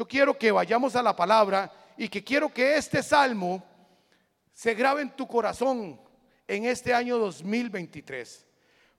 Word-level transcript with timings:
yo 0.00 0.08
quiero 0.08 0.38
que 0.38 0.50
vayamos 0.50 0.96
a 0.96 1.02
la 1.02 1.14
palabra 1.14 1.70
y 1.94 2.08
que 2.08 2.24
quiero 2.24 2.50
que 2.50 2.74
este 2.74 3.02
salmo 3.02 3.62
se 4.54 4.72
grabe 4.72 5.02
en 5.02 5.10
tu 5.10 5.28
corazón 5.28 6.00
en 6.48 6.64
este 6.64 6.94
año 6.94 7.18
2023. 7.18 8.46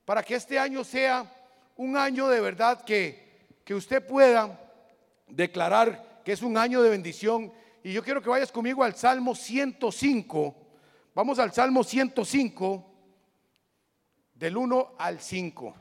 Para 0.04 0.22
que 0.22 0.36
este 0.36 0.60
año 0.60 0.84
sea 0.84 1.28
un 1.74 1.96
año 1.96 2.28
de 2.28 2.40
verdad 2.40 2.84
que, 2.84 3.48
que 3.64 3.74
usted 3.74 4.06
pueda 4.06 4.60
declarar 5.26 6.22
que 6.24 6.30
es 6.30 6.42
un 6.42 6.56
año 6.56 6.80
de 6.82 6.90
bendición. 6.90 7.52
Y 7.82 7.92
yo 7.92 8.04
quiero 8.04 8.22
que 8.22 8.30
vayas 8.30 8.52
conmigo 8.52 8.84
al 8.84 8.94
Salmo 8.94 9.34
105. 9.34 10.54
Vamos 11.16 11.40
al 11.40 11.52
Salmo 11.52 11.82
105, 11.82 12.94
del 14.34 14.56
1 14.56 14.94
al 14.98 15.20
5. 15.20 15.74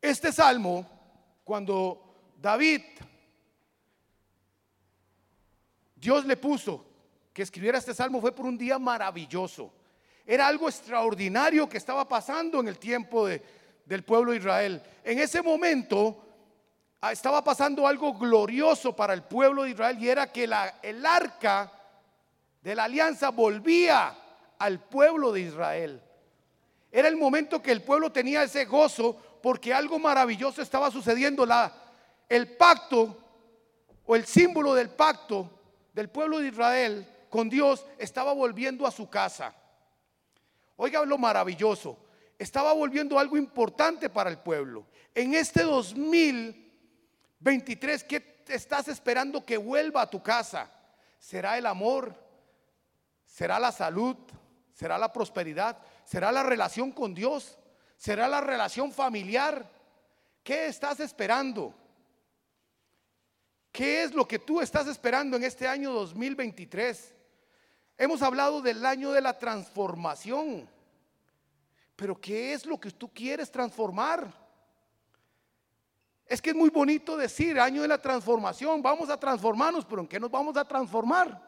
Este 0.00 0.30
salmo, 0.30 0.88
cuando 1.42 2.30
David, 2.40 2.82
Dios 6.00 6.24
le 6.24 6.36
puso 6.36 6.84
que 7.32 7.42
escribiera 7.42 7.78
este 7.78 7.94
salmo, 7.94 8.20
fue 8.20 8.32
por 8.32 8.46
un 8.46 8.58
día 8.58 8.78
maravilloso. 8.78 9.72
Era 10.26 10.46
algo 10.46 10.68
extraordinario 10.68 11.68
que 11.68 11.78
estaba 11.78 12.06
pasando 12.06 12.60
en 12.60 12.68
el 12.68 12.78
tiempo 12.78 13.26
del 13.26 14.02
pueblo 14.04 14.32
de 14.32 14.38
Israel. 14.38 14.82
En 15.04 15.18
ese 15.18 15.42
momento 15.42 16.24
ah, 17.00 17.12
estaba 17.12 17.42
pasando 17.42 17.86
algo 17.86 18.14
glorioso 18.14 18.94
para 18.94 19.14
el 19.14 19.22
pueblo 19.22 19.62
de 19.62 19.70
Israel 19.70 19.98
y 20.00 20.08
era 20.08 20.30
que 20.30 20.46
la, 20.46 20.78
el 20.82 21.04
arca 21.06 21.72
de 22.60 22.74
la 22.74 22.84
alianza 22.84 23.30
volvía 23.30 24.16
al 24.58 24.80
pueblo 24.80 25.32
de 25.32 25.40
Israel. 25.40 26.02
Era 26.90 27.08
el 27.08 27.16
momento 27.16 27.62
que 27.62 27.72
el 27.72 27.82
pueblo 27.82 28.12
tenía 28.12 28.42
ese 28.42 28.64
gozo 28.64 29.16
porque 29.42 29.72
algo 29.72 29.98
maravilloso 29.98 30.60
estaba 30.60 30.90
sucediendo. 30.90 31.46
La, 31.46 31.72
el 32.28 32.56
pacto 32.56 33.16
o 34.04 34.16
el 34.16 34.26
símbolo 34.26 34.74
del 34.74 34.90
pacto 34.90 35.57
del 35.98 36.08
pueblo 36.10 36.38
de 36.38 36.46
Israel 36.46 37.04
con 37.28 37.50
Dios 37.50 37.84
estaba 37.98 38.32
volviendo 38.32 38.86
a 38.86 38.92
su 38.92 39.10
casa. 39.10 39.52
Oiga 40.76 41.04
lo 41.04 41.18
maravilloso. 41.18 41.98
Estaba 42.38 42.72
volviendo 42.72 43.18
algo 43.18 43.36
importante 43.36 44.08
para 44.08 44.30
el 44.30 44.38
pueblo. 44.38 44.86
En 45.12 45.34
este 45.34 45.64
2023, 45.64 48.04
¿qué 48.04 48.44
estás 48.46 48.86
esperando 48.86 49.44
que 49.44 49.56
vuelva 49.56 50.02
a 50.02 50.08
tu 50.08 50.22
casa? 50.22 50.70
¿Será 51.18 51.58
el 51.58 51.66
amor? 51.66 52.14
¿Será 53.26 53.58
la 53.58 53.72
salud? 53.72 54.14
¿Será 54.72 54.98
la 54.98 55.12
prosperidad? 55.12 55.78
¿Será 56.04 56.30
la 56.30 56.44
relación 56.44 56.92
con 56.92 57.12
Dios? 57.12 57.58
¿Será 57.96 58.28
la 58.28 58.40
relación 58.40 58.92
familiar? 58.92 59.68
¿Qué 60.44 60.68
estás 60.68 61.00
esperando? 61.00 61.74
¿Qué 63.72 64.02
es 64.02 64.14
lo 64.14 64.26
que 64.26 64.38
tú 64.38 64.60
estás 64.60 64.86
esperando 64.86 65.36
en 65.36 65.44
este 65.44 65.68
año 65.68 65.92
2023? 65.92 67.14
Hemos 67.96 68.22
hablado 68.22 68.60
del 68.62 68.84
año 68.84 69.12
de 69.12 69.20
la 69.20 69.38
transformación. 69.38 70.68
Pero 71.96 72.20
¿qué 72.20 72.52
es 72.52 72.64
lo 72.64 72.78
que 72.78 72.90
tú 72.92 73.12
quieres 73.12 73.50
transformar? 73.50 74.32
Es 76.26 76.40
que 76.40 76.50
es 76.50 76.56
muy 76.56 76.70
bonito 76.70 77.16
decir 77.16 77.58
año 77.58 77.82
de 77.82 77.88
la 77.88 78.00
transformación, 78.00 78.82
vamos 78.82 79.08
a 79.10 79.18
transformarnos, 79.18 79.84
pero 79.84 80.02
¿en 80.02 80.06
qué 80.06 80.20
nos 80.20 80.30
vamos 80.30 80.56
a 80.56 80.64
transformar? 80.64 81.42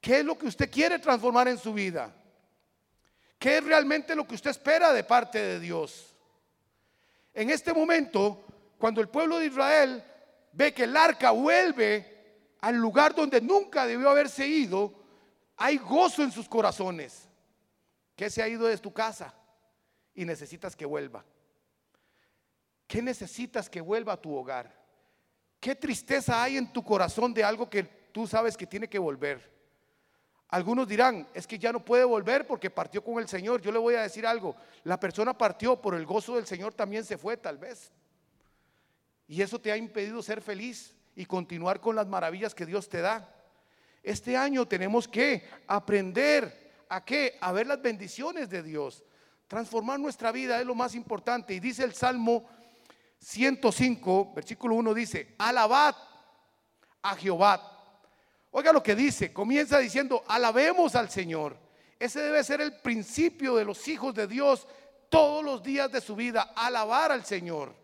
¿Qué 0.00 0.18
es 0.20 0.24
lo 0.24 0.36
que 0.36 0.46
usted 0.46 0.70
quiere 0.70 0.98
transformar 0.98 1.48
en 1.48 1.56
su 1.56 1.72
vida? 1.72 2.12
¿Qué 3.38 3.58
es 3.58 3.64
realmente 3.64 4.14
lo 4.14 4.26
que 4.26 4.34
usted 4.34 4.50
espera 4.50 4.92
de 4.92 5.04
parte 5.04 5.38
de 5.38 5.60
Dios? 5.60 6.14
En 7.32 7.48
este 7.48 7.72
momento, 7.72 8.44
cuando 8.76 9.00
el 9.00 9.08
pueblo 9.08 9.38
de 9.38 9.46
Israel 9.46 10.04
ve 10.52 10.72
que 10.74 10.84
el 10.84 10.96
arca 10.96 11.30
vuelve 11.30 12.20
al 12.60 12.76
lugar 12.76 13.14
donde 13.14 13.40
nunca 13.40 13.86
debió 13.86 14.10
haberse 14.10 14.46
ido, 14.46 14.94
hay 15.56 15.78
gozo 15.78 16.22
en 16.22 16.32
sus 16.32 16.48
corazones. 16.48 17.28
Que 18.16 18.28
se 18.28 18.42
ha 18.42 18.48
ido 18.48 18.66
de 18.66 18.76
tu 18.78 18.92
casa 18.92 19.34
y 20.14 20.24
necesitas 20.24 20.76
que 20.76 20.84
vuelva. 20.84 21.24
¿Qué 22.86 23.00
necesitas 23.00 23.70
que 23.70 23.80
vuelva 23.80 24.14
a 24.14 24.20
tu 24.20 24.34
hogar? 24.34 24.78
¿Qué 25.58 25.74
tristeza 25.74 26.42
hay 26.42 26.56
en 26.56 26.72
tu 26.72 26.82
corazón 26.82 27.32
de 27.32 27.44
algo 27.44 27.70
que 27.70 27.84
tú 27.84 28.26
sabes 28.26 28.56
que 28.56 28.66
tiene 28.66 28.88
que 28.88 28.98
volver? 28.98 29.50
Algunos 30.48 30.88
dirán, 30.88 31.28
es 31.32 31.46
que 31.46 31.58
ya 31.58 31.70
no 31.72 31.84
puede 31.84 32.02
volver 32.02 32.46
porque 32.46 32.70
partió 32.70 33.04
con 33.04 33.18
el 33.18 33.28
Señor. 33.28 33.60
Yo 33.60 33.70
le 33.70 33.78
voy 33.78 33.94
a 33.94 34.02
decir 34.02 34.26
algo, 34.26 34.56
la 34.82 34.98
persona 34.98 35.36
partió 35.36 35.80
por 35.80 35.94
el 35.94 36.04
gozo 36.04 36.34
del 36.34 36.46
Señor, 36.46 36.74
también 36.74 37.04
se 37.04 37.16
fue 37.16 37.36
tal 37.36 37.56
vez. 37.56 37.92
Y 39.30 39.42
eso 39.42 39.60
te 39.60 39.70
ha 39.70 39.76
impedido 39.76 40.20
ser 40.24 40.42
feliz 40.42 40.92
y 41.14 41.24
continuar 41.24 41.80
con 41.80 41.94
las 41.94 42.08
maravillas 42.08 42.52
que 42.52 42.66
Dios 42.66 42.88
te 42.88 43.00
da. 43.00 43.32
Este 44.02 44.36
año 44.36 44.66
tenemos 44.66 45.06
que 45.06 45.48
aprender 45.68 46.84
a 46.88 47.04
qué? 47.04 47.38
A 47.40 47.52
ver 47.52 47.68
las 47.68 47.80
bendiciones 47.80 48.50
de 48.50 48.64
Dios. 48.64 49.04
Transformar 49.46 50.00
nuestra 50.00 50.32
vida 50.32 50.58
es 50.58 50.66
lo 50.66 50.74
más 50.74 50.96
importante. 50.96 51.54
Y 51.54 51.60
dice 51.60 51.84
el 51.84 51.94
Salmo 51.94 52.50
105, 53.20 54.32
versículo 54.34 54.74
1 54.74 54.94
dice, 54.94 55.36
alabad 55.38 55.94
a 57.02 57.14
Jehová 57.14 57.78
Oiga 58.52 58.72
lo 58.72 58.82
que 58.82 58.96
dice, 58.96 59.32
comienza 59.32 59.78
diciendo, 59.78 60.24
alabemos 60.26 60.96
al 60.96 61.08
Señor. 61.08 61.56
Ese 62.00 62.20
debe 62.20 62.42
ser 62.42 62.60
el 62.60 62.80
principio 62.80 63.54
de 63.54 63.64
los 63.64 63.86
hijos 63.86 64.12
de 64.12 64.26
Dios 64.26 64.66
todos 65.08 65.44
los 65.44 65.62
días 65.62 65.92
de 65.92 66.00
su 66.00 66.16
vida, 66.16 66.52
alabar 66.56 67.12
al 67.12 67.24
Señor. 67.24 67.74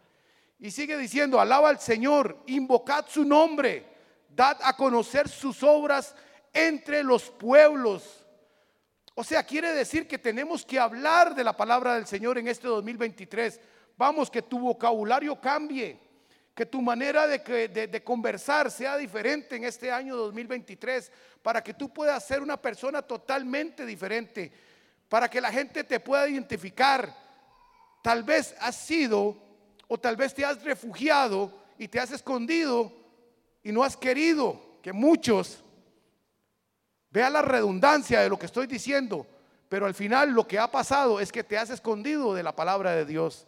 Y 0.58 0.70
sigue 0.70 0.96
diciendo, 0.96 1.40
alaba 1.40 1.68
al 1.68 1.80
Señor, 1.80 2.42
invocad 2.46 3.06
su 3.08 3.24
nombre, 3.24 3.84
dad 4.28 4.56
a 4.62 4.76
conocer 4.76 5.28
sus 5.28 5.62
obras 5.62 6.14
entre 6.52 7.02
los 7.02 7.30
pueblos. 7.30 8.26
O 9.14 9.24
sea, 9.24 9.42
quiere 9.42 9.72
decir 9.72 10.08
que 10.08 10.18
tenemos 10.18 10.64
que 10.64 10.78
hablar 10.78 11.34
de 11.34 11.44
la 11.44 11.56
palabra 11.56 11.94
del 11.94 12.06
Señor 12.06 12.38
en 12.38 12.48
este 12.48 12.68
2023. 12.68 13.60
Vamos, 13.96 14.30
que 14.30 14.42
tu 14.42 14.58
vocabulario 14.58 15.40
cambie 15.40 16.06
que 16.56 16.64
tu 16.64 16.80
manera 16.80 17.26
de, 17.26 18.02
conversar 18.02 18.70
sea 18.70 18.96
diferente 18.96 19.56
en 19.56 19.64
este 19.64 19.92
año 19.92 20.16
2023, 20.16 21.12
para 21.42 21.62
que 21.62 21.74
tú 21.74 21.92
puedas 21.92 22.26
ser 22.26 22.40
una 22.40 22.56
persona 22.56 23.02
totalmente 23.02 23.84
diferente, 23.84 24.50
para 25.06 25.28
que 25.28 25.38
la 25.38 25.52
gente 25.52 25.84
te 25.84 26.00
pueda 26.00 26.26
identificar. 26.26 27.14
Tal 28.02 28.22
vez 28.22 28.56
has 28.58 28.74
sido 28.74 29.36
o 29.88 29.98
tal 29.98 30.16
vez 30.16 30.34
te 30.34 30.44
has 30.44 30.62
refugiado 30.62 31.52
y 31.78 31.88
te 31.88 32.00
has 32.00 32.10
escondido 32.10 32.92
y 33.62 33.72
no 33.72 33.82
has 33.82 33.96
querido 33.96 34.60
que 34.82 34.92
muchos 34.92 35.62
vean 37.10 37.32
la 37.32 37.42
redundancia 37.42 38.20
de 38.20 38.28
lo 38.28 38.38
que 38.38 38.46
estoy 38.46 38.66
diciendo, 38.66 39.26
pero 39.68 39.86
al 39.86 39.94
final 39.94 40.30
lo 40.30 40.46
que 40.46 40.58
ha 40.58 40.70
pasado 40.70 41.20
es 41.20 41.32
que 41.32 41.44
te 41.44 41.58
has 41.58 41.70
escondido 41.70 42.34
de 42.34 42.42
la 42.42 42.54
palabra 42.54 42.92
de 42.92 43.04
Dios, 43.04 43.46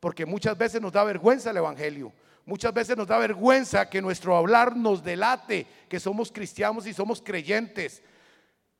porque 0.00 0.26
muchas 0.26 0.56
veces 0.56 0.80
nos 0.80 0.92
da 0.92 1.02
vergüenza 1.04 1.50
el 1.50 1.56
Evangelio. 1.56 2.12
Muchas 2.44 2.72
veces 2.72 2.96
nos 2.96 3.08
da 3.08 3.18
vergüenza 3.18 3.90
que 3.90 4.00
nuestro 4.00 4.36
hablar 4.36 4.76
nos 4.76 5.02
delate 5.02 5.66
que 5.88 5.98
somos 5.98 6.30
cristianos 6.30 6.86
y 6.86 6.94
somos 6.94 7.20
creyentes. 7.20 8.02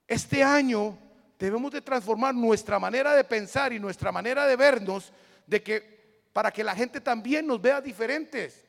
Este 0.06 0.44
año 0.44 0.97
debemos 1.37 1.73
de 1.73 1.83
transformar 1.83 2.33
nuestra 2.33 2.78
manera 2.78 3.15
de 3.15 3.25
pensar 3.25 3.73
y 3.73 3.81
nuestra 3.81 4.12
manera 4.12 4.47
de 4.47 4.55
vernos 4.55 5.12
de 5.49 5.62
que 5.65 5.95
para 6.36 6.52
que 6.52 6.62
la 6.62 6.74
gente 6.74 7.00
también 7.00 7.47
nos 7.47 7.58
vea 7.62 7.80
diferentes 7.80 8.62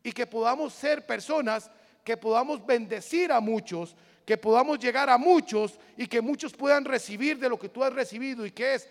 y 0.00 0.12
que 0.12 0.28
podamos 0.28 0.72
ser 0.72 1.04
personas 1.04 1.68
que 2.04 2.16
podamos 2.16 2.64
bendecir 2.64 3.32
a 3.32 3.40
muchos, 3.40 3.96
que 4.24 4.38
podamos 4.38 4.78
llegar 4.78 5.10
a 5.10 5.18
muchos 5.18 5.76
y 5.96 6.06
que 6.06 6.20
muchos 6.20 6.52
puedan 6.52 6.84
recibir 6.84 7.36
de 7.36 7.48
lo 7.48 7.58
que 7.58 7.68
tú 7.68 7.82
has 7.82 7.92
recibido 7.92 8.46
y 8.46 8.52
que 8.52 8.74
es 8.74 8.88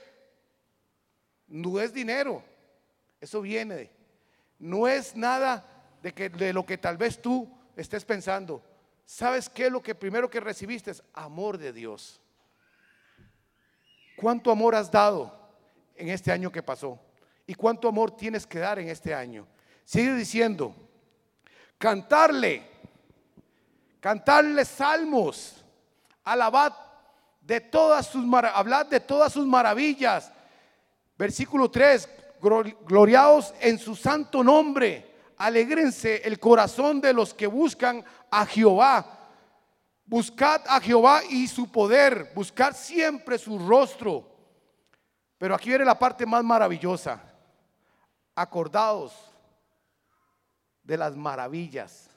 no 1.48 1.80
es 1.80 1.94
dinero, 1.94 2.44
eso 3.22 3.40
viene 3.40 3.90
no 4.60 4.86
es 4.86 5.16
nada 5.16 5.66
de, 6.04 6.14
que, 6.14 6.28
de 6.28 6.52
lo 6.52 6.66
que 6.66 6.78
tal 6.78 6.98
vez 6.98 7.22
tú 7.22 7.50
estés 7.78 8.04
pensando. 8.04 8.62
¿Sabes 9.06 9.48
qué 9.48 9.70
lo 9.70 9.82
que 9.82 9.96
primero 9.96 10.30
que 10.30 10.42
recibiste? 10.42 10.92
Es 10.92 11.02
amor 11.14 11.58
de 11.58 11.72
Dios. 11.72 12.20
¿Cuánto 14.18 14.52
amor 14.52 14.76
has 14.76 14.92
dado 14.92 15.34
en 15.96 16.10
este 16.10 16.34
año 16.34 16.52
que 16.52 16.62
pasó? 16.62 17.00
¿Y 17.50 17.56
cuánto 17.56 17.88
amor 17.88 18.12
tienes 18.12 18.46
que 18.46 18.60
dar 18.60 18.78
en 18.78 18.90
este 18.90 19.12
año? 19.12 19.48
Sigue 19.84 20.14
diciendo, 20.14 20.76
cantarle, 21.80 22.62
cantarle 24.00 24.64
salmos, 24.64 25.66
alabad 26.24 26.76
de 27.42 27.60
todas 27.60 28.06
sus 28.06 28.24
hablad 28.54 28.86
de 28.86 29.00
todas 29.00 29.34
sus 29.34 29.48
maravillas. 29.48 30.32
Versículo 31.18 31.72
3, 31.72 32.08
gloriaos 32.86 33.52
en 33.60 33.80
su 33.80 33.96
santo 33.96 34.44
nombre. 34.44 35.16
Alegrense 35.38 36.22
el 36.24 36.40
corazón 36.40 37.02
de 37.02 37.14
los 37.14 37.34
que 37.34 37.48
buscan 37.48 38.06
a 38.30 38.46
Jehová. 38.46 39.28
Buscad 40.06 40.62
a 40.68 40.80
Jehová 40.80 41.22
y 41.28 41.48
su 41.48 41.72
poder. 41.72 42.32
Buscad 42.36 42.76
siempre 42.76 43.40
su 43.40 43.58
rostro. 43.58 44.38
Pero 45.40 45.56
aquí 45.56 45.70
viene 45.70 45.84
la 45.84 45.98
parte 45.98 46.28
más 46.28 46.44
maravillosa. 46.44 47.24
Acordaos 48.42 49.14
de 50.82 50.96
las 50.96 51.14
maravillas 51.14 52.10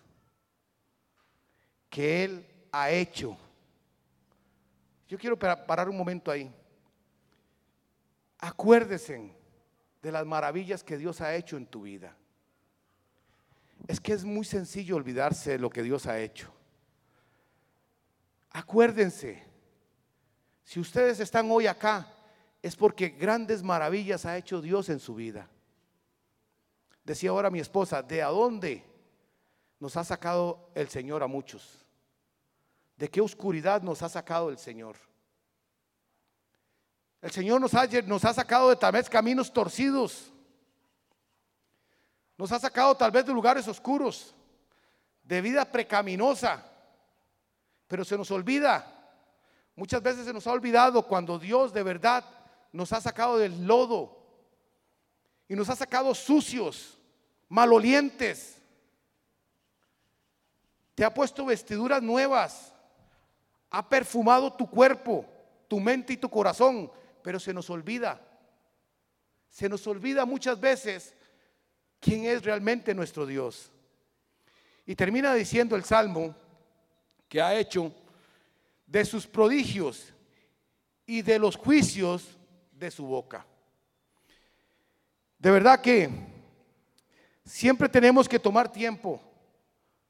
que 1.90 2.22
Él 2.22 2.46
ha 2.70 2.92
hecho. 2.92 3.36
Yo 5.08 5.18
quiero 5.18 5.36
parar 5.36 5.88
un 5.88 5.96
momento 5.96 6.30
ahí. 6.30 6.48
Acuérdense 8.38 9.34
de 10.00 10.12
las 10.12 10.24
maravillas 10.24 10.84
que 10.84 10.96
Dios 10.96 11.20
ha 11.20 11.34
hecho 11.34 11.56
en 11.56 11.66
tu 11.66 11.82
vida. 11.82 12.16
Es 13.88 13.98
que 13.98 14.12
es 14.12 14.22
muy 14.24 14.44
sencillo 14.44 14.94
olvidarse 14.94 15.50
de 15.50 15.58
lo 15.58 15.70
que 15.70 15.82
Dios 15.82 16.06
ha 16.06 16.20
hecho. 16.20 16.54
Acuérdense, 18.50 19.42
si 20.62 20.78
ustedes 20.78 21.18
están 21.18 21.50
hoy 21.50 21.66
acá, 21.66 22.06
es 22.62 22.76
porque 22.76 23.08
grandes 23.08 23.64
maravillas 23.64 24.24
ha 24.24 24.36
hecho 24.36 24.62
Dios 24.62 24.88
en 24.88 25.00
su 25.00 25.16
vida. 25.16 25.48
Decía 27.04 27.30
ahora 27.30 27.50
mi 27.50 27.58
esposa, 27.58 28.02
¿de 28.02 28.22
a 28.22 28.28
dónde 28.28 28.84
nos 29.80 29.96
ha 29.96 30.04
sacado 30.04 30.70
el 30.74 30.88
Señor 30.88 31.22
a 31.22 31.26
muchos? 31.26 31.84
¿De 32.96 33.10
qué 33.10 33.20
oscuridad 33.20 33.82
nos 33.82 34.02
ha 34.02 34.08
sacado 34.08 34.50
el 34.50 34.58
Señor? 34.58 34.96
El 37.20 37.32
Señor 37.32 37.60
nos 37.60 37.74
ha, 37.74 37.86
nos 38.06 38.24
ha 38.24 38.32
sacado 38.32 38.70
de 38.70 38.76
tal 38.76 38.92
vez 38.92 39.08
caminos 39.10 39.52
torcidos. 39.52 40.32
Nos 42.38 42.52
ha 42.52 42.58
sacado 42.58 42.96
tal 42.96 43.10
vez 43.10 43.26
de 43.26 43.32
lugares 43.32 43.66
oscuros, 43.66 44.34
de 45.22 45.40
vida 45.40 45.64
precaminosa. 45.64 46.64
Pero 47.88 48.04
se 48.04 48.16
nos 48.16 48.30
olvida. 48.30 48.86
Muchas 49.74 50.02
veces 50.02 50.24
se 50.24 50.32
nos 50.32 50.46
ha 50.46 50.52
olvidado 50.52 51.06
cuando 51.06 51.38
Dios 51.38 51.72
de 51.72 51.82
verdad 51.82 52.24
nos 52.72 52.92
ha 52.92 53.00
sacado 53.00 53.38
del 53.38 53.66
lodo 53.66 54.21
y 55.52 55.54
nos 55.54 55.68
ha 55.68 55.76
sacado 55.76 56.14
sucios, 56.14 56.98
malolientes. 57.46 58.56
Te 60.94 61.04
ha 61.04 61.12
puesto 61.12 61.44
vestiduras 61.44 62.02
nuevas, 62.02 62.72
ha 63.68 63.86
perfumado 63.86 64.50
tu 64.50 64.66
cuerpo, 64.66 65.26
tu 65.68 65.78
mente 65.78 66.14
y 66.14 66.16
tu 66.16 66.30
corazón, 66.30 66.90
pero 67.22 67.38
se 67.38 67.52
nos 67.52 67.68
olvida. 67.68 68.18
Se 69.50 69.68
nos 69.68 69.86
olvida 69.86 70.24
muchas 70.24 70.58
veces 70.58 71.14
quién 72.00 72.24
es 72.24 72.42
realmente 72.44 72.94
nuestro 72.94 73.26
Dios. 73.26 73.70
Y 74.86 74.96
termina 74.96 75.34
diciendo 75.34 75.76
el 75.76 75.84
Salmo 75.84 76.34
que 77.28 77.42
ha 77.42 77.54
hecho 77.54 77.92
de 78.86 79.04
sus 79.04 79.26
prodigios 79.26 80.14
y 81.04 81.20
de 81.20 81.38
los 81.38 81.56
juicios 81.56 82.38
de 82.72 82.90
su 82.90 83.04
boca. 83.04 83.44
De 85.42 85.50
verdad 85.50 85.80
que 85.80 86.08
siempre 87.44 87.88
tenemos 87.88 88.28
que 88.28 88.38
tomar 88.38 88.70
tiempo 88.70 89.20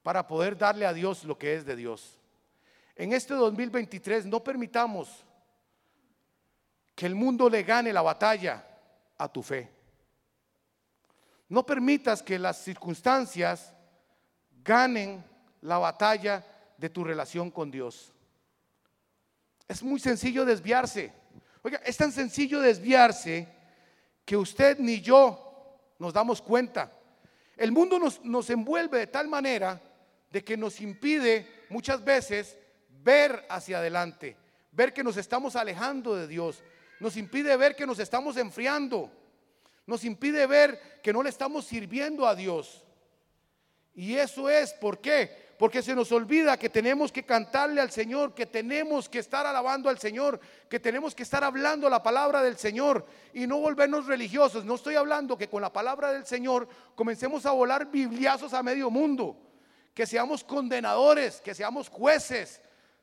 para 0.03 0.27
poder 0.27 0.55
darle 0.55 0.85
a 0.85 0.93
Dios 0.93 1.23
lo 1.23 1.39
que 1.39 1.55
es 1.55 1.65
de 1.65 1.75
Dios. 1.75 2.19
En 2.95 3.13
este 3.13 3.33
2023 3.33 4.27
no 4.27 4.43
permitamos 4.43 5.25
que 6.93 7.07
el 7.07 7.15
mundo 7.15 7.49
le 7.49 7.63
gane 7.63 7.91
la 7.91 8.03
batalla 8.03 8.63
a 9.17 9.27
tu 9.27 9.41
fe. 9.41 9.71
No 11.49 11.65
permitas 11.65 12.21
que 12.21 12.37
las 12.37 12.63
circunstancias 12.63 13.73
ganen 14.63 15.25
la 15.61 15.79
batalla 15.79 16.45
de 16.77 16.91
tu 16.91 17.03
relación 17.03 17.49
con 17.49 17.71
Dios. 17.71 18.13
Es 19.67 19.81
muy 19.81 19.99
sencillo 19.99 20.45
desviarse. 20.45 21.11
Oiga, 21.63 21.81
es 21.83 21.97
tan 21.97 22.11
sencillo 22.11 22.59
desviarse 22.59 23.62
que 24.25 24.37
usted 24.37 24.77
ni 24.79 25.01
yo 25.01 25.79
nos 25.99 26.13
damos 26.13 26.41
cuenta. 26.41 26.91
El 27.57 27.71
mundo 27.71 27.99
nos, 27.99 28.23
nos 28.23 28.49
envuelve 28.49 28.99
de 28.99 29.07
tal 29.07 29.27
manera 29.27 29.81
de 30.31 30.43
que 30.43 30.57
nos 30.57 30.81
impide 30.81 31.65
muchas 31.69 32.03
veces 32.03 32.57
ver 32.89 33.45
hacia 33.49 33.79
adelante, 33.79 34.37
ver 34.71 34.93
que 34.93 35.03
nos 35.03 35.17
estamos 35.17 35.55
alejando 35.55 36.15
de 36.15 36.27
Dios, 36.27 36.63
nos 36.99 37.17
impide 37.17 37.55
ver 37.57 37.75
que 37.75 37.85
nos 37.85 37.99
estamos 37.99 38.37
enfriando, 38.37 39.11
nos 39.85 40.05
impide 40.05 40.47
ver 40.47 41.01
que 41.03 41.13
no 41.13 41.21
le 41.21 41.29
estamos 41.29 41.65
sirviendo 41.65 42.25
a 42.25 42.35
Dios. 42.35 42.83
Y 43.93 44.15
eso 44.15 44.49
es, 44.49 44.73
¿por 44.73 44.99
qué? 44.99 45.42
Porque 45.57 45.83
se 45.83 45.95
nos 45.95 46.11
olvida 46.11 46.57
que 46.57 46.69
tenemos 46.69 47.11
que 47.11 47.23
cantarle 47.23 47.79
al 47.79 47.91
Señor, 47.91 48.33
que 48.33 48.45
tenemos 48.45 49.07
que 49.07 49.19
estar 49.19 49.45
alabando 49.45 49.87
al 49.87 49.99
Señor, 49.99 50.39
que 50.67 50.79
tenemos 50.79 51.13
que 51.13 51.23
estar 51.23 51.43
hablando 51.43 51.89
la 51.89 52.01
palabra 52.01 52.41
del 52.41 52.57
Señor 52.57 53.05
y 53.33 53.45
no 53.45 53.59
volvernos 53.59 54.07
religiosos. 54.07 54.65
No 54.65 54.75
estoy 54.75 54.95
hablando 54.95 55.37
que 55.37 55.47
con 55.47 55.61
la 55.61 55.71
palabra 55.71 56.11
del 56.11 56.25
Señor 56.25 56.67
comencemos 56.95 57.45
a 57.45 57.51
volar 57.51 57.91
bibliazos 57.91 58.53
a 58.53 58.63
medio 58.63 58.89
mundo, 58.89 59.37
que 59.93 60.07
seamos 60.07 60.43
condenadores, 60.43 61.39
que 61.39 61.53
seamos 61.53 61.87
jueces. 61.87 62.59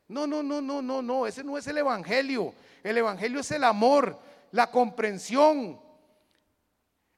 No, 0.09 0.27
no, 0.27 0.43
no, 0.43 0.61
no, 0.61 0.83
no, 0.83 1.03
no, 1.03 1.27
ese 1.29 1.45
no 1.45 1.57
es 1.57 1.67
el 1.69 1.79
Evangelio. 1.79 2.53
El 2.83 2.99
Evangelio 2.99 3.41
es 3.41 3.51
el 3.53 3.63
amor, 3.63 4.19
la 4.51 4.73
comprensión, 4.73 5.81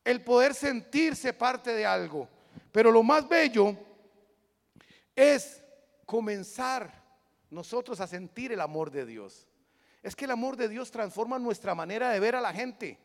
el 0.04 0.22
poder 0.22 0.52
sentirse 0.52 1.32
parte 1.32 1.72
de 1.72 1.86
algo. 1.86 2.28
Pero 2.70 2.92
lo 2.92 3.02
más 3.02 3.26
bello 3.26 3.76
es 5.14 5.62
comenzar 6.06 7.02
nosotros 7.50 8.00
a 8.00 8.06
sentir 8.06 8.52
el 8.52 8.60
amor 8.60 8.90
de 8.90 9.06
Dios. 9.06 9.46
Es 10.02 10.16
que 10.16 10.24
el 10.24 10.30
amor 10.30 10.56
de 10.56 10.68
Dios 10.68 10.90
transforma 10.90 11.38
nuestra 11.38 11.74
manera 11.74 12.10
de 12.10 12.20
ver 12.20 12.34
a 12.34 12.40
la 12.40 12.52
gente, 12.52 12.98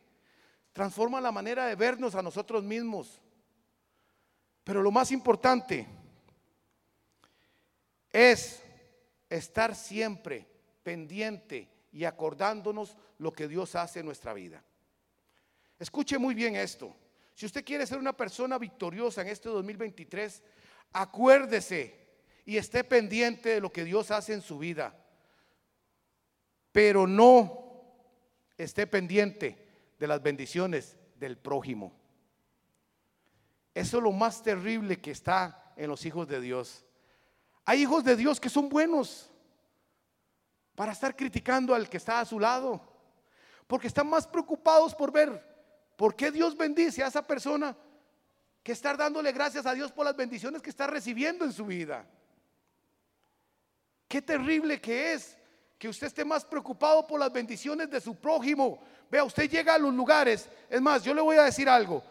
transforma 0.74 1.22
la 1.22 1.32
manera 1.32 1.66
de 1.68 1.76
vernos 1.76 2.16
a 2.16 2.22
nosotros 2.22 2.64
mismos. 2.64 3.22
Pero 4.64 4.82
lo 4.82 4.92
más 4.92 5.12
importante 5.12 5.88
es 8.12 8.64
estar 9.30 9.76
siempre 9.76 10.48
pendiente 10.84 11.70
y 11.92 12.06
acordándonos 12.06 12.96
lo 13.18 13.32
que 13.32 13.48
Dios 13.48 13.76
hace 13.76 14.00
en 14.00 14.06
nuestra 14.06 14.34
vida. 14.34 14.64
Escuche 15.80 16.18
muy 16.18 16.34
bien 16.34 16.56
esto. 16.56 16.96
Si 17.34 17.46
usted 17.46 17.64
quiere 17.64 17.86
ser 17.86 18.00
una 18.00 18.18
persona 18.18 18.58
victoriosa 18.58 19.22
en 19.22 19.28
este 19.28 19.50
2023, 19.50 20.42
acuérdese 20.94 21.98
y 22.46 22.58
esté 22.58 22.84
pendiente 22.84 23.50
de 23.50 23.62
lo 23.62 23.72
que 23.72 23.84
Dios 23.84 24.12
hace 24.12 24.34
en 24.34 24.42
su 24.42 24.58
vida. 24.58 24.96
Pero 26.72 27.08
no 27.08 27.84
esté 28.58 28.88
pendiente 28.88 29.68
de 30.00 30.08
las 30.08 30.22
bendiciones 30.22 30.98
del 31.16 31.38
prójimo. 31.38 31.94
Eso 33.74 33.98
es 33.98 34.04
lo 34.04 34.12
más 34.12 34.42
terrible 34.42 35.00
que 35.00 35.12
está 35.12 35.74
en 35.76 35.90
los 35.90 36.06
hijos 36.06 36.28
de 36.28 36.42
Dios. 36.42 36.84
Hay 37.66 37.82
hijos 37.82 38.04
de 38.04 38.16
Dios 38.16 38.40
que 38.40 38.50
son 38.50 38.70
buenos, 38.70 39.30
para 40.78 40.92
estar 40.92 41.16
criticando 41.16 41.74
al 41.74 41.90
que 41.90 41.98
está 41.98 42.20
a 42.20 42.26
su 42.26 42.40
lado. 42.40 42.80
Porque 43.66 43.88
están 43.88 44.08
más 44.08 44.28
preocupados 44.28 44.94
por 44.94 45.12
ver 45.12 45.44
por 45.98 46.16
qué 46.16 46.30
Dios 46.30 46.56
bendice 46.56 47.04
a 47.04 47.08
esa 47.08 47.26
persona 47.26 47.76
que 48.68 48.74
estar 48.74 48.98
dándole 48.98 49.32
gracias 49.32 49.66
a 49.66 49.74
Dios 49.74 49.94
por 49.94 50.04
las 50.04 50.14
bendiciones 50.14 50.62
que 50.62 50.70
está 50.70 50.88
recibiendo 50.88 51.46
en 51.46 51.54
su 51.54 51.66
vida. 51.66 52.06
Qué 54.10 54.22
terrible 54.22 54.82
que 54.82 55.14
es 55.14 55.38
que 55.78 55.88
usted 55.88 56.08
esté 56.08 56.26
más 56.26 56.44
preocupado 56.44 57.08
por 57.08 57.18
las 57.18 57.32
bendiciones 57.32 57.90
de 57.90 58.02
su 58.02 58.16
prójimo. 58.16 58.84
Vea, 59.10 59.24
usted 59.24 59.50
llega 59.50 59.76
a 59.76 59.78
los 59.78 59.94
lugares. 59.94 60.50
Es 60.70 60.82
más, 60.82 61.02
yo 61.02 61.14
le 61.14 61.22
voy 61.22 61.38
a 61.38 61.44
decir 61.44 61.70
algo. 61.70 62.04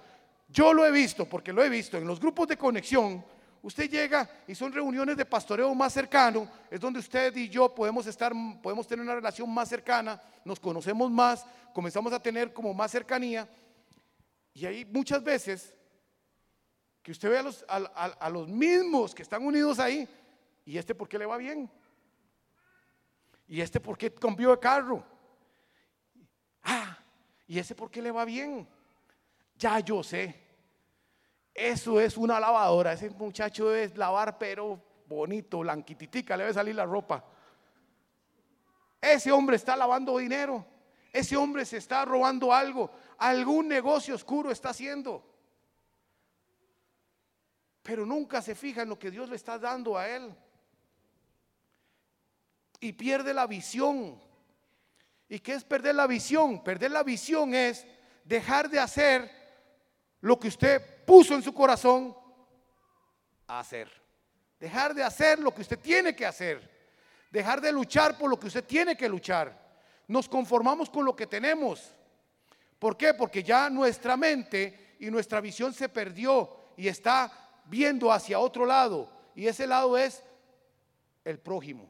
Yo 0.49 0.73
lo 0.73 0.87
he 0.87 0.91
visto, 0.91 1.27
porque 1.27 1.53
lo 1.53 1.63
he 1.63 1.69
visto 1.69 1.99
en 1.99 2.07
los 2.07 2.19
grupos 2.19 2.49
de 2.49 2.57
conexión. 2.57 3.23
Usted 3.61 3.91
llega 3.91 4.27
y 4.49 4.55
son 4.55 4.73
reuniones 4.73 5.19
de 5.19 5.27
pastoreo 5.27 5.75
más 5.75 5.93
cercano, 5.93 6.49
es 6.71 6.81
donde 6.81 7.01
usted 7.01 7.37
y 7.37 7.51
yo 7.51 7.75
podemos 7.75 8.07
estar, 8.07 8.33
podemos 8.63 8.87
tener 8.87 9.05
una 9.05 9.17
relación 9.17 9.53
más 9.53 9.69
cercana, 9.69 10.19
nos 10.43 10.59
conocemos 10.59 11.11
más, 11.11 11.45
comenzamos 11.75 12.15
a 12.15 12.19
tener 12.19 12.55
como 12.55 12.73
más 12.73 12.91
cercanía. 12.91 13.47
Y 14.55 14.65
hay 14.65 14.87
muchas 14.87 15.23
veces 15.23 15.77
que 17.07 17.13
usted 17.13 17.31
ve 17.31 17.39
a 17.69 18.31
los, 18.31 18.49
mismos 18.49 19.15
que 19.15 19.23
están 19.23 19.47
unidos 19.47 19.79
ahí, 19.79 20.09
y 20.65 20.77
este 20.77 20.93
por 20.93 21.09
qué 21.09 21.17
le 21.17 21.25
va 21.25 21.37
bien, 21.37 21.71
y 23.47 23.61
este 23.61 23.79
por 23.79 23.97
qué 23.97 24.13
cambió 24.13 24.51
de 24.51 24.59
carro, 24.59 25.07
ah, 26.65 26.99
y 27.47 27.61
ese 27.61 27.77
por 27.77 27.93
qué 27.93 28.03
le 28.03 28.11
va 28.11 28.25
bien, 28.25 28.69
ya 29.57 29.79
yo 29.79 30.03
sé. 30.03 30.35
Eso 31.55 32.01
es 32.01 32.17
una 32.17 32.41
lavadora. 32.41 32.95
Ese 32.95 33.09
muchacho 33.11 33.69
debe 33.69 33.97
lavar, 33.97 34.37
pero 34.37 34.83
bonito, 35.07 35.61
blanquititica, 35.61 36.37
le 36.37 36.43
debe 36.43 36.55
salir 36.55 36.75
la 36.75 36.87
ropa. 36.87 37.25
Ese 39.01 39.31
hombre 39.31 39.55
está 39.55 39.77
lavando 39.77 40.19
dinero. 40.19 40.67
Ese 41.13 41.37
hombre 41.37 41.65
se 41.65 41.77
está 41.77 42.05
robando 42.05 42.53
algo. 42.53 42.91
Algún 43.17 43.69
negocio 43.69 44.17
oscuro 44.17 44.51
está 44.51 44.71
haciendo. 44.71 45.36
Pero 47.87 48.05
nunca 48.05 48.43
se 48.43 48.57
fija 48.57 48.83
en 48.83 48.89
lo 48.89 48.99
que 48.99 49.13
Dios 49.13 49.29
le 49.29 49.37
está 49.37 49.61
dando 49.61 49.97
a 49.97 50.09
él. 50.09 50.35
Y 52.81 52.93
pierde 52.95 53.33
la 53.33 53.47
visión. 53.47 54.21
¿Y 55.29 55.39
qué 55.39 55.55
es 55.55 55.63
perder 55.63 55.95
la 55.95 56.09
visión? 56.09 56.65
Perder 56.65 56.91
la 56.91 57.05
visión 57.05 57.55
es 57.55 57.87
dejar 58.25 58.69
de 58.69 58.81
hacer 58.81 59.31
lo 60.21 60.37
que 60.37 60.49
usted 60.49 61.05
puso 61.05 61.35
en 61.35 61.45
su 61.45 61.55
corazón 61.55 62.17
a 63.47 63.61
hacer. 63.61 63.89
Dejar 64.59 64.93
de 64.93 65.05
hacer 65.05 65.39
lo 65.39 65.55
que 65.55 65.63
usted 65.63 65.79
tiene 65.79 66.17
que 66.17 66.27
hacer. 66.27 66.69
Dejar 67.31 67.61
de 67.61 67.71
luchar 67.71 68.19
por 68.19 68.29
lo 68.29 68.37
que 68.37 68.49
usted 68.49 68.65
tiene 68.65 68.97
que 68.97 69.09
luchar. 69.09 69.65
Nos 70.09 70.29
conformamos 70.29 70.91
con 70.91 71.05
lo 71.05 71.15
que 71.15 71.29
tenemos. 71.29 71.95
¿Por 72.81 72.97
qué? 72.97 73.15
Porque 73.15 73.45
ya 73.45 73.71
nuestra 73.71 74.17
mente 74.17 74.97
y 74.99 75.09
nuestra 75.09 75.41
visión 75.41 75.73
se 75.73 75.89
perdió 75.89 76.73
y 76.77 76.89
está 76.89 77.46
viendo 77.67 78.13
hacia 78.13 78.39
otro 78.39 78.65
lado. 78.65 79.11
Y 79.35 79.47
ese 79.47 79.67
lado 79.67 79.97
es 79.99 80.23
el 81.25 81.39
prójimo. 81.39 81.89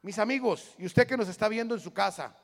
Mis 0.00 0.18
amigos, 0.18 0.74
y 0.78 0.86
usted 0.86 1.06
que 1.06 1.16
nos 1.16 1.28
está 1.28 1.48
viendo 1.48 1.74
en 1.74 1.80
su 1.80 1.92
casa, 1.92 2.34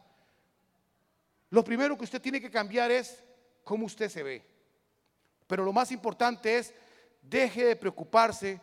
lo 1.50 1.64
primero 1.64 1.96
que 1.96 2.04
usted 2.04 2.20
tiene 2.20 2.40
que 2.40 2.50
cambiar 2.50 2.90
es 2.90 3.24
cómo 3.64 3.86
usted 3.86 4.08
se 4.08 4.22
ve. 4.22 4.44
Pero 5.46 5.64
lo 5.64 5.72
más 5.72 5.90
importante 5.90 6.58
es, 6.58 6.74
deje 7.22 7.64
de 7.64 7.76
preocuparse 7.76 8.60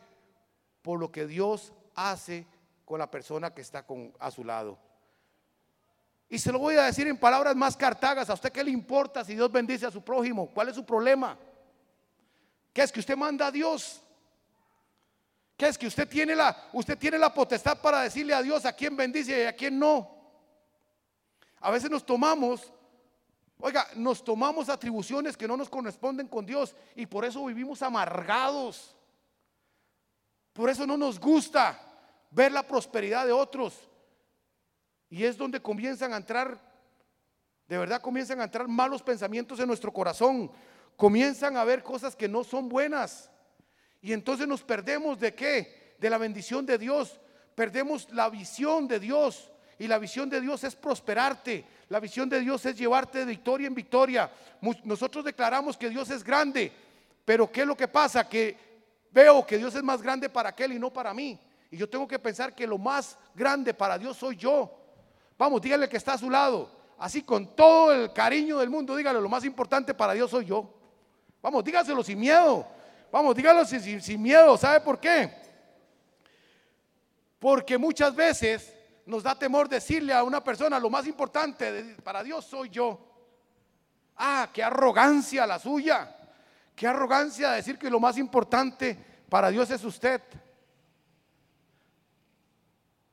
por 0.82 1.00
lo 1.00 1.12
que 1.12 1.26
Dios 1.26 1.74
hace 1.96 2.46
con 2.86 3.00
la 3.00 3.10
persona 3.10 3.54
que 3.54 3.62
está 3.62 3.86
con, 3.86 4.14
a 4.20 4.30
su 4.30 4.44
lado. 4.44 4.78
Y 6.30 6.38
se 6.40 6.52
lo 6.52 6.60
voy 6.60 6.76
a 6.76 6.84
decir 6.84 7.08
en 7.08 7.18
palabras 7.18 7.56
más 7.56 7.76
cartagas, 7.76 8.30
¿a 8.30 8.34
usted 8.34 8.52
qué 8.52 8.64
le 8.64 8.72
importa 8.72 9.24
si 9.24 9.34
Dios 9.34 9.52
bendice 9.52 9.86
a 9.86 9.92
su 9.92 10.04
prójimo? 10.04 10.48
¿Cuál 10.54 10.70
es 10.70 10.76
su 10.76 10.86
problema? 10.86 11.38
¿Qué 12.76 12.82
es 12.82 12.92
que 12.92 13.00
usted 13.00 13.16
manda 13.16 13.48
a 13.48 13.52
Dios? 13.52 14.02
¿Qué 15.56 15.70
es 15.70 15.78
que 15.78 15.88
usted 15.88 16.10
tiene 16.10 16.36
la 16.36 16.68
usted 16.74 16.98
tiene 16.98 17.18
la 17.18 17.34
potestad 17.34 17.80
para 17.80 18.02
decirle 18.02 18.34
a 18.34 18.42
Dios 18.42 18.66
a 18.66 18.74
quién 18.74 18.98
bendice 18.98 19.44
y 19.44 19.46
a 19.46 19.56
quién 19.56 19.80
no? 19.80 20.14
A 21.62 21.72
veces 21.72 21.90
nos 21.90 22.06
tomamos 22.06 22.74
Oiga, 23.60 23.88
nos 23.96 24.22
tomamos 24.22 24.68
atribuciones 24.68 25.38
que 25.38 25.48
no 25.48 25.56
nos 25.56 25.70
corresponden 25.70 26.28
con 26.28 26.46
Dios 26.46 26.76
y 26.98 27.06
por 27.06 27.24
eso 27.24 27.46
vivimos 27.46 27.82
amargados. 27.82 28.94
Por 30.52 30.70
eso 30.70 30.86
no 30.86 30.98
nos 30.98 31.18
gusta 31.18 31.80
ver 32.30 32.52
la 32.52 32.64
prosperidad 32.64 33.26
de 33.26 33.32
otros. 33.32 33.90
Y 35.10 35.24
es 35.24 35.38
donde 35.38 35.62
comienzan 35.62 36.12
a 36.12 36.18
entrar, 36.18 36.60
de 37.70 37.78
verdad 37.78 38.02
comienzan 38.02 38.42
a 38.42 38.44
entrar 38.44 38.68
malos 38.68 39.02
pensamientos 39.02 39.58
en 39.62 39.68
nuestro 39.68 39.94
corazón. 39.94 40.52
Comienzan 40.98 41.58
a 41.58 41.64
ver 41.64 41.84
cosas 41.84 42.16
que 42.16 42.28
no 42.28 42.44
son 42.44 42.70
buenas. 42.70 43.30
Y 44.02 44.14
entonces 44.14 44.48
nos 44.48 44.64
perdemos 44.64 45.20
de 45.20 45.34
qué? 45.34 45.96
De 46.00 46.10
la 46.10 46.18
bendición 46.18 46.66
de 46.66 46.78
Dios. 46.78 47.20
Perdemos 47.56 48.10
la 48.12 48.30
visión 48.30 48.88
de 48.88 49.00
Dios. 49.00 49.52
Y 49.78 49.88
la 49.88 49.98
visión 49.98 50.30
de 50.30 50.40
Dios 50.40 50.64
es 50.64 50.76
prosperarte. 50.76 51.66
La 51.90 52.00
visión 52.00 52.30
de 52.30 52.40
Dios 52.40 52.66
es 52.66 52.78
llevarte 52.78 53.20
de 53.20 53.26
victoria 53.26 53.68
en 53.68 53.76
victoria. 53.76 54.32
Nosotros 54.84 55.26
declaramos 55.26 55.76
que 55.76 55.90
Dios 55.90 56.10
es 56.10 56.24
grande. 56.24 56.72
Pero 57.26 57.52
¿qué 57.52 57.62
es 57.62 57.68
lo 57.68 57.76
que 57.76 57.88
pasa? 57.88 58.28
Que 58.30 58.56
veo 59.12 59.46
que 59.46 59.58
Dios 59.58 59.74
es 59.76 59.84
más 59.84 60.02
grande 60.02 60.30
para 60.30 60.50
aquel 60.50 60.74
y 60.74 60.80
no 60.80 60.94
para 60.94 61.14
mí. 61.14 61.40
Y 61.72 61.78
yo 61.78 61.90
tengo 61.90 62.08
que 62.08 62.20
pensar 62.20 62.56
que 62.56 62.68
lo 62.68 62.78
más 62.78 63.18
grande 63.34 63.74
para 63.74 63.98
Dios 63.98 64.18
soy 64.18 64.38
yo. 64.38 64.72
Vamos, 65.38 65.62
dígale 65.62 65.90
que 65.90 65.98
está 65.98 66.14
a 66.14 66.18
su 66.18 66.30
lado. 66.30 66.70
Así 66.98 67.24
con 67.24 67.56
todo 67.56 67.92
el 67.92 68.14
cariño 68.14 68.60
del 68.60 68.70
mundo, 68.70 68.96
dígale, 68.96 69.20
lo 69.20 69.28
más 69.28 69.44
importante 69.44 69.94
para 69.94 70.14
Dios 70.14 70.32
soy 70.32 70.46
yo. 70.46 70.74
Vamos, 71.46 71.64
dígaselo 71.64 72.04
sin 72.04 72.20
miedo. 72.20 72.66
Vamos, 73.12 73.36
dígalo 73.36 73.64
sin, 73.66 74.02
sin 74.02 74.20
miedo. 74.20 74.58
¿Sabe 74.58 74.80
por 74.80 75.00
qué? 75.00 75.32
Porque 77.38 77.78
muchas 77.78 78.16
veces 78.16 78.76
nos 79.06 79.22
da 79.22 79.38
temor 79.38 79.70
decirle 79.70 80.12
a 80.12 80.24
una 80.24 80.44
persona, 80.44 80.80
lo 80.80 80.90
más 80.90 81.06
importante 81.06 81.98
para 82.04 82.24
Dios 82.24 82.46
soy 82.46 82.72
yo. 82.72 83.00
Ah, 84.16 84.50
qué 84.52 84.64
arrogancia 84.64 85.46
la 85.46 85.60
suya. 85.60 86.18
Qué 86.76 86.88
arrogancia 86.88 87.52
decir 87.52 87.78
que 87.78 87.92
lo 87.92 88.00
más 88.00 88.18
importante 88.18 88.98
para 89.30 89.52
Dios 89.52 89.70
es 89.70 89.84
usted. 89.84 90.24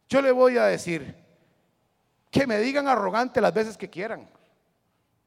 Yo 0.08 0.22
le 0.22 0.32
voy 0.32 0.56
a 0.56 0.64
decir 0.64 1.14
que 2.30 2.46
me 2.46 2.56
digan 2.60 2.88
arrogante 2.88 3.42
las 3.42 3.52
veces 3.52 3.76
que 3.76 3.90
quieran, 3.90 4.26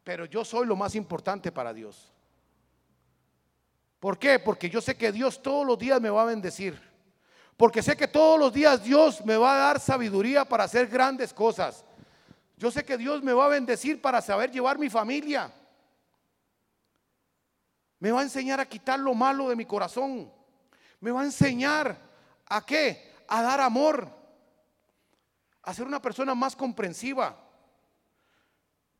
pero 0.03 0.25
yo 0.25 0.43
soy 0.43 0.65
lo 0.65 0.75
más 0.75 0.95
importante 0.95 1.51
para 1.51 1.71
Dios. 1.71 2.14
¿Por 4.05 4.19
qué? 4.19 4.37
Porque 4.37 4.69
yo 4.69 4.81
sé 4.81 4.95
que 4.95 5.11
Dios 5.11 5.41
todos 5.41 5.65
los 5.65 5.79
días 5.79 5.99
me 5.99 6.11
va 6.11 6.21
a 6.21 6.25
bendecir. 6.25 6.79
Porque 7.57 7.81
sé 7.81 7.97
que 7.97 8.07
todos 8.07 8.39
los 8.39 8.53
días 8.53 8.83
Dios 8.83 9.25
me 9.25 9.35
va 9.35 9.55
a 9.55 9.57
dar 9.57 9.79
sabiduría 9.79 10.45
para 10.45 10.65
hacer 10.65 10.85
grandes 10.85 11.33
cosas. 11.33 11.83
Yo 12.55 12.69
sé 12.69 12.85
que 12.85 12.99
Dios 12.99 13.23
me 13.23 13.33
va 13.33 13.45
a 13.45 13.47
bendecir 13.47 13.99
para 13.99 14.21
saber 14.21 14.51
llevar 14.51 14.77
mi 14.77 14.91
familia. 14.91 15.51
Me 17.97 18.11
va 18.11 18.19
a 18.19 18.23
enseñar 18.23 18.59
a 18.59 18.67
quitar 18.67 18.99
lo 18.99 19.15
malo 19.15 19.49
de 19.49 19.55
mi 19.55 19.65
corazón. 19.65 20.31
Me 20.99 21.09
va 21.09 21.21
a 21.21 21.25
enseñar 21.25 21.97
a 22.45 22.63
qué? 22.63 23.11
A 23.27 23.41
dar 23.41 23.59
amor. 23.59 24.07
A 25.63 25.73
ser 25.73 25.87
una 25.87 25.99
persona 25.99 26.35
más 26.35 26.55
comprensiva. 26.55 27.35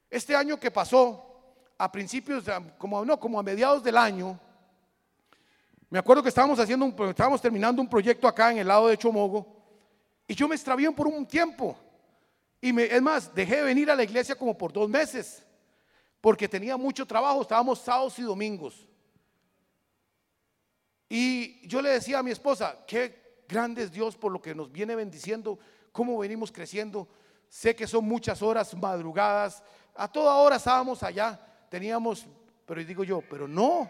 Este 0.10 0.36
año 0.36 0.60
que 0.60 0.72
pasó, 0.72 1.54
a 1.78 1.92
principios, 1.92 2.46
como 2.80 3.06
no, 3.06 3.20
como 3.20 3.40
a 3.40 3.44
mediados 3.44 3.84
del 3.84 3.98
año, 3.98 4.40
me 5.96 6.00
acuerdo 6.00 6.22
que 6.22 6.28
estábamos 6.28 6.60
haciendo 6.60 6.86
un, 6.86 7.10
estábamos 7.10 7.40
terminando 7.40 7.82
un 7.82 7.88
proyecto 7.88 8.28
acá 8.28 8.52
en 8.52 8.58
el 8.58 8.68
lado 8.68 8.90
de 8.90 8.98
Chomogo 8.98 9.48
y 10.28 10.36
yo 10.36 10.46
me 10.46 10.56
extravío 10.56 10.94
por 10.94 11.08
un 11.08 11.26
tiempo. 11.26 11.78
Y 12.60 12.74
me, 12.74 12.84
es 12.84 13.02
más, 13.02 13.34
dejé 13.34 13.56
de 13.56 13.62
venir 13.62 13.90
a 13.90 13.96
la 13.96 14.04
iglesia 14.04 14.36
como 14.36 14.58
por 14.58 14.74
dos 14.74 14.90
meses 14.90 15.46
porque 16.20 16.50
tenía 16.50 16.76
mucho 16.76 17.06
trabajo, 17.06 17.42
estábamos 17.42 17.80
sábados 17.80 18.20
y 18.20 18.24
domingos. 18.24 18.86
Y 21.08 21.66
yo 21.66 21.82
le 21.82 21.92
decía 21.92 22.20
a 22.20 22.24
mi 22.24 22.32
esposa, 22.32 22.78
qué 22.86 23.44
grande 23.48 23.84
es 23.84 23.90
Dios 23.94 24.18
por 24.18 24.34
lo 24.34 24.42
que 24.42 24.54
nos 24.54 24.70
viene 24.70 24.98
bendiciendo, 24.98 25.58
cómo 25.94 26.18
venimos 26.18 26.52
creciendo. 26.52 27.08
Sé 27.48 27.74
que 27.74 27.88
son 27.88 28.04
muchas 28.04 28.42
horas 28.42 28.76
madrugadas, 28.76 29.64
a 29.96 30.10
toda 30.10 30.36
hora 30.36 30.58
estábamos 30.58 31.02
allá, 31.04 31.40
teníamos, 31.70 32.28
pero 32.66 32.84
digo 32.84 33.06
yo, 33.06 33.22
pero 33.22 33.48
no, 33.48 33.90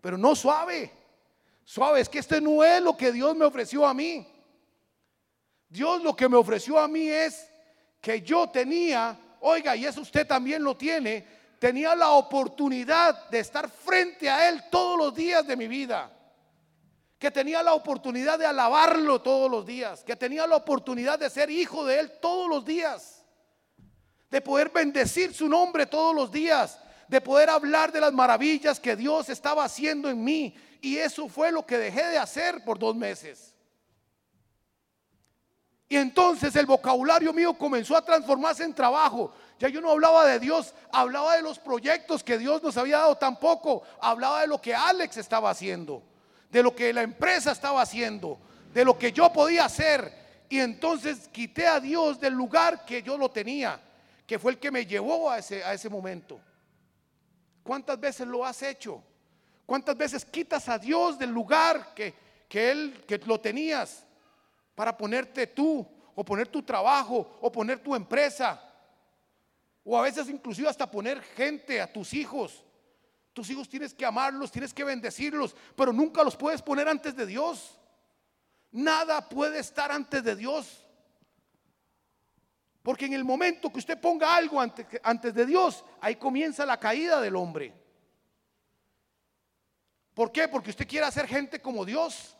pero 0.00 0.16
no 0.16 0.36
suave. 0.36 1.01
Suave, 1.64 2.00
es 2.00 2.08
que 2.08 2.18
este 2.18 2.40
no 2.40 2.62
es 2.64 2.82
lo 2.82 2.96
que 2.96 3.12
Dios 3.12 3.36
me 3.36 3.44
ofreció 3.44 3.86
a 3.86 3.94
mí. 3.94 4.26
Dios 5.68 6.02
lo 6.02 6.14
que 6.14 6.28
me 6.28 6.36
ofreció 6.36 6.78
a 6.78 6.86
mí 6.86 7.08
es 7.08 7.48
que 8.00 8.20
yo 8.20 8.48
tenía, 8.50 9.18
oiga, 9.40 9.74
y 9.74 9.86
eso 9.86 10.02
usted 10.02 10.26
también 10.26 10.62
lo 10.62 10.76
tiene, 10.76 11.26
tenía 11.58 11.94
la 11.94 12.10
oportunidad 12.10 13.30
de 13.30 13.38
estar 13.38 13.70
frente 13.70 14.28
a 14.28 14.48
Él 14.48 14.64
todos 14.70 14.98
los 14.98 15.14
días 15.14 15.46
de 15.46 15.56
mi 15.56 15.68
vida. 15.68 16.10
Que 17.18 17.30
tenía 17.30 17.62
la 17.62 17.72
oportunidad 17.72 18.36
de 18.36 18.46
alabarlo 18.46 19.22
todos 19.22 19.48
los 19.48 19.64
días. 19.64 20.02
Que 20.02 20.16
tenía 20.16 20.44
la 20.44 20.56
oportunidad 20.56 21.20
de 21.20 21.30
ser 21.30 21.48
hijo 21.50 21.84
de 21.84 22.00
Él 22.00 22.12
todos 22.20 22.48
los 22.48 22.64
días. 22.64 23.24
De 24.28 24.40
poder 24.40 24.70
bendecir 24.70 25.32
su 25.32 25.48
nombre 25.48 25.86
todos 25.86 26.14
los 26.14 26.32
días. 26.32 26.80
De 27.06 27.20
poder 27.20 27.48
hablar 27.48 27.92
de 27.92 28.00
las 28.00 28.12
maravillas 28.12 28.80
que 28.80 28.96
Dios 28.96 29.28
estaba 29.28 29.62
haciendo 29.62 30.10
en 30.10 30.24
mí 30.24 30.56
y 30.82 30.98
eso 30.98 31.28
fue 31.28 31.52
lo 31.52 31.64
que 31.64 31.78
dejé 31.78 32.04
de 32.08 32.18
hacer 32.18 32.64
por 32.64 32.76
dos 32.76 32.96
meses. 32.96 33.54
Y 35.88 35.96
entonces 35.96 36.56
el 36.56 36.66
vocabulario 36.66 37.32
mío 37.32 37.54
comenzó 37.54 37.96
a 37.96 38.04
transformarse 38.04 38.64
en 38.64 38.74
trabajo. 38.74 39.32
Ya 39.60 39.68
yo 39.68 39.80
no 39.80 39.92
hablaba 39.92 40.26
de 40.26 40.40
Dios, 40.40 40.74
hablaba 40.90 41.36
de 41.36 41.42
los 41.42 41.60
proyectos 41.60 42.24
que 42.24 42.36
Dios 42.36 42.62
nos 42.64 42.76
había 42.76 42.98
dado 42.98 43.16
tampoco. 43.16 43.84
Hablaba 44.00 44.40
de 44.40 44.48
lo 44.48 44.60
que 44.60 44.74
Alex 44.74 45.18
estaba 45.18 45.50
haciendo, 45.50 46.02
de 46.50 46.64
lo 46.64 46.74
que 46.74 46.92
la 46.92 47.02
empresa 47.02 47.52
estaba 47.52 47.80
haciendo, 47.80 48.40
de 48.74 48.84
lo 48.84 48.98
que 48.98 49.12
yo 49.12 49.32
podía 49.32 49.66
hacer. 49.66 50.12
Y 50.48 50.58
entonces 50.58 51.28
quité 51.28 51.68
a 51.68 51.78
Dios 51.78 52.18
del 52.18 52.32
lugar 52.32 52.84
que 52.84 53.04
yo 53.04 53.16
lo 53.16 53.30
tenía, 53.30 53.80
que 54.26 54.40
fue 54.40 54.52
el 54.52 54.58
que 54.58 54.72
me 54.72 54.84
llevó 54.84 55.30
a 55.30 55.38
ese, 55.38 55.62
a 55.62 55.74
ese 55.74 55.88
momento. 55.88 56.40
¿Cuántas 57.62 58.00
veces 58.00 58.26
lo 58.26 58.44
has 58.44 58.60
hecho? 58.62 59.04
¿Cuántas 59.66 59.96
veces 59.96 60.24
quitas 60.24 60.68
a 60.68 60.78
Dios 60.78 61.18
del 61.18 61.30
lugar 61.30 61.94
que, 61.94 62.14
Él, 62.50 63.04
que 63.06 63.18
lo 63.18 63.40
tenías 63.40 64.06
para 64.74 64.96
ponerte 64.96 65.46
tú, 65.46 65.86
o 66.14 66.24
poner 66.24 66.48
tu 66.48 66.62
trabajo, 66.62 67.38
o 67.40 67.50
poner 67.50 67.78
tu 67.78 67.94
empresa? 67.94 68.60
O 69.84 69.98
a 69.98 70.02
veces 70.02 70.28
inclusive 70.28 70.68
hasta 70.68 70.90
poner 70.90 71.20
gente 71.20 71.80
a 71.80 71.92
tus 71.92 72.12
hijos. 72.14 72.64
Tus 73.32 73.48
hijos 73.50 73.68
tienes 73.68 73.94
que 73.94 74.04
amarlos, 74.04 74.52
tienes 74.52 74.74
que 74.74 74.84
bendecirlos, 74.84 75.56
pero 75.74 75.92
nunca 75.92 76.22
los 76.22 76.36
puedes 76.36 76.60
poner 76.60 76.88
antes 76.88 77.16
de 77.16 77.24
Dios. 77.24 77.78
Nada 78.70 79.28
puede 79.28 79.58
estar 79.58 79.90
antes 79.90 80.22
de 80.22 80.36
Dios. 80.36 80.86
Porque 82.82 83.06
en 83.06 83.14
el 83.14 83.24
momento 83.24 83.72
que 83.72 83.78
usted 83.78 84.00
ponga 84.00 84.34
algo 84.34 84.60
antes, 84.60 84.86
antes 85.02 85.32
de 85.32 85.46
Dios, 85.46 85.84
ahí 86.00 86.16
comienza 86.16 86.66
la 86.66 86.78
caída 86.80 87.20
del 87.20 87.36
hombre. 87.36 87.81
¿Por 90.14 90.30
qué? 90.30 90.48
Porque 90.48 90.70
usted 90.70 90.86
quiere 90.86 91.06
hacer 91.06 91.26
gente 91.26 91.60
como 91.60 91.84
Dios, 91.84 92.36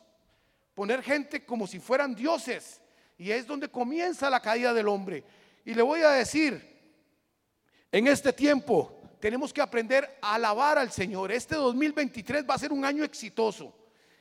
poner 0.74 1.02
gente 1.02 1.44
como 1.44 1.66
si 1.66 1.78
fueran 1.78 2.14
dioses. 2.14 2.80
Y 3.16 3.30
es 3.30 3.46
donde 3.46 3.68
comienza 3.68 4.28
la 4.28 4.40
caída 4.40 4.74
del 4.74 4.88
hombre. 4.88 5.24
Y 5.64 5.74
le 5.74 5.82
voy 5.82 6.02
a 6.02 6.10
decir, 6.10 6.72
en 7.90 8.06
este 8.06 8.32
tiempo 8.32 9.00
tenemos 9.20 9.52
que 9.52 9.60
aprender 9.60 10.18
a 10.20 10.34
alabar 10.34 10.78
al 10.78 10.90
Señor. 10.90 11.30
Este 11.30 11.54
2023 11.54 12.44
va 12.48 12.54
a 12.54 12.58
ser 12.58 12.72
un 12.72 12.84
año 12.84 13.04
exitoso. 13.04 13.72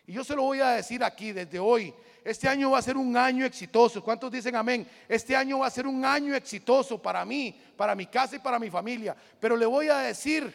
Y 0.06 0.14
yo 0.14 0.24
se 0.24 0.36
lo 0.36 0.44
voy 0.44 0.60
a 0.60 0.70
decir 0.70 1.04
aquí 1.04 1.32
desde 1.32 1.60
hoy. 1.60 1.94
Este 2.24 2.48
año 2.48 2.72
va 2.72 2.78
a 2.78 2.84
ser 2.84 2.98
un 2.98 3.18
año 3.18 3.46
exitoso. 3.46 4.04
¿Cuántos 4.04 4.32
dicen 4.32 4.56
amén? 4.56 4.88
Este 5.08 5.36
año 5.36 5.60
va 5.60 5.68
a 5.68 5.72
ser 5.72 5.88
un 5.88 6.06
año 6.06 6.36
exitoso 6.36 7.02
para 7.02 7.26
mí, 7.26 7.60
para 7.76 7.96
mi 7.96 8.06
casa 8.06 8.36
y 8.36 8.40
para 8.40 8.60
mi 8.60 8.70
familia. 8.70 9.16
Pero 9.40 9.58
le 9.58 9.66
voy 9.66 9.88
a 9.88 9.98
decir, 9.98 10.54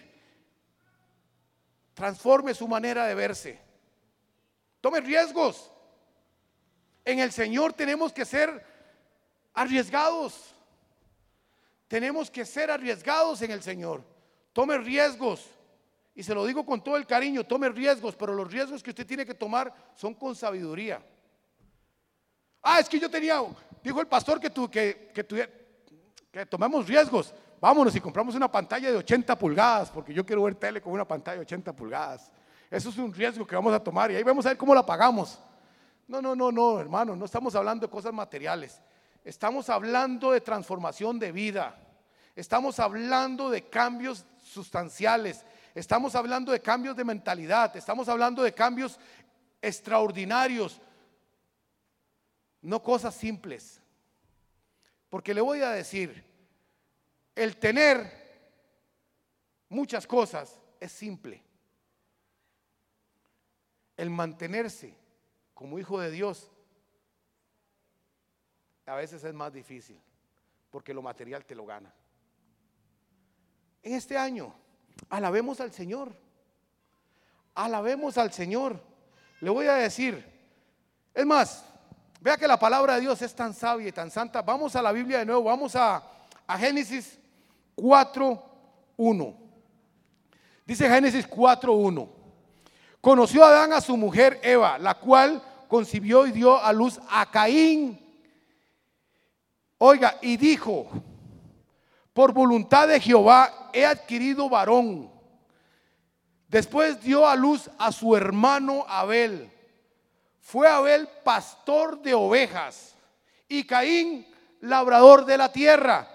transforme 1.97 2.53
su 2.53 2.69
manera 2.69 3.07
de 3.07 3.15
verse. 3.15 3.59
Tome 4.83 5.01
riesgos. 5.01 5.73
En 7.07 7.21
el 7.21 7.33
Señor 7.33 7.73
tenemos 7.73 8.13
que 8.13 8.27
ser 8.27 8.63
arriesgados. 9.55 10.55
Tenemos 11.89 12.31
que 12.31 12.45
ser 12.45 12.71
arriesgados 12.71 13.41
en 13.41 13.51
el 13.51 13.63
Señor. 13.63 14.05
Tome 14.53 14.77
riesgos. 14.77 15.47
Y 16.15 16.23
se 16.23 16.35
lo 16.35 16.45
digo 16.45 16.67
con 16.67 16.85
todo 16.85 16.99
el 16.99 17.07
cariño, 17.07 17.45
tome 17.45 17.71
riesgos, 17.71 18.15
pero 18.15 18.35
los 18.35 18.53
riesgos 18.53 18.83
que 18.83 18.91
usted 18.91 19.07
tiene 19.07 19.25
que 19.25 19.35
tomar 19.35 19.73
son 19.95 20.13
con 20.13 20.37
sabiduría. 20.37 21.03
Ah, 22.63 22.79
es 22.79 22.91
que 22.91 23.01
yo 23.01 23.11
tenía, 23.11 23.43
dijo 23.83 24.03
el 24.03 24.07
pastor 24.07 24.39
que, 24.39 24.51
tu, 24.51 24.71
que, 24.71 25.11
que, 25.15 25.25
que 26.31 26.45
tomemos 26.45 26.87
riesgos. 26.87 27.33
Vámonos 27.61 27.95
y 27.97 28.01
compramos 28.01 28.35
una 28.35 28.51
pantalla 28.51 28.91
de 28.91 28.97
80 28.97 29.39
pulgadas, 29.39 29.91
porque 29.91 30.13
yo 30.13 30.25
quiero 30.27 30.43
ver 30.43 30.55
tele 30.57 30.81
con 30.81 30.93
una 30.93 31.07
pantalla 31.07 31.37
de 31.37 31.43
80 31.43 31.73
pulgadas. 31.75 32.31
Eso 32.71 32.91
es 32.91 32.99
un 32.99 33.13
riesgo 33.13 33.47
que 33.47 33.55
vamos 33.55 33.73
a 33.73 33.83
tomar 33.83 34.11
y 34.11 34.17
ahí 34.17 34.23
vamos 34.23 34.45
a 34.47 34.51
ver 34.51 34.59
cómo 34.59 34.75
la 34.75 34.85
pagamos. 34.85 35.39
No, 36.09 36.21
no, 36.21 36.37
no, 36.37 36.53
no, 36.53 36.79
hermano, 36.79 37.17
no 37.17 37.25
estamos 37.25 37.55
hablando 37.55 37.87
de 37.87 37.91
cosas 37.91 38.13
materiales. 38.13 38.81
Estamos 39.25 39.69
hablando 39.71 40.33
de 40.33 40.41
transformación 40.41 41.19
de 41.19 41.33
vida. 41.33 41.75
Estamos 42.37 42.79
hablando 42.79 43.51
de 43.51 43.69
cambios 43.69 44.25
sustanciales. 44.45 45.45
Estamos 45.75 46.15
hablando 46.15 46.53
de 46.53 46.61
cambios 46.61 46.95
de 46.95 47.05
mentalidad. 47.05 47.75
Estamos 47.77 48.09
hablando 48.09 48.43
de 48.43 48.53
cambios 48.53 48.99
extraordinarios. 49.61 50.81
No 52.61 52.83
cosas 52.83 53.15
simples. 53.15 53.81
Porque 55.09 55.35
le 55.35 55.41
voy 55.41 55.63
a 55.63 55.71
decir, 55.71 56.25
el 57.37 57.59
tener 57.59 58.11
muchas 59.69 60.07
cosas 60.07 60.59
es 60.81 60.91
simple. 60.91 61.43
El 63.97 64.11
mantenerse 64.11 64.95
como 65.55 65.79
hijo 65.79 66.01
de 66.01 66.11
Dios 66.11 66.51
a 68.87 68.95
veces 68.95 69.23
es 69.23 69.35
más 69.35 69.53
difícil, 69.53 70.01
porque 70.71 70.95
lo 70.95 71.03
material 71.03 71.45
te 71.45 71.55
lo 71.55 71.67
gana. 71.67 71.93
En 73.83 73.95
este 73.95 74.17
año, 74.17 74.55
alabemos 75.11 75.61
al 75.61 75.73
Señor. 75.73 76.17
Alabemos 77.55 78.17
al 78.17 78.33
Señor. 78.33 78.81
Le 79.41 79.51
voy 79.51 79.67
a 79.67 79.75
decir, 79.75 80.25
es 81.13 81.27
más, 81.27 81.65
vea 82.21 82.37
que 82.37 82.47
la 82.47 82.59
palabra 82.59 82.95
de 82.95 83.03
Dios 83.03 83.21
es 83.23 83.35
tan 83.35 83.53
sabia 83.53 83.89
y 83.89 83.93
tan 83.93 84.11
santa. 84.11 84.41
Vamos 84.41 84.77
a 84.77 84.83
la 84.83 84.93
Biblia 84.93 85.19
de 85.19 85.27
nuevo, 85.27 85.43
vamos 85.45 85.75
a, 85.75 86.03
a 86.47 86.59
Génesis 86.59 87.19
4.1. 87.77 89.37
Dice 90.65 90.89
Génesis 90.89 91.29
4.1. 91.29 92.09
Conoció 93.01 93.45
Adán 93.45 93.73
a 93.73 93.81
su 93.81 93.97
mujer 93.97 94.41
Eva, 94.43 94.79
la 94.79 94.95
cual 94.95 95.43
concibió 95.69 96.27
y 96.27 96.33
dio 96.33 96.61
a 96.61 96.73
luz 96.73 96.99
a 97.09 97.31
Caín 97.31 98.07
Oiga, 99.79 100.19
y 100.23 100.37
dijo, 100.37 100.89
por 102.13 102.33
voluntad 102.33 102.89
de 102.89 102.99
Jehová 102.99 103.71
he 103.75 103.85
adquirido 103.85 104.49
varón. 104.49 105.11
Después 106.49 107.03
dio 107.03 107.29
a 107.29 107.37
luz 107.37 107.69
a 107.79 107.93
su 107.93 108.17
hermano 108.17 108.87
Abel. 108.89 109.53
Fue 110.41 110.67
Abel 110.67 111.09
pastor 111.25 112.01
de 112.01 112.15
ovejas 112.15 112.95
y 113.49 113.65
Caín 113.65 114.27
labrador 114.61 115.27
de 115.27 115.37
la 115.37 115.53
tierra. 115.53 116.09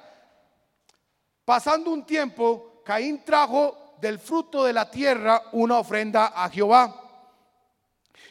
Pasando 1.52 1.92
un 1.92 2.06
tiempo, 2.06 2.82
Caín 2.86 3.26
trajo 3.26 3.96
del 4.00 4.20
fruto 4.20 4.64
de 4.64 4.72
la 4.72 4.90
tierra 4.90 5.50
una 5.52 5.80
ofrenda 5.80 6.28
a 6.28 6.50
Jehová. 6.50 6.96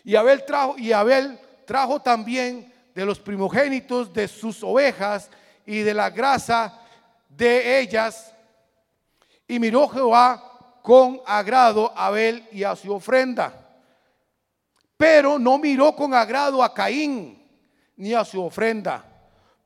Y 0.05 0.17
Abel 0.17 0.43
trajo 0.47 0.79
y 0.79 0.91
Abel 0.93 1.39
trajo 1.67 2.01
también 2.01 2.73
de 2.95 3.05
los 3.05 3.19
primogénitos 3.19 4.11
de 4.15 4.27
sus 4.27 4.63
ovejas 4.63 5.29
y 5.67 5.81
de 5.81 5.93
la 5.93 6.09
grasa 6.09 6.81
de 7.29 7.81
ellas. 7.81 8.35
Y 9.47 9.59
miró 9.59 9.87
Jehová 9.87 10.81
con 10.81 11.21
agrado 11.27 11.93
a 11.95 12.07
Abel 12.07 12.49
y 12.51 12.65
a 12.65 12.75
su 12.75 12.91
ofrenda. 12.91 13.53
Pero 14.97 15.39
no 15.39 15.59
miró 15.59 15.95
con 15.95 16.15
agrado 16.15 16.63
a 16.63 16.73
Caín 16.73 17.47
ni 17.99 18.15
a 18.15 18.25
su 18.25 18.43
ofrenda. 18.43 19.05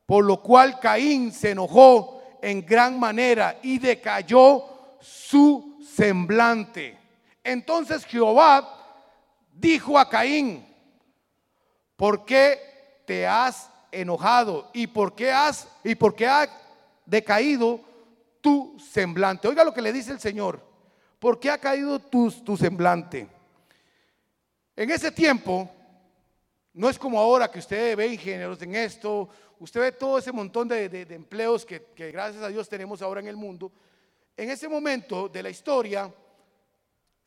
Por 0.06 0.24
lo 0.24 0.42
cual 0.42 0.80
Caín 0.80 1.30
se 1.30 1.52
enojó 1.52 2.14
en 2.44 2.64
gran 2.66 3.00
manera 3.00 3.58
y 3.62 3.78
decayó 3.78 4.98
su 5.00 5.78
semblante. 5.96 6.98
Entonces 7.42 8.04
Jehová 8.04 9.00
dijo 9.50 9.98
a 9.98 10.10
Caín, 10.10 10.66
¿por 11.96 12.26
qué 12.26 13.00
te 13.06 13.26
has 13.26 13.70
enojado 13.90 14.70
y 14.74 14.86
por 14.86 15.14
qué 15.14 15.32
has 15.32 15.68
y 15.82 15.94
por 15.94 16.14
qué 16.14 16.26
ha 16.26 16.46
decaído 17.06 17.80
tu 18.42 18.78
semblante. 18.78 19.48
Oiga 19.48 19.64
lo 19.64 19.72
que 19.72 19.80
le 19.80 19.92
dice 19.92 20.12
el 20.12 20.20
Señor. 20.20 20.60
¿Por 21.18 21.40
qué 21.40 21.50
ha 21.50 21.56
caído 21.56 21.98
tu, 21.98 22.30
tu 22.30 22.58
semblante? 22.58 23.26
En 24.76 24.90
ese 24.90 25.10
tiempo, 25.10 25.70
no 26.74 26.90
es 26.90 26.98
como 26.98 27.18
ahora 27.18 27.50
que 27.50 27.60
usted 27.60 27.96
ve 27.96 28.08
ingenieros 28.08 28.60
en 28.60 28.74
esto, 28.74 29.30
usted 29.60 29.80
ve 29.80 29.92
todo 29.92 30.18
ese 30.18 30.32
montón 30.32 30.68
de, 30.68 31.06
empleos 31.10 31.64
que, 31.64 31.86
que 31.94 32.10
gracias 32.10 32.42
a 32.42 32.48
Dios 32.48 32.68
tenemos 32.68 33.02
ahora 33.02 33.20
en 33.20 33.28
el 33.28 33.36
mundo. 33.36 33.72
En 34.36 34.50
ese 34.50 34.68
momento 34.68 35.28
de 35.28 35.42
la 35.42 35.50
historia, 35.50 36.12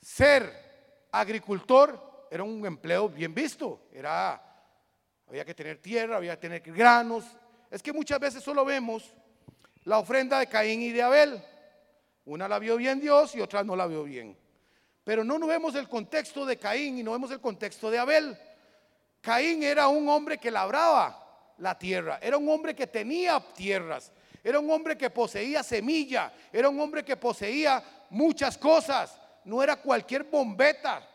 ser 0.01 1.07
agricultor 1.11 2.27
era 2.29 2.43
un 2.43 2.65
empleo 2.65 3.09
bien 3.09 3.33
visto, 3.33 3.87
era 3.93 4.43
había 5.27 5.43
que 5.43 5.53
tener 5.53 5.81
tierra, 5.81 6.17
había 6.17 6.35
que 6.35 6.41
tener 6.41 6.61
granos. 6.61 7.25
Es 7.69 7.83
que 7.83 7.91
muchas 7.91 8.19
veces 8.19 8.43
solo 8.43 8.63
vemos 8.63 9.13
la 9.83 9.99
ofrenda 9.99 10.39
de 10.39 10.47
Caín 10.47 10.81
y 10.81 10.91
de 10.91 11.01
Abel. 11.01 11.43
Una 12.25 12.47
la 12.47 12.59
vio 12.59 12.77
bien 12.77 12.99
Dios 12.99 13.35
y 13.35 13.41
otra 13.41 13.63
no 13.63 13.75
la 13.75 13.87
vio 13.87 14.03
bien. 14.03 14.37
Pero 15.03 15.23
no 15.23 15.39
vemos 15.45 15.75
el 15.75 15.87
contexto 15.87 16.45
de 16.45 16.57
Caín 16.57 16.97
y 16.97 17.03
no 17.03 17.11
vemos 17.11 17.31
el 17.31 17.41
contexto 17.41 17.91
de 17.91 17.99
Abel. 17.99 18.37
Caín 19.21 19.63
era 19.63 19.87
un 19.87 20.07
hombre 20.07 20.37
que 20.37 20.51
labraba 20.51 21.26
la 21.57 21.77
tierra, 21.77 22.19
era 22.21 22.37
un 22.37 22.47
hombre 22.49 22.75
que 22.75 22.87
tenía 22.87 23.39
tierras, 23.53 24.11
era 24.43 24.59
un 24.59 24.69
hombre 24.71 24.97
que 24.97 25.09
poseía 25.09 25.63
semilla, 25.63 26.31
era 26.51 26.69
un 26.69 26.79
hombre 26.79 27.03
que 27.03 27.17
poseía 27.17 27.83
muchas 28.09 28.57
cosas, 28.57 29.19
no 29.43 29.61
era 29.61 29.75
cualquier 29.75 30.23
bombeta, 30.23 31.07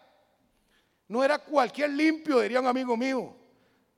no 1.09 1.23
era 1.23 1.39
cualquier 1.39 1.91
limpio, 1.91 2.41
diría 2.41 2.61
un 2.61 2.67
amigo 2.67 2.97
mío. 2.97 3.37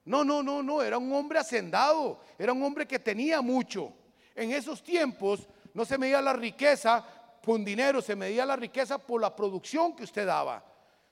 No, 0.04 0.22
no, 0.22 0.42
no, 0.42 0.62
no, 0.62 0.83
era 0.83 0.98
un 0.98 1.12
hombre 1.12 1.38
hacendado, 1.38 2.20
era 2.38 2.52
un 2.52 2.62
hombre 2.62 2.87
que 2.87 2.98
tenía 2.98 3.40
mucho. 3.40 3.92
En 4.35 4.52
esos 4.52 4.83
tiempos 4.83 5.48
no 5.72 5.85
se 5.85 5.96
medía 5.96 6.20
la 6.20 6.33
riqueza 6.33 7.04
con 7.44 7.64
dinero, 7.64 8.02
se 8.02 8.16
medía 8.16 8.44
la 8.44 8.57
riqueza 8.57 8.98
por 8.98 9.20
la 9.20 9.35
producción 9.35 9.94
que 9.94 10.04
usted 10.04 10.26
daba. 10.26 10.64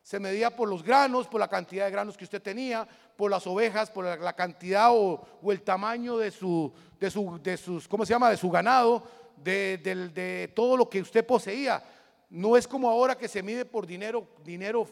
Se 0.02 0.18
medía 0.18 0.54
por 0.54 0.68
los 0.68 0.82
granos, 0.82 1.28
por 1.28 1.40
la 1.40 1.48
cantidad 1.48 1.84
de 1.84 1.92
granos 1.92 2.16
que 2.16 2.24
usted 2.24 2.42
tenía, 2.42 2.86
por 3.16 3.30
las 3.30 3.46
ovejas, 3.46 3.90
por 3.90 4.04
la, 4.04 4.32
cantidad 4.32 4.88
o, 4.90 5.24
el 5.48 5.62
tamaño 5.62 6.18
de 6.18 6.30
su, 6.30 6.72
de 6.98 7.10
su, 7.10 7.40
de 7.42 7.56
sus, 7.56 7.86
¿cómo 7.86 8.04
se 8.04 8.12
llama? 8.12 8.30
De 8.30 8.36
su 8.36 8.50
ganado, 8.50 9.04
de, 9.36 9.78
de 9.78 10.48
todo 10.54 10.76
lo 10.76 10.88
que 10.90 11.00
usted 11.00 11.24
poseía. 11.24 11.82
No 12.28 12.56
es 12.56 12.66
como 12.66 12.90
ahora 12.90 13.16
que 13.16 13.28
se 13.28 13.42
mide 13.42 13.64
por 13.64 13.86
dinero, 13.86 14.26
dinero, 14.42 14.88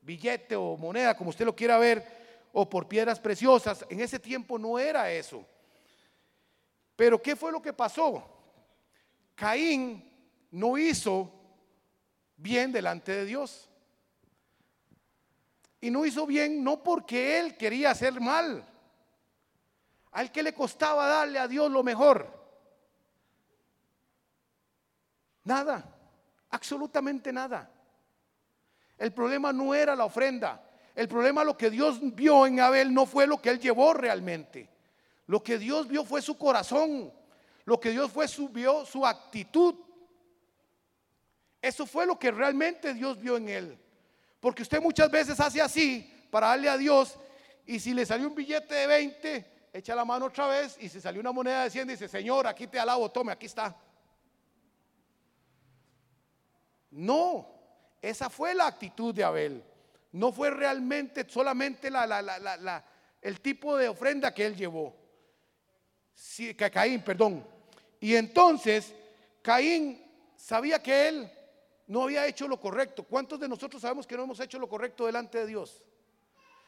billete 0.00 0.56
o 0.56 0.76
moneda, 0.76 1.16
como 1.16 1.30
usted 1.30 1.44
lo 1.44 1.54
quiera 1.54 1.76
ver, 1.76 2.06
o 2.52 2.68
por 2.68 2.88
piedras 2.88 3.20
preciosas. 3.20 3.84
En 3.90 4.00
ese 4.00 4.18
tiempo 4.18 4.58
no 4.58 4.78
era 4.78 5.10
eso. 5.10 5.44
Pero 6.96 7.20
¿qué 7.20 7.36
fue 7.36 7.52
lo 7.52 7.60
que 7.60 7.72
pasó? 7.72 8.24
Caín 9.34 10.02
no 10.50 10.78
hizo 10.78 11.30
bien 12.36 12.72
delante 12.72 13.12
de 13.12 13.24
Dios. 13.24 13.67
Y 15.80 15.90
no 15.90 16.04
hizo 16.04 16.26
bien 16.26 16.64
no 16.64 16.82
porque 16.82 17.38
él 17.38 17.56
quería 17.56 17.90
hacer 17.90 18.20
mal. 18.20 18.66
Al 20.12 20.32
que 20.32 20.42
le 20.42 20.52
costaba 20.52 21.06
darle 21.06 21.38
a 21.38 21.48
Dios 21.48 21.70
lo 21.70 21.82
mejor. 21.82 22.36
Nada, 25.44 25.84
absolutamente 26.50 27.32
nada. 27.32 27.70
El 28.96 29.12
problema 29.12 29.52
no 29.52 29.74
era 29.74 29.94
la 29.94 30.04
ofrenda, 30.04 30.68
el 30.98 31.06
problema, 31.06 31.44
lo 31.44 31.56
que 31.56 31.70
Dios 31.70 32.00
vio 32.16 32.44
en 32.44 32.58
Abel 32.58 32.92
no 32.92 33.06
fue 33.06 33.24
lo 33.24 33.40
que 33.40 33.50
él 33.50 33.60
llevó 33.60 33.94
realmente. 33.94 34.68
Lo 35.28 35.40
que 35.40 35.56
Dios 35.56 35.86
vio 35.86 36.04
fue 36.04 36.20
su 36.20 36.36
corazón. 36.36 37.12
Lo 37.66 37.78
que 37.78 37.90
Dios 37.90 38.10
fue 38.10 38.26
su, 38.26 39.06
actitud. 39.06 39.76
Eso 41.62 41.86
fue 41.86 42.04
lo 42.04 42.18
que 42.18 42.32
realmente 42.32 42.94
Dios 42.94 43.16
vio 43.20 43.36
en 43.36 43.48
él. 43.48 43.78
Porque 44.40 44.62
usted 44.62 44.80
muchas 44.80 45.10
veces 45.10 45.38
hace 45.40 45.60
así, 45.60 46.10
para 46.30 46.48
darle 46.48 46.68
a 46.68 46.76
Dios. 46.76 47.18
Y 47.66 47.80
si 47.80 47.92
le 47.92 48.06
salió 48.06 48.28
un 48.28 48.34
billete 48.34 48.74
de 48.74 48.86
20, 48.86 49.68
echa 49.72 49.94
la 49.94 50.04
mano 50.04 50.26
otra 50.26 50.46
vez. 50.48 50.76
Y 50.80 50.88
si 50.88 51.00
salió 51.00 51.20
una 51.20 51.32
moneda 51.32 51.64
de 51.64 51.70
100, 51.70 51.88
dice, 51.88 52.08
Señor, 52.08 52.46
aquí 52.46 52.66
te 52.66 52.78
alabo, 52.78 53.10
tome, 53.10 53.32
aquí 53.32 53.46
está. 53.46 53.76
No, 56.90 57.46
esa 58.00 58.30
fue 58.30 58.54
la 58.54 58.66
actitud 58.66 59.14
de 59.14 59.24
Abel. 59.24 59.64
No 60.12 60.32
fue 60.32 60.50
realmente 60.50 61.28
solamente 61.28 61.90
el 63.20 63.40
tipo 63.40 63.76
de 63.76 63.88
ofrenda 63.88 64.32
que 64.32 64.46
él 64.46 64.56
llevó. 64.56 64.96
Sí, 66.14 66.54
Caín, 66.54 67.02
perdón. 67.02 67.46
Y 68.00 68.14
entonces 68.14 68.94
Caín 69.42 70.04
sabía 70.36 70.82
que 70.82 71.08
él 71.08 71.30
no 71.88 72.02
había 72.02 72.26
hecho 72.26 72.46
lo 72.46 72.60
correcto. 72.60 73.02
¿Cuántos 73.02 73.40
de 73.40 73.48
nosotros 73.48 73.82
sabemos 73.82 74.06
que 74.06 74.16
no 74.16 74.24
hemos 74.24 74.38
hecho 74.40 74.58
lo 74.58 74.68
correcto 74.68 75.06
delante 75.06 75.38
de 75.38 75.46
Dios? 75.46 75.82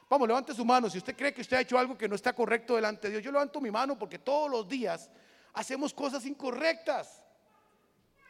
Vamos, 0.08 0.26
levante 0.26 0.54
su 0.54 0.64
mano. 0.64 0.88
Si 0.90 0.98
usted 0.98 1.14
cree 1.14 1.32
que 1.32 1.42
usted 1.42 1.58
ha 1.58 1.60
hecho 1.60 1.78
algo 1.78 1.96
que 1.96 2.08
no 2.08 2.14
está 2.14 2.32
correcto 2.32 2.74
delante 2.74 3.06
de 3.06 3.12
Dios, 3.12 3.24
yo 3.24 3.30
levanto 3.30 3.60
mi 3.60 3.70
mano 3.70 3.98
porque 3.98 4.18
todos 4.18 4.50
los 4.50 4.66
días 4.66 5.10
hacemos 5.52 5.92
cosas 5.92 6.24
incorrectas. 6.24 7.22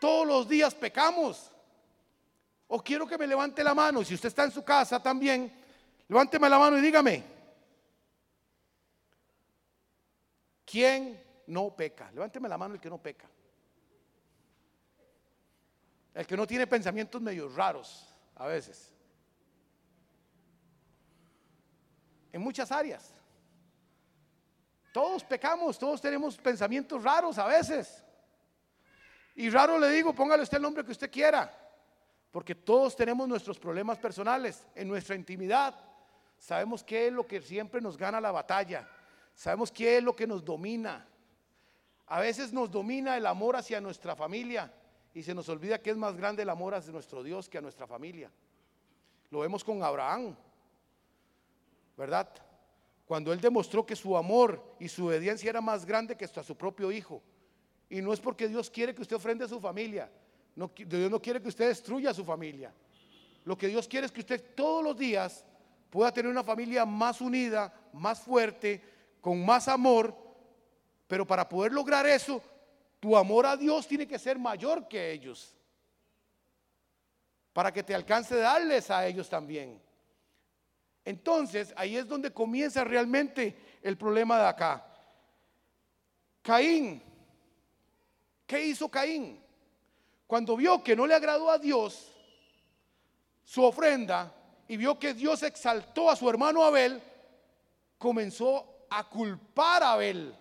Todos 0.00 0.26
los 0.26 0.48
días 0.48 0.74
pecamos. 0.74 1.52
O 2.66 2.82
quiero 2.82 3.06
que 3.06 3.16
me 3.16 3.26
levante 3.26 3.62
la 3.62 3.74
mano. 3.74 4.04
Si 4.04 4.14
usted 4.14 4.28
está 4.28 4.44
en 4.44 4.50
su 4.50 4.64
casa 4.64 5.00
también, 5.00 5.52
levánteme 6.08 6.48
la 6.48 6.58
mano 6.58 6.76
y 6.76 6.80
dígame. 6.80 7.24
¿Quién 10.64 11.22
no 11.46 11.74
peca? 11.74 12.10
Levánteme 12.12 12.48
la 12.48 12.58
mano 12.58 12.74
el 12.74 12.80
que 12.80 12.90
no 12.90 12.98
peca. 12.98 13.28
El 16.14 16.26
que 16.26 16.36
no 16.36 16.46
tiene 16.46 16.66
pensamientos 16.66 17.20
medio 17.20 17.48
raros 17.48 18.06
a 18.36 18.46
veces. 18.46 18.92
En 22.32 22.40
muchas 22.40 22.70
áreas. 22.72 23.12
Todos 24.92 25.22
pecamos, 25.22 25.78
todos 25.78 26.00
tenemos 26.00 26.36
pensamientos 26.36 27.02
raros 27.02 27.38
a 27.38 27.46
veces. 27.46 28.02
Y 29.36 29.48
raro 29.50 29.78
le 29.78 29.88
digo, 29.90 30.12
póngale 30.12 30.42
usted 30.42 30.56
el 30.56 30.62
nombre 30.62 30.84
que 30.84 30.90
usted 30.90 31.10
quiera. 31.10 31.56
Porque 32.32 32.54
todos 32.54 32.96
tenemos 32.96 33.28
nuestros 33.28 33.58
problemas 33.58 33.98
personales 33.98 34.66
en 34.74 34.88
nuestra 34.88 35.14
intimidad. 35.14 35.74
Sabemos 36.38 36.82
qué 36.82 37.06
es 37.06 37.12
lo 37.12 37.26
que 37.26 37.40
siempre 37.40 37.80
nos 37.80 37.96
gana 37.96 38.20
la 38.20 38.32
batalla. 38.32 38.88
Sabemos 39.34 39.70
qué 39.70 39.98
es 39.98 40.02
lo 40.02 40.14
que 40.14 40.26
nos 40.26 40.44
domina. 40.44 41.06
A 42.06 42.20
veces 42.20 42.52
nos 42.52 42.70
domina 42.70 43.16
el 43.16 43.26
amor 43.26 43.54
hacia 43.56 43.80
nuestra 43.80 44.16
familia 44.16 44.72
y 45.14 45.22
se 45.22 45.34
nos 45.34 45.48
olvida 45.48 45.80
que 45.80 45.90
es 45.90 45.96
más 45.96 46.16
grande 46.16 46.42
el 46.42 46.50
amor 46.50 46.74
hacia 46.74 46.92
nuestro 46.92 47.22
Dios 47.22 47.48
que 47.48 47.58
a 47.58 47.60
nuestra 47.60 47.86
familia. 47.86 48.30
Lo 49.30 49.40
vemos 49.40 49.64
con 49.64 49.82
Abraham, 49.82 50.36
¿verdad? 51.96 52.28
Cuando 53.06 53.32
él 53.32 53.40
demostró 53.40 53.84
que 53.84 53.96
su 53.96 54.16
amor 54.16 54.76
y 54.78 54.88
su 54.88 55.06
obediencia 55.06 55.50
era 55.50 55.60
más 55.60 55.84
grande 55.84 56.16
que 56.16 56.24
hasta 56.24 56.42
su 56.42 56.56
propio 56.56 56.92
hijo. 56.92 57.22
Y 57.88 58.00
no 58.00 58.12
es 58.12 58.20
porque 58.20 58.46
Dios 58.46 58.70
quiere 58.70 58.94
que 58.94 59.02
usted 59.02 59.16
ofrende 59.16 59.44
a 59.44 59.48
su 59.48 59.60
familia, 59.60 60.10
Dios 60.54 61.10
no 61.10 61.20
quiere 61.20 61.40
que 61.42 61.48
usted 61.48 61.68
destruya 61.68 62.10
a 62.10 62.14
su 62.14 62.24
familia. 62.24 62.72
Lo 63.44 63.56
que 63.56 63.68
Dios 63.68 63.88
quiere 63.88 64.06
es 64.06 64.12
que 64.12 64.20
usted 64.20 64.54
todos 64.54 64.84
los 64.84 64.96
días 64.96 65.44
pueda 65.88 66.12
tener 66.12 66.30
una 66.30 66.44
familia 66.44 66.84
más 66.84 67.20
unida, 67.20 67.72
más 67.92 68.20
fuerte, 68.20 68.80
con 69.20 69.44
más 69.44 69.66
amor. 69.68 70.14
Pero 71.08 71.26
para 71.26 71.48
poder 71.48 71.72
lograr 71.72 72.06
eso, 72.06 72.42
tu 73.00 73.16
amor 73.16 73.46
a 73.46 73.56
Dios 73.56 73.88
tiene 73.88 74.06
que 74.06 74.18
ser 74.18 74.38
mayor 74.38 74.86
que 74.86 75.10
ellos. 75.10 75.56
Para 77.52 77.72
que 77.72 77.82
te 77.82 77.94
alcance 77.94 78.36
darles 78.36 78.90
a 78.90 79.06
ellos 79.06 79.28
también. 79.28 79.82
Entonces, 81.04 81.72
ahí 81.76 81.96
es 81.96 82.06
donde 82.06 82.32
comienza 82.32 82.84
realmente 82.84 83.78
el 83.82 83.96
problema 83.96 84.38
de 84.38 84.46
acá. 84.46 84.86
Caín, 86.42 87.02
¿qué 88.46 88.66
hizo 88.66 88.88
Caín? 88.88 89.42
Cuando 90.26 90.56
vio 90.56 90.84
que 90.84 90.94
no 90.94 91.06
le 91.06 91.14
agradó 91.14 91.50
a 91.50 91.58
Dios 91.58 92.14
su 93.44 93.64
ofrenda 93.64 94.32
y 94.68 94.76
vio 94.76 94.98
que 94.98 95.14
Dios 95.14 95.42
exaltó 95.42 96.08
a 96.08 96.16
su 96.16 96.28
hermano 96.28 96.62
Abel, 96.62 97.02
comenzó 97.98 98.86
a 98.90 99.08
culpar 99.08 99.82
a 99.82 99.92
Abel. 99.92 100.34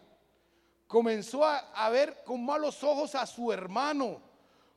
Comenzó 0.90 1.46
a, 1.46 1.88
ver 1.92 2.24
con 2.26 2.44
malos 2.44 2.84
ojos 2.84 3.14
a 3.14 3.28
su 3.28 3.54
hermano. 3.54 4.20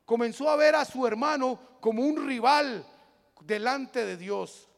Comenzó 0.05 0.47
a 0.47 0.55
ver 0.55 0.75
a 0.75 0.85
su 0.85 1.07
hermano 1.07 1.59
como 1.81 2.03
un 2.03 2.27
rival 2.27 2.85
delante 3.41 4.05
de 4.05 4.15
Dios. 4.15 4.69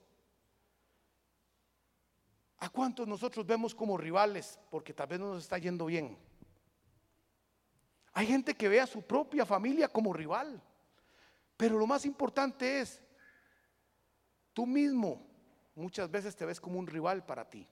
¿A 2.59 2.69
cuántos 2.69 3.05
nosotros 3.05 3.45
vemos 3.45 3.75
como 3.75 3.97
rivales? 3.97 4.57
Porque 4.71 4.93
tal 4.93 5.07
vez 5.07 5.19
no 5.19 5.33
nos 5.33 5.43
está 5.43 5.57
yendo 5.57 5.87
bien. 5.87 6.17
Hay 8.13 8.27
gente 8.27 8.55
que 8.55 8.69
ve 8.69 8.79
a 8.79 8.87
su 8.87 9.01
propia 9.01 9.45
familia 9.45 9.89
como 9.89 10.13
rival. 10.13 10.63
Pero 11.57 11.77
lo 11.77 11.85
más 11.85 12.05
importante 12.05 12.79
es, 12.79 13.03
tú 14.53 14.65
mismo 14.65 15.21
muchas 15.75 16.09
veces 16.09 16.33
te 16.33 16.45
ves 16.45 16.61
como 16.61 16.79
un 16.79 16.87
rival 16.87 17.25
para 17.25 17.49
ti. 17.49 17.67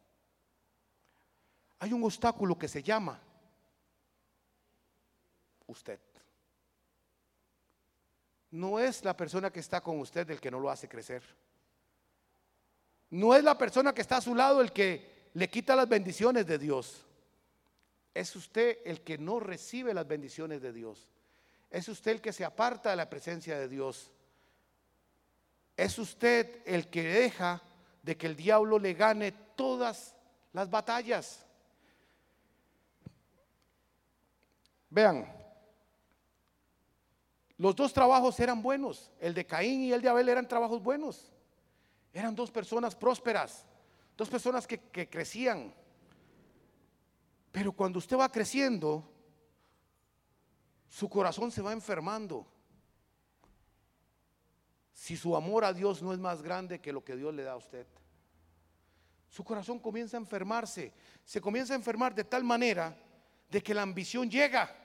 Hay 1.79 1.93
un 1.93 2.03
obstáculo 2.03 2.59
que 2.59 2.67
se 2.67 2.83
llama 2.83 3.21
usted. 5.73 5.99
No 8.51 8.79
es 8.79 9.03
la 9.03 9.17
persona 9.17 9.51
que 9.51 9.59
está 9.59 9.81
con 9.81 9.99
usted 9.99 10.29
el 10.29 10.39
que 10.39 10.51
no 10.51 10.59
lo 10.59 10.69
hace 10.69 10.87
crecer. 10.87 11.23
No 13.09 13.35
es 13.35 13.43
la 13.43 13.57
persona 13.57 13.93
que 13.93 14.01
está 14.01 14.17
a 14.17 14.21
su 14.21 14.33
lado 14.33 14.61
el 14.61 14.71
que 14.71 15.29
le 15.33 15.49
quita 15.49 15.75
las 15.75 15.89
bendiciones 15.89 16.45
de 16.47 16.57
Dios. 16.57 17.05
Es 18.13 18.35
usted 18.35 18.77
el 18.85 19.01
que 19.01 19.17
no 19.17 19.39
recibe 19.39 19.93
las 19.93 20.07
bendiciones 20.07 20.61
de 20.61 20.71
Dios. 20.71 21.09
Es 21.69 21.89
usted 21.89 22.11
el 22.11 22.21
que 22.21 22.31
se 22.31 22.45
aparta 22.45 22.91
de 22.91 22.95
la 22.95 23.09
presencia 23.09 23.57
de 23.57 23.67
Dios. 23.67 24.11
Es 25.75 25.97
usted 25.97 26.61
el 26.65 26.89
que 26.89 27.03
deja 27.03 27.61
de 28.03 28.15
que 28.15 28.27
el 28.27 28.35
diablo 28.35 28.77
le 28.77 28.93
gane 28.93 29.31
todas 29.55 30.15
las 30.51 30.69
batallas. 30.69 31.43
Vean, 34.91 35.27
los 37.63 37.77
dos 37.77 37.93
trabajos 37.93 38.37
eran 38.41 38.61
buenos. 38.61 39.09
El 39.21 39.33
de 39.33 39.45
Caín 39.45 39.83
y 39.83 39.93
el 39.93 40.01
de 40.01 40.09
Abel 40.09 40.27
eran 40.27 40.45
trabajos 40.45 40.83
buenos. 40.83 41.31
Eran 42.11 42.35
dos 42.35 42.51
personas 42.51 42.93
prósperas, 42.93 43.65
dos 44.17 44.27
personas 44.29 44.67
que, 44.67 44.79
crecían. 45.09 45.73
Pero 47.53 47.71
cuando 47.71 47.99
usted 47.99 48.17
va 48.17 48.27
creciendo, 48.27 49.09
su 50.89 51.07
corazón 51.07 51.51
se 51.51 51.61
va 51.61 51.71
enfermando. 51.71 52.45
Si 54.91 55.15
su 55.15 55.33
amor 55.33 55.63
a 55.63 55.71
Dios 55.71 56.01
no 56.01 56.11
es 56.11 56.19
más 56.19 56.41
grande 56.41 56.81
que 56.81 56.91
lo 56.91 57.01
que 57.01 57.15
Dios 57.15 57.33
le 57.33 57.43
da 57.43 57.53
a 57.53 57.57
usted. 57.57 57.87
Su 59.29 59.41
corazón 59.45 59.79
comienza 59.79 60.17
a 60.17 60.19
enfermarse. 60.19 60.91
Se 61.23 61.39
comienza 61.39 61.71
a 61.71 61.77
enfermar 61.77 62.13
de 62.13 62.25
tal 62.25 62.43
manera 62.43 62.93
de 63.49 63.63
que 63.63 63.73
la 63.73 63.83
ambición 63.83 64.29
llega. 64.29 64.82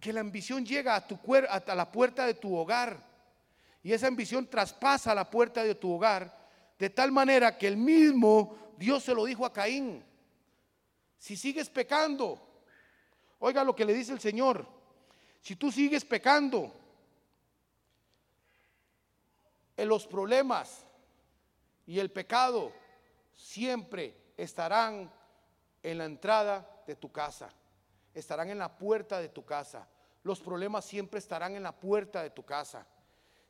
Que 0.00 0.12
la 0.12 0.20
ambición 0.20 0.64
llega 0.64 0.94
a, 0.94 1.06
tu, 1.06 1.18
a 1.48 1.74
la 1.74 1.90
puerta 1.90 2.26
de 2.26 2.34
tu 2.34 2.54
hogar. 2.54 3.02
Y 3.82 3.92
esa 3.92 4.08
ambición 4.08 4.48
traspasa 4.48 5.14
la 5.14 5.30
puerta 5.30 5.62
de 5.62 5.74
tu 5.74 5.92
hogar 5.92 6.36
de 6.78 6.90
tal 6.90 7.12
manera 7.12 7.56
que 7.56 7.68
el 7.68 7.76
mismo 7.76 8.74
Dios 8.76 9.04
se 9.04 9.14
lo 9.14 9.24
dijo 9.24 9.46
a 9.46 9.52
Caín. 9.52 10.04
Si 11.18 11.36
sigues 11.36 11.70
pecando, 11.70 12.62
oiga 13.38 13.64
lo 13.64 13.74
que 13.74 13.84
le 13.84 13.94
dice 13.94 14.12
el 14.12 14.20
Señor. 14.20 14.66
Si 15.40 15.56
tú 15.56 15.72
sigues 15.72 16.04
pecando, 16.04 16.72
en 19.76 19.88
los 19.88 20.06
problemas 20.06 20.84
y 21.86 21.98
el 21.98 22.10
pecado 22.10 22.72
siempre 23.34 24.32
estarán 24.36 25.12
en 25.82 25.98
la 25.98 26.06
entrada 26.06 26.82
de 26.86 26.96
tu 26.96 27.12
casa, 27.12 27.50
estarán 28.20 28.50
en 28.50 28.58
la 28.58 28.76
puerta 28.76 29.20
de 29.20 29.28
tu 29.28 29.44
casa. 29.44 29.86
Los 30.22 30.40
problemas 30.40 30.84
siempre 30.84 31.18
estarán 31.18 31.54
en 31.54 31.62
la 31.62 31.72
puerta 31.72 32.22
de 32.22 32.30
tu 32.30 32.44
casa. 32.44 32.86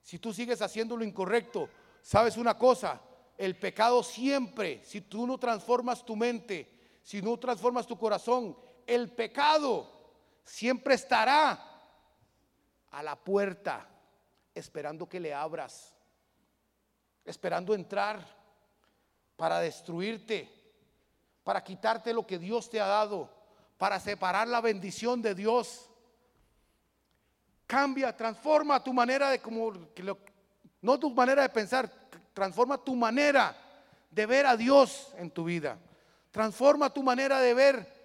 Si 0.02 0.18
tú 0.18 0.32
sigues 0.32 0.60
haciendo 0.60 0.96
lo 0.96 1.04
incorrecto, 1.04 1.68
sabes 2.02 2.36
una 2.36 2.58
cosa, 2.58 3.00
el 3.38 3.58
pecado 3.58 4.02
siempre, 4.02 4.84
si 4.84 5.00
tú 5.00 5.26
no 5.26 5.38
transformas 5.38 6.04
tu 6.04 6.16
mente, 6.16 6.98
si 7.02 7.22
no 7.22 7.38
transformas 7.38 7.86
tu 7.86 7.96
corazón, 7.96 8.56
el 8.86 9.10
pecado 9.12 9.88
siempre 10.44 10.94
estará 10.94 11.60
a 12.90 13.02
la 13.02 13.16
puerta 13.16 13.88
esperando 14.54 15.08
que 15.08 15.20
le 15.20 15.32
abras, 15.32 15.94
esperando 17.24 17.74
entrar 17.74 18.26
para 19.36 19.60
destruirte, 19.60 20.50
para 21.44 21.62
quitarte 21.62 22.12
lo 22.12 22.26
que 22.26 22.38
Dios 22.38 22.68
te 22.70 22.80
ha 22.80 22.86
dado, 22.86 23.35
para 23.78 24.00
separar 24.00 24.48
la 24.48 24.60
bendición 24.60 25.22
de 25.22 25.34
Dios. 25.34 25.90
Cambia, 27.66 28.16
transforma 28.16 28.82
tu 28.82 28.92
manera 28.92 29.30
de 29.30 29.40
como 29.40 29.72
no 30.80 30.98
tu 30.98 31.10
manera 31.10 31.42
de 31.42 31.48
pensar, 31.48 31.90
transforma 32.32 32.78
tu 32.78 32.94
manera 32.94 33.56
de 34.10 34.26
ver 34.26 34.46
a 34.46 34.56
Dios 34.56 35.12
en 35.18 35.30
tu 35.30 35.44
vida. 35.44 35.78
Transforma 36.30 36.92
tu 36.92 37.02
manera 37.02 37.40
de 37.40 37.54
ver 37.54 37.96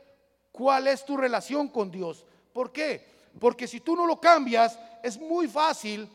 cuál 0.51 0.87
es 0.87 1.05
tu 1.05 1.15
relación 1.15 1.67
con 1.67 1.91
Dios. 1.91 2.25
¿Por 2.53 2.71
qué? 2.71 3.05
Porque 3.39 3.67
si 3.67 3.79
tú 3.79 3.95
no 3.95 4.05
lo 4.05 4.19
cambias, 4.19 4.77
es 5.03 5.19
muy 5.19 5.47
fácil 5.47 6.09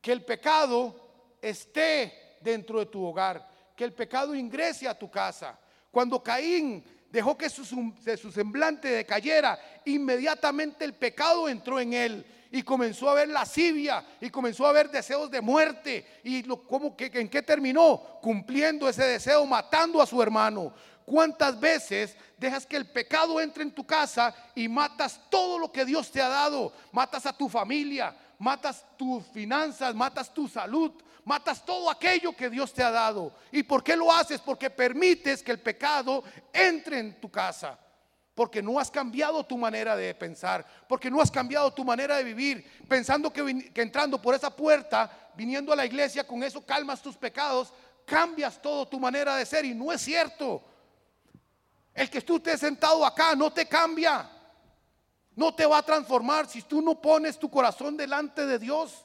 que 0.00 0.12
el 0.12 0.24
pecado 0.24 0.94
esté 1.40 2.38
dentro 2.40 2.78
de 2.78 2.86
tu 2.86 3.04
hogar, 3.04 3.48
que 3.76 3.84
el 3.84 3.92
pecado 3.92 4.34
ingrese 4.34 4.86
a 4.88 4.98
tu 4.98 5.10
casa. 5.10 5.58
Cuando 5.90 6.22
Caín 6.22 6.84
dejó 7.14 7.38
que 7.38 7.48
su, 7.48 7.64
semblante 8.34 8.88
decayera, 8.88 9.56
inmediatamente 9.84 10.84
el 10.84 10.94
pecado 10.94 11.48
entró 11.48 11.78
en 11.78 11.92
él 11.92 12.26
y 12.50 12.64
comenzó 12.64 13.08
a 13.08 13.14
ver 13.14 13.28
lascivia 13.28 14.04
y 14.20 14.30
comenzó 14.30 14.66
a 14.66 14.72
ver 14.72 14.90
deseos 14.90 15.30
de 15.30 15.40
muerte. 15.40 16.04
¿Y 16.24 16.42
lo, 16.42 16.66
cómo, 16.66 16.96
que, 16.96 17.12
en 17.14 17.28
qué 17.28 17.40
terminó? 17.40 18.18
Cumpliendo 18.20 18.88
ese 18.88 19.04
deseo, 19.04 19.46
matando 19.46 20.02
a 20.02 20.06
su 20.06 20.20
hermano. 20.20 20.74
¿Cuántas 21.06 21.60
veces 21.60 22.16
dejas 22.36 22.66
que 22.66 22.76
el 22.76 22.90
pecado 22.90 23.40
entre 23.40 23.62
en 23.62 23.70
tu 23.70 23.86
casa 23.86 24.34
y 24.52 24.66
matas 24.66 25.20
todo 25.30 25.56
lo 25.56 25.70
que 25.70 25.84
Dios 25.84 26.10
te 26.10 26.20
ha 26.20 26.28
dado? 26.28 26.72
Matas 26.90 27.26
a 27.26 27.32
tu 27.32 27.48
familia, 27.48 28.12
matas 28.44 28.84
tus 28.98 29.24
finanzas, 29.28 29.94
matas 29.94 30.32
tu 30.32 30.46
salud, 30.46 30.92
matas 31.24 31.64
todo 31.64 31.90
aquello 31.90 32.36
que 32.36 32.50
Dios 32.50 32.74
te 32.74 32.82
ha 32.82 32.90
dado. 32.90 33.32
¿Y 33.50 33.62
por 33.62 33.82
qué 33.82 33.96
lo 33.96 34.12
haces? 34.12 34.38
Porque 34.42 34.68
permites 34.68 35.42
que 35.42 35.50
el 35.50 35.60
pecado 35.60 36.22
entre 36.52 36.98
en 36.98 37.18
tu 37.18 37.30
casa. 37.30 37.78
Porque 38.34 38.62
no 38.62 38.78
has 38.78 38.90
cambiado 38.90 39.46
tu 39.46 39.56
manera 39.56 39.96
de 39.96 40.14
pensar, 40.14 40.66
porque 40.86 41.10
no 41.10 41.22
has 41.22 41.30
cambiado 41.30 41.72
tu 41.72 41.84
manera 41.84 42.16
de 42.18 42.24
vivir, 42.24 42.70
pensando 42.86 43.32
que, 43.32 43.70
entrando 43.76 44.20
por 44.20 44.34
esa 44.34 44.54
puerta, 44.54 45.30
viniendo 45.34 45.72
a 45.72 45.76
la 45.76 45.86
iglesia, 45.86 46.26
con 46.26 46.42
eso 46.42 46.60
calmas 46.66 47.00
tus 47.00 47.16
pecados, 47.16 47.72
cambias 48.04 48.60
todo 48.60 48.86
tu 48.86 49.00
manera 49.00 49.36
de 49.36 49.46
ser 49.46 49.64
y 49.64 49.74
no 49.74 49.90
es 49.90 50.02
cierto. 50.02 50.62
El 51.94 52.10
que 52.10 52.20
tú 52.20 52.36
estés 52.36 52.60
sentado 52.60 53.06
acá 53.06 53.34
no 53.34 53.50
te 53.50 53.66
cambia. 53.66 54.33
No 55.36 55.54
te 55.54 55.66
va 55.66 55.78
a 55.78 55.82
transformar 55.82 56.48
si 56.48 56.62
tú 56.62 56.80
no 56.80 57.00
pones 57.00 57.38
tu 57.38 57.50
corazón 57.50 57.96
delante 57.96 58.46
de 58.46 58.58
Dios. 58.58 59.04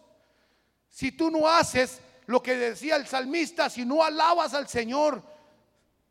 Si 0.88 1.12
tú 1.12 1.32
no 1.32 1.48
haces 1.48 2.02
lo 2.28 2.42
que 2.44 2.56
decía 2.56 2.96
el 2.96 3.08
salmista, 3.08 3.70
si 3.70 3.86
no 3.86 4.04
alabas 4.04 4.54
al 4.54 4.68
Señor, 4.68 5.24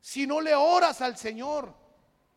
si 0.00 0.26
no 0.26 0.40
le 0.40 0.54
oras 0.54 1.00
al 1.00 1.16
Señor, 1.16 1.72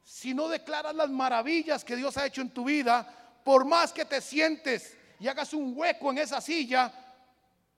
si 0.04 0.34
no 0.34 0.48
declaras 0.48 0.96
las 0.96 1.10
maravillas 1.10 1.84
que 1.84 1.96
Dios 1.96 2.18
ha 2.18 2.26
hecho 2.26 2.42
en 2.42 2.54
tu 2.54 2.66
vida, 2.66 3.42
por 3.44 3.66
más 3.66 3.92
que 3.92 4.06
te 4.06 4.22
sientes 4.22 4.96
y 5.20 5.28
hagas 5.28 5.54
un 5.54 5.74
hueco 5.76 6.12
en 6.12 6.20
esa 6.20 6.42
silla, 6.42 6.94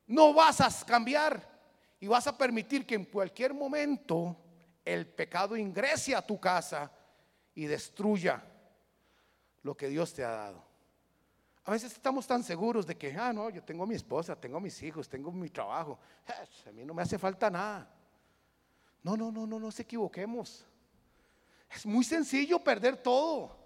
no 0.08 0.34
vas 0.34 0.60
a 0.62 0.86
cambiar 0.86 1.48
y 2.00 2.08
vas 2.08 2.28
a 2.28 2.38
permitir 2.38 2.86
que 2.86 2.96
en 2.96 3.06
cualquier 3.06 3.54
momento 3.54 4.36
el 4.84 5.08
pecado 5.08 5.56
ingrese 5.56 6.16
a 6.16 6.22
tu 6.22 6.40
casa 6.40 6.92
y 7.56 7.66
destruya 7.66 8.44
lo 9.64 9.76
que 9.76 9.88
Dios 9.88 10.14
te 10.14 10.24
ha 10.24 10.30
dado. 10.30 10.64
A 11.66 11.72
veces 11.72 11.94
estamos 11.94 12.28
tan 12.28 12.44
seguros 12.44 12.86
de 12.86 12.98
que, 12.98 13.16
ah, 13.16 13.32
no, 13.32 13.50
yo 13.50 13.64
tengo 13.64 13.84
a 13.84 13.88
mi 13.88 13.96
esposa, 13.96 14.36
tengo 14.36 14.58
a 14.58 14.60
mis 14.60 14.82
hijos, 14.84 15.08
tengo 15.08 15.32
mi 15.32 15.50
trabajo, 15.50 15.98
a 16.68 16.72
mí 16.72 16.84
no 16.86 16.94
me 16.94 17.02
hace 17.02 17.18
falta 17.18 17.50
nada. 17.50 17.90
No, 19.02 19.16
no, 19.16 19.32
no, 19.32 19.48
no, 19.48 19.60
no 19.60 19.72
se 19.72 19.84
equivoquemos. 19.84 20.66
Es 21.74 21.86
muy 21.86 22.04
sencillo 22.04 22.60
perder 22.60 22.98
todo. 22.98 23.58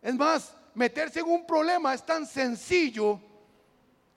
Es 0.00 0.14
más, 0.14 0.54
meterse 0.74 1.20
en 1.20 1.26
un 1.26 1.46
problema 1.46 1.92
es 1.92 2.04
tan 2.04 2.26
sencillo 2.26 3.20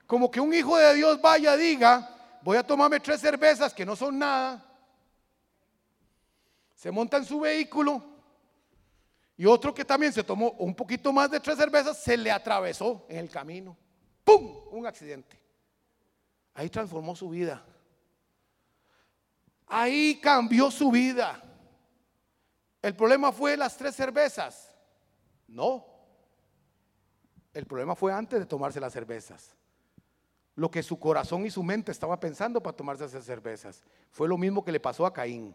como 0.06 0.30
que 0.30 0.40
un 0.40 0.52
hijo 0.52 0.76
de 0.76 0.94
Dios 0.94 1.20
vaya 1.20 1.56
diga, 1.56 2.38
voy 2.42 2.56
a 2.56 2.66
tomarme 2.66 3.00
tres 3.00 3.20
cervezas 3.20 3.72
que 3.74 3.84
no 3.84 3.94
son 3.94 4.18
nada. 4.18 4.64
Se 6.74 6.90
monta 6.90 7.18
en 7.18 7.24
su 7.24 7.40
vehículo 7.40 8.11
y 9.36 9.46
otro 9.46 9.74
que 9.74 9.84
también 9.84 10.12
se 10.12 10.22
tomó 10.22 10.50
un 10.52 10.74
poquito 10.74 11.12
más 11.12 11.30
de 11.30 11.40
tres 11.40 11.56
cervezas, 11.56 11.98
se 11.98 12.16
le 12.16 12.30
atravesó 12.30 13.06
en 13.08 13.18
el 13.18 13.30
camino. 13.30 13.76
¡Pum! 14.24 14.64
Un 14.70 14.86
accidente. 14.86 15.40
Ahí 16.54 16.68
transformó 16.68 17.16
su 17.16 17.28
vida. 17.30 17.64
Ahí 19.66 20.20
cambió 20.20 20.70
su 20.70 20.90
vida. 20.90 21.42
¿El 22.82 22.94
problema 22.94 23.32
fue 23.32 23.56
las 23.56 23.76
tres 23.76 23.94
cervezas? 23.94 24.74
No. 25.48 25.86
El 27.54 27.66
problema 27.66 27.94
fue 27.94 28.12
antes 28.12 28.38
de 28.38 28.46
tomarse 28.46 28.80
las 28.80 28.92
cervezas. 28.92 29.56
Lo 30.54 30.70
que 30.70 30.82
su 30.82 30.98
corazón 30.98 31.46
y 31.46 31.50
su 31.50 31.62
mente 31.62 31.90
estaba 31.90 32.20
pensando 32.20 32.62
para 32.62 32.76
tomarse 32.76 33.06
esas 33.06 33.24
cervezas. 33.24 33.82
Fue 34.10 34.28
lo 34.28 34.36
mismo 34.36 34.62
que 34.62 34.72
le 34.72 34.80
pasó 34.80 35.06
a 35.06 35.12
Caín. 35.12 35.54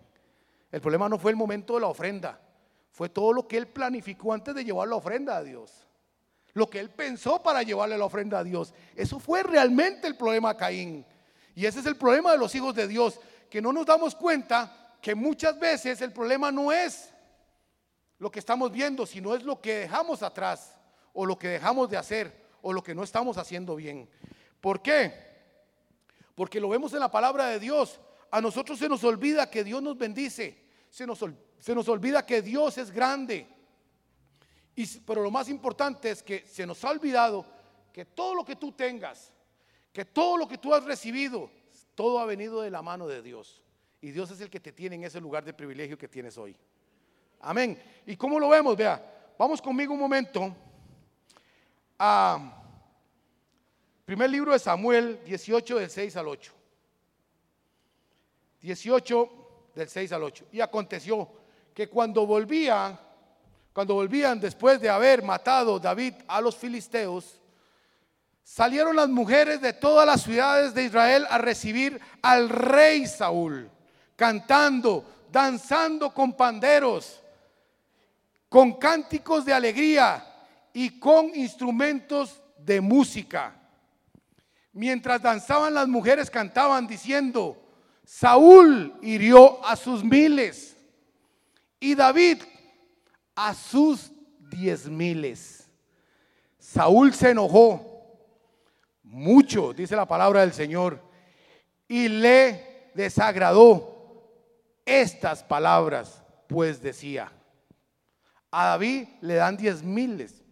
El 0.71 0.81
problema 0.81 1.07
no 1.07 1.19
fue 1.19 1.31
el 1.31 1.37
momento 1.37 1.75
de 1.75 1.81
la 1.81 1.87
ofrenda. 1.87 2.41
Fue 2.91 3.09
todo 3.09 3.33
lo 3.33 3.47
que 3.47 3.57
él 3.57 3.67
planificó 3.67 4.33
antes 4.33 4.55
de 4.55 4.65
llevar 4.65 4.87
la 4.87 4.95
ofrenda 4.95 5.37
a 5.37 5.43
Dios. 5.43 5.87
Lo 6.53 6.69
que 6.69 6.79
él 6.79 6.89
pensó 6.89 7.43
para 7.43 7.61
llevarle 7.61 7.97
la 7.97 8.05
ofrenda 8.05 8.39
a 8.39 8.43
Dios. 8.43 8.73
Eso 8.95 9.19
fue 9.19 9.43
realmente 9.43 10.07
el 10.07 10.15
problema 10.15 10.49
a 10.49 10.57
Caín. 10.57 11.05
Y 11.53 11.65
ese 11.65 11.79
es 11.79 11.85
el 11.85 11.95
problema 11.95 12.31
de 12.31 12.37
los 12.37 12.53
hijos 12.55 12.73
de 12.73 12.87
Dios. 12.87 13.19
Que 13.49 13.61
no 13.61 13.71
nos 13.71 13.85
damos 13.85 14.15
cuenta 14.15 14.95
que 15.01 15.13
muchas 15.13 15.59
veces 15.59 16.01
el 16.01 16.11
problema 16.11 16.51
no 16.51 16.71
es 16.71 17.13
lo 18.19 18.31
que 18.31 18.39
estamos 18.39 18.71
viendo, 18.71 19.05
sino 19.05 19.35
es 19.35 19.43
lo 19.43 19.61
que 19.61 19.75
dejamos 19.79 20.23
atrás 20.23 20.75
o 21.13 21.25
lo 21.25 21.37
que 21.37 21.49
dejamos 21.49 21.89
de 21.89 21.97
hacer 21.97 22.47
o 22.61 22.73
lo 22.73 22.83
que 22.83 22.95
no 22.95 23.03
estamos 23.03 23.37
haciendo 23.37 23.75
bien. 23.75 24.09
¿Por 24.59 24.81
qué? 24.81 25.13
Porque 26.35 26.59
lo 26.59 26.69
vemos 26.69 26.93
en 26.93 26.99
la 26.99 27.11
palabra 27.11 27.47
de 27.47 27.59
Dios. 27.59 27.99
A 28.31 28.41
nosotros 28.41 28.79
se 28.79 28.89
nos 28.89 29.03
olvida 29.03 29.49
que 29.49 29.63
Dios 29.63 29.81
nos 29.81 29.97
bendice. 29.97 30.66
Se 30.89 31.05
nos 31.05 31.23
se 31.59 31.75
nos 31.75 31.87
olvida 31.89 32.25
que 32.25 32.41
Dios 32.41 32.77
es 32.77 32.91
grande. 32.91 33.47
Y, 34.75 34.85
pero 34.99 35.23
lo 35.23 35.31
más 35.31 35.49
importante 35.49 36.11
es 36.11 36.21
que 36.21 36.45
se 36.47 36.65
nos 36.65 36.83
ha 36.83 36.91
olvidado 36.91 37.45
que 37.91 38.05
todo 38.05 38.35
lo 38.35 38.45
que 38.45 38.55
tú 38.55 38.71
tengas, 38.71 39.33
que 39.91 40.05
todo 40.05 40.37
lo 40.37 40.47
que 40.47 40.57
tú 40.57 40.73
has 40.73 40.83
recibido, 40.83 41.49
todo 41.95 42.19
ha 42.19 42.25
venido 42.25 42.61
de 42.61 42.69
la 42.69 42.81
mano 42.81 43.07
de 43.07 43.21
Dios. 43.21 43.63
Y 44.01 44.11
Dios 44.11 44.29
es 44.29 44.39
el 44.41 44.49
que 44.49 44.59
te 44.59 44.71
tiene 44.71 44.95
en 44.95 45.03
ese 45.03 45.19
lugar 45.19 45.43
de 45.43 45.53
privilegio 45.53 45.97
que 45.97 46.07
tienes 46.07 46.37
hoy. 46.37 46.55
Amén. 47.39 47.81
¿Y 48.05 48.15
cómo 48.15 48.39
lo 48.39 48.49
vemos? 48.49 48.77
Vea, 48.77 49.33
vamos 49.37 49.61
conmigo 49.61 49.93
un 49.93 49.99
momento 49.99 50.55
a 51.97 52.63
primer 54.05 54.29
libro 54.29 54.53
de 54.53 54.59
Samuel 54.59 55.19
18 55.25 55.79
del 55.79 55.89
6 55.89 56.15
al 56.17 56.27
8. 56.27 56.53
18 58.61 59.46
del 59.77 59.89
6 59.89 60.11
al 60.11 60.23
8. 60.23 60.45
Y 60.51 60.59
aconteció 60.59 61.29
que 61.73 61.87
cuando 61.87 62.25
volvían, 62.25 62.99
cuando 63.71 63.93
volvían 63.93 64.39
después 64.39 64.81
de 64.81 64.89
haber 64.89 65.23
matado 65.23 65.79
David 65.79 66.15
a 66.27 66.41
los 66.41 66.55
filisteos, 66.55 67.39
salieron 68.43 68.95
las 68.95 69.09
mujeres 69.09 69.61
de 69.61 69.73
todas 69.73 70.05
las 70.05 70.23
ciudades 70.23 70.73
de 70.73 70.85
Israel 70.85 71.27
a 71.29 71.37
recibir 71.37 72.01
al 72.21 72.49
rey 72.49 73.05
Saúl, 73.05 73.69
cantando, 74.15 75.05
danzando 75.31 76.13
con 76.13 76.33
panderos, 76.33 77.21
con 78.49 78.73
cánticos 78.73 79.45
de 79.45 79.53
alegría 79.53 80.25
y 80.73 80.99
con 80.99 81.35
instrumentos 81.35 82.41
de 82.57 82.81
música. 82.81 83.53
Mientras 84.73 85.21
danzaban 85.21 85.73
las 85.73 85.87
mujeres 85.87 86.29
cantaban 86.29 86.87
diciendo, 86.87 87.66
Saúl 88.07 88.97
hirió 89.01 89.63
a 89.65 89.75
sus 89.75 90.01
miles 90.01 90.77
y 91.77 91.93
David 91.93 92.41
a 93.35 93.53
sus 93.53 94.13
diez 94.49 94.87
miles. 94.87 95.69
Saúl 96.57 97.13
se 97.13 97.31
enojó 97.31 98.17
mucho, 99.03 99.73
dice 99.73 99.97
la 99.97 100.07
palabra 100.07 100.39
del 100.39 100.53
Señor, 100.53 101.03
y 101.85 102.07
le 102.07 102.91
desagradó 102.95 104.23
estas 104.85 105.43
palabras, 105.43 106.23
pues 106.47 106.81
decía, 106.81 107.29
a 108.49 108.67
David 108.67 109.09
le 109.19 109.33
dan 109.33 109.57
diez 109.57 109.83
miles 109.83 110.45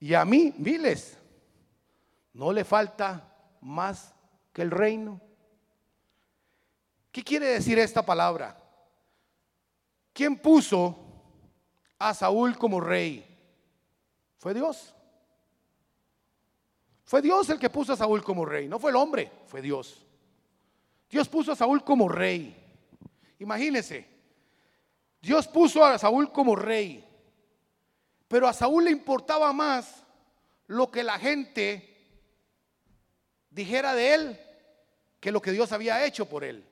y 0.00 0.14
a 0.14 0.24
mí 0.24 0.54
miles. 0.56 1.18
No 2.32 2.50
le 2.50 2.64
falta 2.64 3.30
más 3.60 4.14
que 4.54 4.62
el 4.62 4.70
reino. 4.70 5.27
¿Qué 7.18 7.24
quiere 7.24 7.46
decir 7.46 7.76
esta 7.80 8.06
palabra? 8.06 8.56
¿Quién 10.12 10.38
puso 10.38 10.96
a 11.98 12.14
Saúl 12.14 12.56
como 12.56 12.80
rey? 12.80 13.26
Fue 14.36 14.54
Dios. 14.54 14.94
Fue 17.02 17.20
Dios 17.20 17.50
el 17.50 17.58
que 17.58 17.70
puso 17.70 17.92
a 17.92 17.96
Saúl 17.96 18.22
como 18.22 18.44
rey, 18.44 18.68
no 18.68 18.78
fue 18.78 18.90
el 18.90 18.96
hombre, 18.96 19.32
fue 19.48 19.60
Dios. 19.60 20.06
Dios 21.10 21.28
puso 21.28 21.50
a 21.50 21.56
Saúl 21.56 21.82
como 21.82 22.08
rey. 22.08 22.54
Imagínense, 23.40 24.06
Dios 25.20 25.48
puso 25.48 25.84
a 25.84 25.98
Saúl 25.98 26.30
como 26.30 26.54
rey, 26.54 27.04
pero 28.28 28.46
a 28.46 28.52
Saúl 28.52 28.84
le 28.84 28.92
importaba 28.92 29.52
más 29.52 30.04
lo 30.68 30.88
que 30.88 31.02
la 31.02 31.18
gente 31.18 31.98
dijera 33.50 33.92
de 33.96 34.14
él 34.14 34.40
que 35.18 35.32
lo 35.32 35.42
que 35.42 35.50
Dios 35.50 35.72
había 35.72 36.06
hecho 36.06 36.24
por 36.28 36.44
él. 36.44 36.64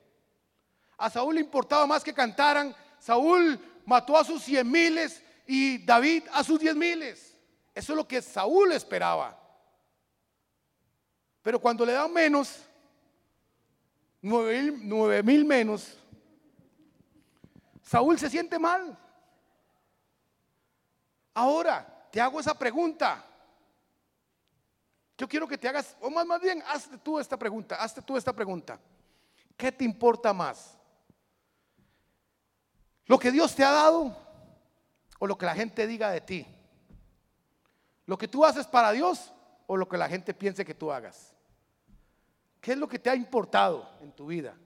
A 0.96 1.10
Saúl 1.10 1.34
le 1.34 1.40
importaba 1.40 1.86
más 1.86 2.02
que 2.02 2.14
cantaran. 2.14 2.74
Saúl 2.98 3.60
mató 3.84 4.16
a 4.16 4.24
sus 4.24 4.42
cien 4.42 4.70
miles 4.70 5.22
y 5.46 5.78
David 5.84 6.24
a 6.32 6.42
sus 6.42 6.58
diez 6.58 6.74
miles. 6.74 7.36
Eso 7.74 7.92
es 7.92 7.96
lo 7.96 8.08
que 8.08 8.22
Saúl 8.22 8.72
esperaba. 8.72 9.38
Pero 11.42 11.60
cuando 11.60 11.86
le 11.86 11.92
dan 11.92 12.12
menos, 12.12 12.60
nueve 14.20 15.22
mil, 15.22 15.44
menos, 15.44 15.96
Saúl 17.82 18.18
se 18.18 18.28
siente 18.28 18.58
mal. 18.58 18.98
Ahora, 21.34 22.08
te 22.10 22.20
hago 22.20 22.40
esa 22.40 22.54
pregunta. 22.54 23.24
Yo 25.18 25.28
quiero 25.28 25.46
que 25.46 25.56
te 25.56 25.68
hagas, 25.68 25.96
o 26.00 26.10
más, 26.10 26.26
más 26.26 26.40
bien, 26.40 26.62
hazte 26.66 26.98
tú 26.98 27.18
esta 27.18 27.36
pregunta, 27.36 27.76
hazte 27.76 28.02
tú 28.02 28.16
esta 28.16 28.32
pregunta. 28.32 28.80
¿Qué 29.56 29.70
te 29.70 29.84
importa 29.84 30.32
más? 30.32 30.75
¿Lo 33.06 33.18
que 33.18 33.30
Dios 33.30 33.54
te 33.54 33.64
ha 33.64 33.70
dado 33.70 34.16
o 35.18 35.26
lo 35.26 35.38
que 35.38 35.46
la 35.46 35.54
gente 35.54 35.86
diga 35.86 36.10
de 36.10 36.20
ti? 36.20 36.46
¿Lo 38.06 38.18
que 38.18 38.28
tú 38.28 38.44
haces 38.44 38.66
para 38.66 38.92
Dios 38.92 39.32
o 39.66 39.76
lo 39.76 39.88
que 39.88 39.96
la 39.96 40.08
gente 40.08 40.34
piense 40.34 40.64
que 40.64 40.74
tú 40.74 40.92
hagas? 40.92 41.34
¿Qué 42.60 42.72
es 42.72 42.78
lo 42.78 42.88
que 42.88 42.98
te 42.98 43.10
ha 43.10 43.14
importado 43.14 43.88
en 44.00 44.12
tu 44.12 44.26
vida? 44.26 44.56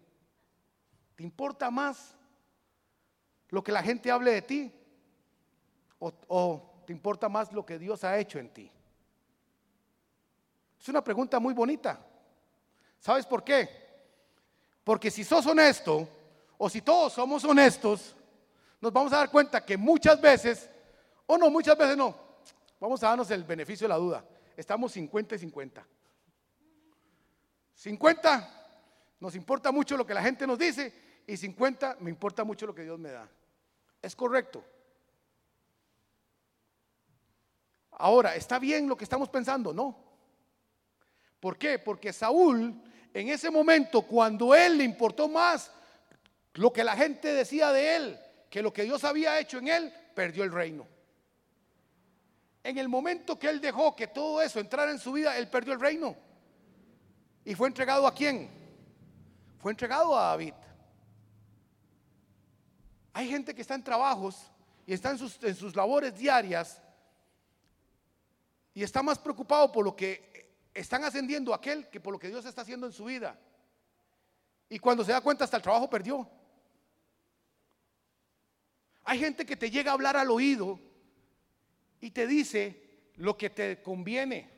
¿Te 1.17 1.23
importa 1.23 1.71
más 1.71 2.17
lo 3.51 3.63
que 3.63 3.73
la 3.73 3.83
gente 3.83 4.11
hable 4.11 4.33
de 4.33 4.43
ti 4.43 4.75
o, 5.99 6.13
o 6.29 6.83
te 6.87 6.93
importa 6.93 7.29
más 7.29 7.53
lo 7.53 7.65
que 7.65 7.79
Dios 7.79 8.05
ha 8.05 8.19
hecho 8.19 8.39
en 8.39 8.49
ti? 8.49 8.71
Es 10.81 10.89
una 10.89 11.05
pregunta 11.05 11.39
muy 11.39 11.53
bonita. 11.53 12.01
¿Sabes 12.99 13.27
por 13.27 13.45
qué? 13.45 13.69
Porque 14.83 15.11
si 15.11 15.25
sos 15.25 15.45
honesto, 15.45 16.09
o 16.57 16.71
si 16.71 16.81
todos 16.81 17.13
somos 17.13 17.45
honestos, 17.45 18.17
nos 18.81 18.93
vamos 18.93 19.13
a 19.13 19.17
dar 19.17 19.31
cuenta 19.31 19.65
que 19.65 19.77
muchas 19.77 20.21
veces, 20.21 20.69
o 21.27 21.37
no, 21.37 21.51
muchas 21.51 21.77
veces 21.77 21.97
no, 21.97 22.17
vamos 22.79 23.03
a 23.03 23.09
darnos 23.09 23.31
el 23.31 23.45
beneficio 23.45 23.85
de 23.87 23.91
la 23.91 23.97
duda. 23.97 24.25
Estamos 24.57 24.93
50 24.93 25.35
y 25.35 25.39
50. 25.39 25.87
50 27.75 28.61
nos 29.21 29.35
importa 29.35 29.71
mucho 29.71 29.97
lo 29.97 30.07
que 30.07 30.15
la 30.15 30.23
gente 30.23 30.47
nos 30.47 30.59
dice 30.59 31.23
y 31.27 31.37
50 31.37 31.99
me 32.01 32.11
importa 32.11 32.45
mucho 32.45 32.67
lo 32.67 32.75
que 32.75 32.83
Dios 32.83 32.99
me 32.99 33.11
da. 33.11 33.29
¿Es 34.03 34.17
correcto? 34.17 34.65
Ahora, 37.93 38.35
¿está 38.35 38.59
bien 38.59 38.89
lo 38.89 38.97
que 38.97 39.05
estamos 39.05 39.29
pensando? 39.29 39.75
No. 39.75 39.97
¿Por 41.39 41.59
qué? 41.59 41.79
Porque 41.79 42.13
Saúl, 42.13 42.75
en 43.13 43.29
ese 43.29 43.51
momento, 43.51 44.03
cuando 44.03 44.55
él 44.55 44.79
le 44.79 44.85
importó 44.85 45.29
más 45.29 45.71
lo 46.55 46.73
que 46.73 46.83
la 46.83 46.97
gente 46.97 47.33
decía 47.33 47.73
de 47.73 47.97
él, 47.97 48.21
que 48.51 48.61
lo 48.61 48.73
que 48.73 48.83
Dios 48.83 49.05
había 49.05 49.39
hecho 49.39 49.59
en 49.59 49.69
él, 49.69 49.95
perdió 50.15 50.43
el 50.43 50.53
reino. 50.53 50.87
En 52.63 52.77
el 52.77 52.89
momento 52.89 53.39
que 53.39 53.49
él 53.49 53.61
dejó 53.61 53.95
que 53.95 54.09
todo 54.09 54.43
eso 54.43 54.59
entrara 54.59 54.91
en 54.91 54.99
su 54.99 55.13
vida, 55.13 55.39
él 55.39 55.49
perdió 55.49 55.73
el 55.73 55.81
reino. 55.81 56.17
¿Y 57.45 57.55
fue 57.55 57.69
entregado 57.69 58.07
a 58.07 58.15
quién? 58.15 58.51
Fue 59.61 59.71
entregado 59.71 60.19
a 60.19 60.31
David. 60.31 60.55
Hay 63.13 63.29
gente 63.29 63.55
que 63.55 63.63
está 63.63 63.75
en 63.75 63.85
trabajos 63.85 64.51
y 64.85 64.93
está 64.93 65.11
en 65.11 65.19
sus, 65.19 65.77
labores 65.77 66.17
diarias 66.17 66.83
y 68.75 68.83
está 68.83 69.03
más 69.03 69.19
preocupado 69.19 69.71
por 69.71 69.85
lo 69.85 69.95
que 69.95 70.69
están 70.75 71.05
ascendiendo 71.05 71.55
aquel 71.55 71.89
que 71.89 72.01
por 72.01 72.13
lo 72.13 72.19
que 72.19 72.29
Dios 72.29 72.45
está 72.45 72.63
haciendo 72.63 72.87
en 72.87 72.93
su 72.93 73.05
vida. 73.05 73.39
Y 74.69 74.79
cuando 74.79 75.05
se 75.05 75.13
da 75.13 75.21
cuenta 75.21 75.45
hasta 75.45 75.57
el 75.57 75.63
trabajo 75.63 75.89
perdió. 75.89 76.29
Hay 79.05 79.19
gente 79.19 79.45
que 79.47 79.57
te 79.57 79.71
llega 79.71 79.91
a 79.91 79.95
hablar 79.95 80.17
al 80.17 80.31
oído 80.31 80.79
y 82.01 82.11
te 82.11 82.27
dice 82.27 82.81
lo 83.17 83.37
que 83.37 83.51
te 83.51 83.83
conviene. 83.83 84.51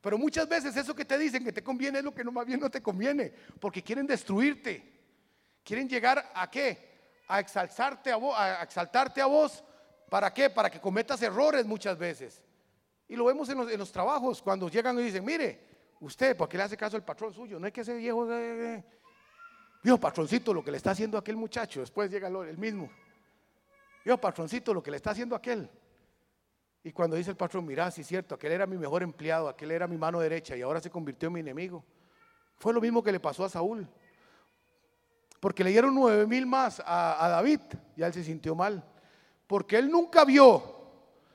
Pero 0.00 0.16
muchas 0.16 0.48
veces 0.48 0.76
eso 0.76 0.94
que 0.94 1.04
te 1.04 1.18
dicen 1.18 1.44
que 1.44 1.52
te 1.52 1.62
conviene 1.62 1.98
es 1.98 2.04
lo 2.04 2.14
que 2.14 2.24
no 2.24 2.32
más 2.32 2.46
bien 2.46 2.60
no 2.60 2.70
te 2.70 2.82
conviene, 2.82 3.32
porque 3.60 3.82
quieren 3.82 4.06
destruirte. 4.06 4.90
Quieren 5.62 5.88
llegar 5.88 6.32
a 6.34 6.50
qué? 6.50 6.90
A 7.28 7.40
exaltarte 7.40 8.10
a 8.10 8.16
vos, 8.16 8.34
a 8.36 8.62
exaltarte 8.62 9.20
a 9.20 9.26
vos. 9.26 9.62
¿Para 10.08 10.32
qué? 10.32 10.50
Para 10.50 10.70
que 10.70 10.80
cometas 10.80 11.20
errores 11.22 11.66
muchas 11.66 11.98
veces. 11.98 12.42
Y 13.08 13.16
lo 13.16 13.24
vemos 13.26 13.48
en 13.48 13.78
los, 13.78 13.92
trabajos, 13.92 14.40
cuando 14.40 14.68
llegan 14.68 14.98
y 14.98 15.02
dicen, 15.02 15.24
mire, 15.24 15.60
usted, 16.00 16.36
¿por 16.36 16.48
qué 16.48 16.56
le 16.56 16.62
hace 16.62 16.76
caso 16.76 16.96
al 16.96 17.04
patrón 17.04 17.34
suyo? 17.34 17.58
No 17.58 17.66
hay 17.66 17.72
que 17.72 17.84
ser 17.84 17.98
viejo, 17.98 18.26
viejo 19.82 19.98
patroncito, 19.98 20.54
lo 20.54 20.64
que 20.64 20.70
le 20.70 20.76
está 20.78 20.92
haciendo 20.92 21.18
aquel 21.18 21.36
muchacho. 21.36 21.80
Después 21.80 22.10
llega 22.10 22.28
el 22.28 22.56
mismo. 22.56 22.90
Viejo 24.04 24.18
patroncito, 24.18 24.72
lo 24.72 24.82
que 24.82 24.90
le 24.90 24.96
está 24.96 25.10
haciendo 25.10 25.36
aquel. 25.36 25.68
Y 26.82 26.92
cuando 26.92 27.16
dice 27.16 27.30
el 27.30 27.36
patrón, 27.36 27.66
mira, 27.66 27.90
si 27.90 28.00
es 28.00 28.06
cierto, 28.06 28.34
aquel 28.34 28.52
era 28.52 28.66
mi 28.66 28.78
mejor 28.78 29.02
empleado, 29.02 29.48
aquel 29.48 29.70
era 29.70 29.86
mi 29.86 29.98
mano 29.98 30.20
derecha 30.20 30.56
y 30.56 30.62
ahora 30.62 30.80
se 30.80 30.90
convirtió 30.90 31.26
en 31.26 31.34
mi 31.34 31.40
enemigo. 31.40 31.84
Fue 32.56 32.72
lo 32.72 32.80
mismo 32.80 33.02
que 33.02 33.12
le 33.12 33.20
pasó 33.20 33.44
a 33.44 33.48
Saúl. 33.48 33.86
Porque 35.40 35.64
le 35.64 35.70
dieron 35.70 35.94
nueve 35.94 36.26
mil 36.26 36.46
más 36.46 36.80
a, 36.84 37.24
a 37.24 37.28
David 37.28 37.60
y 37.96 38.02
él 38.02 38.12
se 38.12 38.24
sintió 38.24 38.54
mal. 38.54 38.82
Porque 39.46 39.76
él 39.76 39.90
nunca 39.90 40.24
vio. 40.24 40.78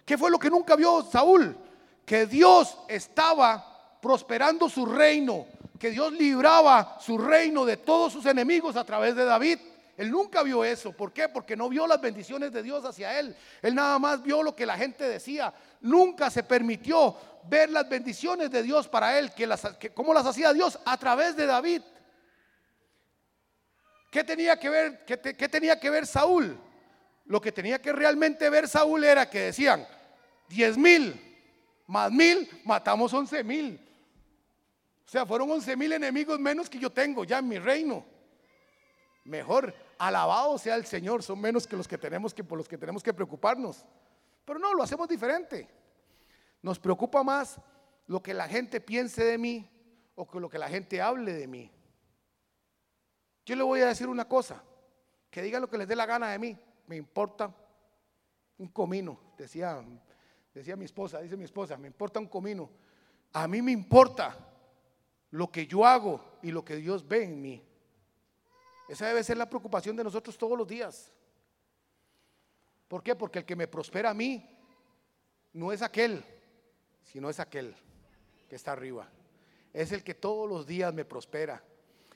¿Qué 0.05 0.17
fue 0.17 0.31
lo 0.31 0.39
que 0.39 0.49
nunca 0.49 0.75
vio 0.75 1.03
Saúl? 1.03 1.57
que 2.05 2.27
Dios 2.27 2.77
estaba 2.87 3.97
prosperando 3.99 4.69
su 4.69 4.85
reino, 4.85 5.47
que 5.79 5.89
Dios 5.89 6.13
libraba 6.13 6.97
su 6.99 7.17
reino 7.17 7.65
de 7.65 7.77
todos 7.77 8.13
sus 8.13 8.25
enemigos 8.27 8.75
a 8.75 8.85
través 8.85 9.15
de 9.15 9.25
David. 9.25 9.57
Él 9.97 10.11
nunca 10.11 10.43
vio 10.43 10.63
eso. 10.63 10.91
¿Por 10.91 11.13
qué? 11.13 11.29
Porque 11.29 11.55
no 11.55 11.69
vio 11.69 11.87
las 11.87 12.01
bendiciones 12.01 12.51
de 12.51 12.61
Dios 12.61 12.83
hacia 12.83 13.19
él. 13.19 13.35
Él 13.61 13.75
nada 13.75 13.97
más 13.99 14.21
vio 14.21 14.43
lo 14.43 14.55
que 14.55 14.65
la 14.65 14.77
gente 14.77 15.07
decía. 15.07 15.53
Nunca 15.81 16.29
se 16.29 16.43
permitió 16.43 17.15
ver 17.47 17.69
las 17.69 17.87
bendiciones 17.87 18.51
de 18.51 18.63
Dios 18.63 18.87
para 18.87 19.17
él, 19.17 19.31
que 19.33 19.47
las, 19.47 19.67
cómo 19.93 20.13
las 20.13 20.25
hacía 20.25 20.51
Dios 20.53 20.79
a 20.85 20.97
través 20.97 21.35
de 21.35 21.45
David. 21.45 21.81
¿Qué 24.11 24.23
tenía 24.23 24.57
que 24.57 24.69
ver, 24.69 25.05
qué, 25.05 25.17
tenía 25.49 25.79
que 25.79 25.89
ver 25.89 26.07
Saúl? 26.07 26.57
Lo 27.25 27.41
que 27.41 27.51
tenía 27.51 27.81
que 27.81 27.91
realmente 27.91 28.49
ver 28.49 28.67
Saúl 28.67 29.03
era 29.03 29.29
que 29.29 29.41
decían, 29.41 29.87
diez 30.47 30.77
mil 30.77 31.21
más 31.87 32.11
mil, 32.11 32.49
matamos 32.63 33.13
once 33.13 33.43
mil. 33.43 33.79
O 35.05 35.09
sea, 35.09 35.25
fueron 35.25 35.51
once 35.51 35.75
mil 35.75 35.91
enemigos 35.91 36.39
menos 36.39 36.69
que 36.69 36.79
yo 36.79 36.89
tengo 36.89 37.23
ya 37.23 37.39
en 37.39 37.47
mi 37.47 37.59
reino. 37.59 38.05
Mejor, 39.25 39.73
alabado 39.97 40.57
sea 40.57 40.75
el 40.75 40.85
Señor, 40.85 41.23
son 41.23 41.39
menos 41.39 41.67
que 41.67 41.75
los 41.75 41.87
que 41.87 41.97
tenemos 41.97 42.33
que 42.33 42.43
por 42.43 42.57
los 42.57 42.67
que 42.67 42.77
tenemos 42.77 43.03
que 43.03 43.13
preocuparnos. 43.13 43.85
Pero 44.43 44.59
no, 44.59 44.73
lo 44.73 44.83
hacemos 44.83 45.07
diferente. 45.07 45.67
Nos 46.61 46.79
preocupa 46.79 47.23
más 47.23 47.59
lo 48.07 48.21
que 48.21 48.33
la 48.33 48.47
gente 48.47 48.79
piense 48.81 49.23
de 49.23 49.37
mí 49.37 49.69
o 50.15 50.27
que 50.27 50.39
lo 50.39 50.49
que 50.49 50.59
la 50.59 50.69
gente 50.69 51.01
hable 51.01 51.33
de 51.33 51.47
mí. 51.47 51.71
Yo 53.45 53.55
le 53.55 53.63
voy 53.63 53.81
a 53.81 53.87
decir 53.87 54.07
una 54.07 54.27
cosa, 54.27 54.63
que 55.29 55.41
digan 55.41 55.61
lo 55.61 55.69
que 55.69 55.77
les 55.77 55.87
dé 55.87 55.95
la 55.95 56.05
gana 56.05 56.31
de 56.31 56.39
mí, 56.39 56.57
me 56.87 56.95
importa 56.95 57.53
un 58.57 58.67
comino, 58.69 59.19
decía 59.37 59.83
Decía 60.55 60.77
mi 60.77 60.85
esposa, 60.85 61.19
dice 61.19 61.35
mi 61.35 61.43
esposa, 61.43 61.75
me 61.75 61.87
importa 61.87 62.17
un 62.17 62.27
comino. 62.27 62.69
A 63.33 63.45
mí 63.45 63.61
me 63.61 63.73
importa 63.73 64.37
lo 65.31 65.51
que 65.51 65.67
yo 65.67 65.85
hago 65.85 66.37
y 66.41 66.51
lo 66.51 66.63
que 66.63 66.77
Dios 66.77 67.05
ve 67.05 67.25
en 67.25 67.41
mí. 67.41 67.61
Esa 68.87 69.07
debe 69.07 69.23
ser 69.23 69.37
la 69.37 69.49
preocupación 69.49 69.95
de 69.95 70.03
nosotros 70.03 70.37
todos 70.37 70.57
los 70.57 70.67
días. 70.67 71.11
¿Por 72.87 73.01
qué? 73.01 73.15
Porque 73.15 73.39
el 73.39 73.45
que 73.45 73.55
me 73.55 73.67
prospera 73.67 74.11
a 74.11 74.13
mí 74.13 74.47
no 75.53 75.71
es 75.71 75.81
aquel, 75.81 76.23
sino 77.03 77.29
es 77.29 77.39
aquel 77.39 77.75
que 78.47 78.55
está 78.55 78.73
arriba. 78.73 79.09
Es 79.73 79.91
el 79.91 80.03
que 80.03 80.13
todos 80.13 80.47
los 80.47 80.67
días 80.67 80.93
me 80.93 81.05
prospera. 81.05 81.63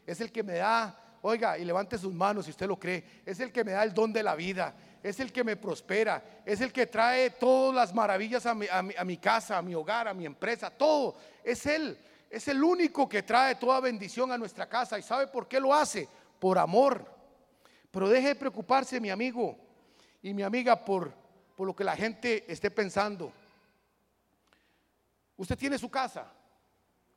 Es 0.06 0.22
el 0.22 0.32
que 0.32 0.44
me 0.44 0.56
da, 0.56 1.18
oiga, 1.22 1.58
y 1.58 1.66
levante 1.66 1.98
sus 1.98 2.14
manos 2.14 2.46
si 2.46 2.52
usted 2.52 2.68
lo 2.68 2.80
cree. 2.80 3.24
Es 3.26 3.40
el 3.40 3.52
que 3.52 3.64
me 3.64 3.72
da 3.72 3.84
el 3.84 3.94
don 3.94 4.14
de 4.14 4.24
la 4.24 4.36
vida 4.36 4.76
es 5.02 5.20
el 5.20 5.32
que 5.32 5.44
me 5.44 5.56
prospera, 5.56 6.42
es 6.46 6.62
el 6.62 6.74
que 6.74 6.88
trae 6.88 7.32
todas 7.32 7.76
las 7.76 7.94
maravillas 7.94 8.46
a 8.46 8.54
mi, 8.54 9.18
casa, 9.18 9.58
a 9.58 9.62
mi 9.62 9.74
hogar, 9.74 10.08
a 10.08 10.14
mi 10.14 10.26
empresa, 10.26 10.70
todo. 10.70 11.16
Es 11.44 11.66
Él, 11.66 11.98
es 12.30 12.48
el 12.48 12.62
único 12.64 13.08
que 13.08 13.24
trae 13.24 13.56
toda 13.56 13.80
bendición 13.80 14.32
a 14.32 14.38
nuestra 14.38 14.68
casa. 14.68 15.00
¿Y 15.00 15.04
sabe 15.04 15.28
por 15.28 15.48
qué 15.48 15.60
lo 15.60 15.74
hace? 15.74 16.08
Por 16.40 16.58
amor. 16.58 17.06
Pero 17.92 18.10
deje 18.10 18.30
de 18.30 18.36
preocuparse, 18.36 19.00
mi 19.00 19.10
amigo 19.10 19.58
y 20.22 20.34
mi 20.34 20.44
amiga, 20.44 20.84
por, 20.84 21.14
por 21.56 21.68
lo 21.68 21.76
que 21.76 21.84
la 21.84 21.96
gente 21.96 22.52
esté 22.52 22.72
pensando. 22.72 23.32
Usted 25.38 25.58
tiene 25.58 25.78
su 25.78 25.90
casa, 25.90 26.32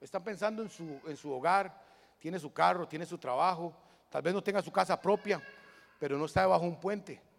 está 0.00 0.22
pensando 0.22 0.62
en 0.62 0.70
su, 0.70 1.00
en 1.06 1.16
su 1.16 1.32
hogar, 1.32 1.82
tiene 2.18 2.38
su 2.38 2.52
carro, 2.52 2.86
tiene 2.86 3.04
su 3.04 3.18
trabajo, 3.18 3.72
tal 4.08 4.22
vez 4.22 4.32
no 4.32 4.42
tenga 4.42 4.62
su 4.62 4.70
casa 4.70 5.00
propia, 5.00 5.42
pero 5.98 6.16
no 6.16 6.26
está 6.26 6.42
debajo 6.42 6.62
de 6.62 6.68
un 6.68 6.80
puente 6.80 7.32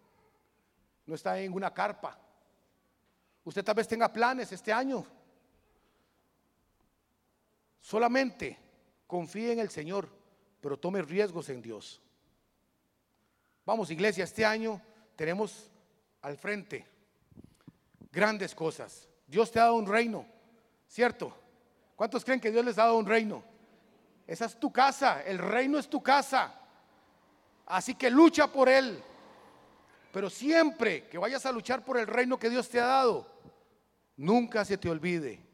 no 1.05 1.15
está 1.15 1.39
en 1.39 1.53
una 1.53 1.73
carpa. 1.73 2.17
Usted 3.43 3.63
tal 3.63 3.75
vez 3.75 3.87
tenga 3.87 4.11
planes 4.11 4.51
este 4.51 4.71
año. 4.71 5.05
Solamente 7.81 8.57
confíe 9.05 9.51
en 9.51 9.59
el 9.59 9.69
Señor. 9.69 10.09
Pero 10.63 10.77
tome 10.77 11.01
riesgos 11.01 11.49
en 11.49 11.61
Dios. 11.61 12.01
Vamos, 13.65 13.91
iglesia, 13.91 14.23
este 14.23 14.45
año 14.45 14.81
tenemos 15.17 15.69
al 16.21 16.37
frente 16.37 16.87
grandes 18.09 18.55
cosas. 18.55 19.09
Dios 19.27 19.51
te 19.51 19.59
ha 19.59 19.63
dado 19.63 19.75
un 19.75 19.85
reino, 19.85 20.25
¿cierto? 20.87 21.35
¿Cuántos 21.97 22.23
creen 22.23 22.39
que 22.39 22.49
Dios 22.49 22.63
les 22.63 22.77
ha 22.77 22.83
dado 22.83 22.97
un 22.97 23.05
reino? 23.05 23.43
Esa 24.25 24.45
es 24.45 24.57
tu 24.57 24.71
casa, 24.71 25.21
el 25.23 25.37
reino 25.37 25.77
es 25.77 25.89
tu 25.89 26.01
casa. 26.01 26.57
Así 27.65 27.95
que 27.95 28.09
lucha 28.09 28.47
por 28.47 28.69
él. 28.69 29.03
Pero 30.13 30.29
siempre 30.29 31.09
que 31.09 31.17
vayas 31.17 31.45
a 31.45 31.51
luchar 31.51 31.83
por 31.83 31.97
el 31.97 32.07
reino 32.07 32.39
que 32.39 32.49
Dios 32.49 32.69
te 32.69 32.79
ha 32.79 32.85
dado, 32.85 33.27
nunca 34.15 34.63
se 34.63 34.77
te 34.77 34.89
olvide 34.89 35.45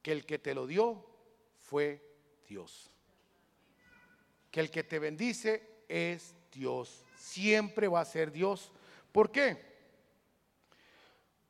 que 0.00 0.12
el 0.12 0.24
que 0.24 0.38
te 0.38 0.54
lo 0.54 0.66
dio 0.66 1.04
fue 1.58 2.02
Dios. 2.48 2.95
Que 4.56 4.60
el 4.60 4.70
que 4.70 4.84
te 4.84 4.98
bendice 4.98 5.84
es 5.86 6.34
Dios. 6.50 7.04
Siempre 7.18 7.88
va 7.88 8.00
a 8.00 8.06
ser 8.06 8.32
Dios. 8.32 8.72
¿Por 9.12 9.30
qué? 9.30 9.62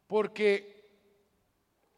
Porque 0.08 0.90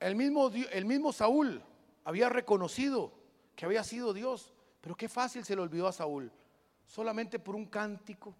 el 0.00 0.14
mismo, 0.16 0.52
el 0.70 0.84
mismo 0.84 1.14
Saúl 1.14 1.62
había 2.04 2.28
reconocido 2.28 3.10
que 3.56 3.64
había 3.64 3.84
sido 3.84 4.12
Dios, 4.12 4.52
pero 4.82 4.96
qué 4.96 5.08
fácil 5.08 5.46
se 5.46 5.56
le 5.56 5.62
olvidó 5.62 5.86
a 5.86 5.92
Saúl, 5.92 6.30
solamente 6.84 7.38
por 7.38 7.56
un 7.56 7.64
cántico. 7.64 8.36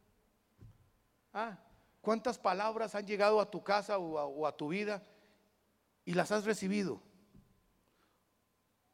Ah, 1.33 1.59
¿cuántas 2.03 2.39
palabras 2.39 2.95
han 2.95 3.07
llegado 3.07 3.41
a 3.41 3.51
tu 3.51 3.64
casa 3.64 3.97
o 3.97 4.19
a, 4.19 4.27
o 4.27 4.47
a 4.47 4.55
tu 4.55 4.69
vida 4.69 5.03
y 6.05 6.12
las 6.12 6.33
has 6.33 6.45
recibido? 6.45 7.01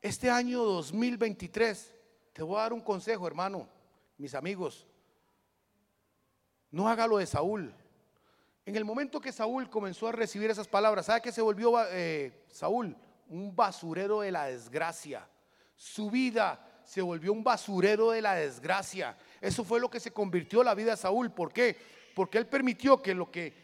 Este 0.01 0.31
año 0.31 0.63
2023, 0.63 1.94
te 2.35 2.43
voy 2.43 2.59
a 2.59 2.63
dar 2.63 2.73
un 2.73 2.81
consejo, 2.81 3.29
hermano, 3.29 3.69
mis 4.19 4.35
amigos. 4.35 4.89
No 6.73 6.89
haga 6.89 7.07
lo 7.07 7.19
de 7.19 7.27
Saúl. 7.27 7.73
En 8.67 8.75
el 8.75 8.85
momento 8.85 9.21
que 9.21 9.31
Saúl 9.31 9.71
comenzó 9.71 10.09
a 10.09 10.13
recibir 10.13 10.51
esas 10.51 10.67
palabras, 10.67 11.07
¿sabe 11.07 11.23
que 11.23 11.31
se 11.31 11.41
volvió 11.41 11.77
eh, 11.91 12.45
Saúl? 12.49 12.97
Un 13.29 13.55
basurero 13.55 14.21
de 14.21 14.33
la 14.33 14.47
desgracia. 14.47 15.29
Su 15.77 16.11
vida 16.11 16.83
se 16.85 17.01
volvió 17.01 17.33
un 17.33 17.45
basurero 17.45 18.11
de 18.11 18.21
la 18.21 18.35
desgracia. 18.35 19.17
Eso 19.41 19.63
fue 19.63 19.79
lo 19.79 19.89
que 19.89 20.01
se 20.01 20.11
convirtió 20.11 20.65
la 20.65 20.75
vida 20.75 20.91
de 20.91 20.97
Saúl. 20.97 21.31
¿Por 21.31 21.53
qué? 21.53 21.77
Porque 22.17 22.39
él 22.39 22.49
permitió 22.49 23.01
que 23.01 23.15
lo 23.15 23.31
que 23.31 23.55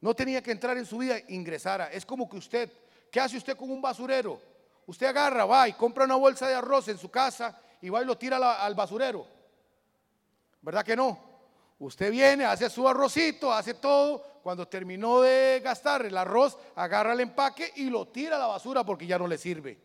no 0.00 0.14
tenía 0.14 0.42
que 0.42 0.50
entrar 0.50 0.76
en 0.76 0.84
su 0.84 0.98
vida 0.98 1.16
ingresara. 1.28 1.92
Es 1.92 2.04
como 2.04 2.28
que 2.28 2.38
usted, 2.38 2.72
¿qué 3.08 3.20
hace 3.20 3.36
usted 3.36 3.56
con 3.56 3.70
un 3.70 3.80
basurero? 3.80 4.40
Usted 4.84 5.06
agarra, 5.06 5.44
va 5.44 5.68
y 5.68 5.74
compra 5.74 6.04
una 6.04 6.16
bolsa 6.16 6.48
de 6.48 6.56
arroz 6.56 6.88
en 6.88 6.98
su 6.98 7.08
casa 7.08 7.60
y 7.84 7.90
va 7.90 8.00
y 8.00 8.06
lo 8.06 8.16
tira 8.16 8.64
al 8.64 8.74
basurero. 8.74 9.26
¿Verdad 10.62 10.82
que 10.82 10.96
no? 10.96 11.18
Usted 11.78 12.10
viene, 12.10 12.46
hace 12.46 12.70
su 12.70 12.88
arrocito, 12.88 13.52
hace 13.52 13.74
todo. 13.74 14.24
Cuando 14.42 14.66
terminó 14.66 15.20
de 15.20 15.60
gastar 15.62 16.06
el 16.06 16.16
arroz, 16.16 16.56
agarra 16.76 17.12
el 17.12 17.20
empaque 17.20 17.74
y 17.76 17.90
lo 17.90 18.08
tira 18.08 18.36
a 18.36 18.38
la 18.38 18.46
basura 18.46 18.84
porque 18.84 19.06
ya 19.06 19.18
no 19.18 19.26
le 19.26 19.36
sirve. 19.36 19.78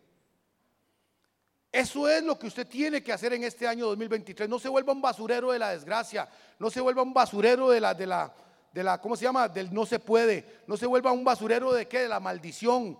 Eso 1.70 2.08
es 2.08 2.22
lo 2.22 2.38
que 2.38 2.46
usted 2.46 2.66
tiene 2.66 3.02
que 3.02 3.12
hacer 3.12 3.34
en 3.34 3.44
este 3.44 3.68
año 3.68 3.84
2023. 3.88 4.48
No 4.48 4.58
se 4.58 4.70
vuelva 4.70 4.94
un 4.94 5.02
basurero 5.02 5.52
de 5.52 5.58
la 5.58 5.72
desgracia, 5.72 6.26
no 6.58 6.70
se 6.70 6.80
vuelva 6.80 7.02
un 7.02 7.12
basurero 7.12 7.68
de 7.68 7.82
la, 7.82 7.92
de 7.92 8.06
la, 8.06 8.32
de 8.72 8.82
la, 8.82 8.98
¿cómo 8.98 9.14
se 9.14 9.24
llama? 9.24 9.46
Del 9.46 9.74
no 9.74 9.84
se 9.84 9.98
puede. 9.98 10.62
No 10.66 10.78
se 10.78 10.86
vuelva 10.86 11.12
un 11.12 11.22
basurero 11.22 11.70
de 11.74 11.86
qué? 11.86 11.98
De 12.00 12.08
la 12.08 12.18
maldición. 12.18 12.98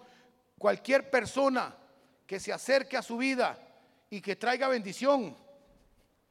Cualquier 0.59 1.09
persona 1.09 1.75
que 2.27 2.39
se 2.39 2.53
acerque 2.53 2.99
a 2.99 3.03
su 3.03 3.17
vida 3.17 3.59
y 4.11 4.21
que 4.21 4.37
traiga 4.37 4.69
bendición, 4.69 5.37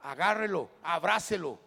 agárrelo, 0.02 0.70
abrácelo 0.84 1.60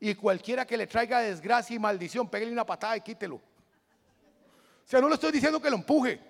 y 0.00 0.14
cualquiera 0.16 0.66
que 0.66 0.76
le 0.76 0.86
traiga 0.86 1.20
desgracia 1.20 1.74
y 1.74 1.78
maldición, 1.78 2.28
pégale 2.28 2.52
una 2.52 2.66
patada 2.66 2.96
y 2.96 3.00
quítelo. 3.00 3.36
O 3.36 4.86
sea, 4.86 5.00
no 5.00 5.08
le 5.08 5.14
estoy 5.14 5.32
diciendo 5.32 5.62
que 5.62 5.70
lo 5.70 5.76
empuje. 5.76 6.20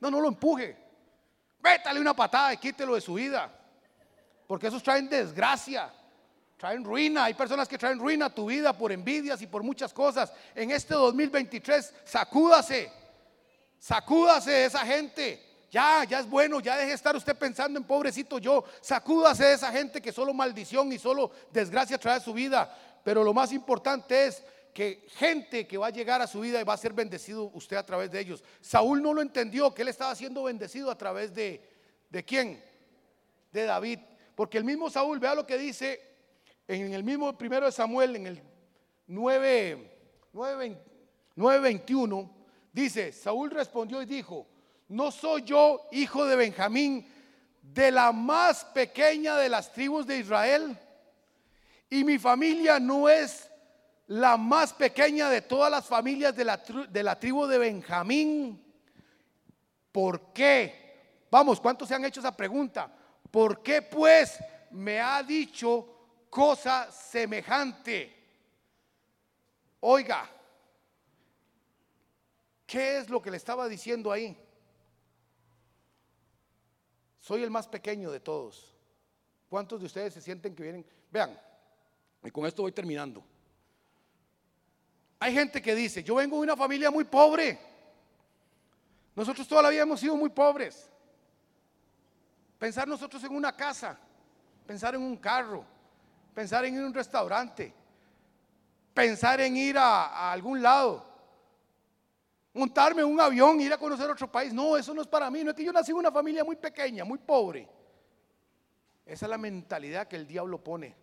No, 0.00 0.10
no 0.10 0.20
lo 0.20 0.28
empuje. 0.28 0.76
Vétale 1.60 1.98
una 1.98 2.12
patada 2.12 2.52
y 2.52 2.58
quítelo 2.58 2.94
de 2.94 3.00
su 3.00 3.14
vida. 3.14 3.50
Porque 4.46 4.66
esos 4.66 4.82
traen 4.82 5.08
desgracia, 5.08 5.90
traen 6.58 6.84
ruina. 6.84 7.24
Hay 7.24 7.32
personas 7.32 7.68
que 7.68 7.78
traen 7.78 7.98
ruina 7.98 8.26
a 8.26 8.34
tu 8.34 8.46
vida 8.46 8.76
por 8.76 8.92
envidias 8.92 9.40
y 9.40 9.46
por 9.46 9.62
muchas 9.62 9.94
cosas. 9.94 10.30
En 10.54 10.70
este 10.70 10.92
2023, 10.92 11.94
sacúdase. 12.04 12.92
Sacúdase 13.78 14.50
de 14.50 14.64
esa 14.66 14.80
gente. 14.80 15.51
Ya, 15.72 16.04
ya 16.04 16.20
es 16.20 16.28
bueno, 16.28 16.60
ya 16.60 16.76
deje 16.76 16.88
de 16.88 16.94
estar 16.94 17.16
usted 17.16 17.34
pensando 17.34 17.78
en 17.78 17.86
pobrecito 17.86 18.38
yo. 18.38 18.62
Sacúdase 18.82 19.46
de 19.46 19.54
esa 19.54 19.72
gente 19.72 20.02
que 20.02 20.12
solo 20.12 20.34
maldición 20.34 20.92
y 20.92 20.98
solo 20.98 21.30
desgracia 21.50 21.96
trae 21.96 22.20
su 22.20 22.34
vida. 22.34 22.70
Pero 23.02 23.24
lo 23.24 23.32
más 23.32 23.54
importante 23.54 24.26
es 24.26 24.44
que 24.74 25.06
gente 25.16 25.66
que 25.66 25.78
va 25.78 25.86
a 25.86 25.90
llegar 25.90 26.20
a 26.20 26.26
su 26.26 26.40
vida 26.40 26.60
y 26.60 26.64
va 26.64 26.74
a 26.74 26.76
ser 26.76 26.92
bendecido 26.92 27.44
usted 27.54 27.78
a 27.78 27.86
través 27.86 28.10
de 28.10 28.20
ellos. 28.20 28.44
Saúl 28.60 29.00
no 29.00 29.14
lo 29.14 29.22
entendió, 29.22 29.72
que 29.72 29.80
él 29.80 29.88
estaba 29.88 30.14
siendo 30.14 30.42
bendecido 30.42 30.90
a 30.90 30.98
través 30.98 31.32
de, 31.34 31.66
¿de 32.10 32.22
quién? 32.22 32.62
De 33.50 33.64
David. 33.64 33.98
Porque 34.34 34.58
el 34.58 34.64
mismo 34.64 34.90
Saúl, 34.90 35.18
vea 35.18 35.34
lo 35.34 35.46
que 35.46 35.56
dice 35.56 36.02
en 36.68 36.92
el 36.92 37.02
mismo 37.02 37.36
primero 37.38 37.64
de 37.64 37.72
Samuel, 37.72 38.16
en 38.16 38.26
el 38.26 38.42
9, 39.06 39.90
9, 40.34 41.82
dice, 42.72 43.12
Saúl 43.12 43.50
respondió 43.50 44.02
y 44.02 44.06
dijo, 44.06 44.51
no 44.92 45.10
soy 45.10 45.42
yo 45.42 45.88
hijo 45.90 46.26
de 46.26 46.36
Benjamín, 46.36 47.10
de 47.62 47.90
la 47.90 48.12
más 48.12 48.62
pequeña 48.66 49.36
de 49.38 49.48
las 49.48 49.72
tribus 49.72 50.06
de 50.06 50.18
Israel. 50.18 50.78
Y 51.88 52.04
mi 52.04 52.18
familia 52.18 52.78
no 52.78 53.08
es 53.08 53.50
la 54.08 54.36
más 54.36 54.74
pequeña 54.74 55.30
de 55.30 55.40
todas 55.40 55.70
las 55.70 55.86
familias 55.86 56.36
de 56.36 56.44
la, 56.44 56.58
de 56.58 57.02
la 57.02 57.18
tribu 57.18 57.46
de 57.46 57.56
Benjamín. 57.56 58.62
¿Por 59.90 60.32
qué? 60.34 61.26
Vamos, 61.30 61.58
¿cuántos 61.58 61.88
se 61.88 61.94
han 61.94 62.04
hecho 62.04 62.20
esa 62.20 62.36
pregunta? 62.36 62.92
¿Por 63.30 63.62
qué 63.62 63.80
pues 63.80 64.38
me 64.72 65.00
ha 65.00 65.22
dicho 65.22 66.26
cosa 66.28 66.92
semejante? 66.92 68.14
Oiga, 69.80 70.28
¿qué 72.66 72.98
es 72.98 73.08
lo 73.08 73.22
que 73.22 73.30
le 73.30 73.38
estaba 73.38 73.66
diciendo 73.68 74.12
ahí? 74.12 74.36
Soy 77.22 77.44
el 77.44 77.50
más 77.50 77.68
pequeño 77.68 78.10
de 78.10 78.18
todos. 78.18 78.74
¿Cuántos 79.48 79.78
de 79.78 79.86
ustedes 79.86 80.12
se 80.12 80.20
sienten 80.20 80.56
que 80.56 80.62
vienen? 80.64 80.84
Vean, 81.08 81.40
y 82.24 82.30
con 82.32 82.44
esto 82.46 82.62
voy 82.62 82.72
terminando. 82.72 83.22
Hay 85.20 85.32
gente 85.32 85.62
que 85.62 85.72
dice, 85.72 86.02
yo 86.02 86.16
vengo 86.16 86.36
de 86.38 86.42
una 86.42 86.56
familia 86.56 86.90
muy 86.90 87.04
pobre. 87.04 87.60
Nosotros 89.14 89.46
toda 89.46 89.62
la 89.62 89.68
vida 89.68 89.82
hemos 89.82 90.00
sido 90.00 90.16
muy 90.16 90.30
pobres. 90.30 90.90
Pensar 92.58 92.88
nosotros 92.88 93.22
en 93.22 93.36
una 93.36 93.56
casa, 93.56 93.96
pensar 94.66 94.96
en 94.96 95.02
un 95.02 95.16
carro, 95.16 95.64
pensar 96.34 96.64
en 96.64 96.74
ir 96.74 96.82
a 96.82 96.86
un 96.86 96.94
restaurante, 96.94 97.72
pensar 98.92 99.40
en 99.40 99.56
ir 99.56 99.78
a, 99.78 100.06
a 100.06 100.32
algún 100.32 100.60
lado, 100.60 101.06
montarme 102.54 103.02
en 103.02 103.08
un 103.08 103.20
avión, 103.20 103.60
ir 103.60 103.72
a 103.72 103.78
conocer 103.78 104.10
otro 104.10 104.30
país. 104.30 104.52
No, 104.52 104.76
eso 104.76 104.92
no 104.92 105.02
es 105.02 105.08
para 105.08 105.30
mí. 105.30 105.42
No 105.42 105.50
es 105.50 105.56
que 105.56 105.64
yo 105.64 105.72
nací 105.72 105.90
en 105.90 105.98
una 105.98 106.12
familia 106.12 106.44
muy 106.44 106.56
pequeña, 106.56 107.04
muy 107.04 107.18
pobre. 107.18 107.68
Esa 109.06 109.26
es 109.26 109.30
la 109.30 109.38
mentalidad 109.38 110.06
que 110.06 110.16
el 110.16 110.26
diablo 110.26 110.62
pone 110.62 110.94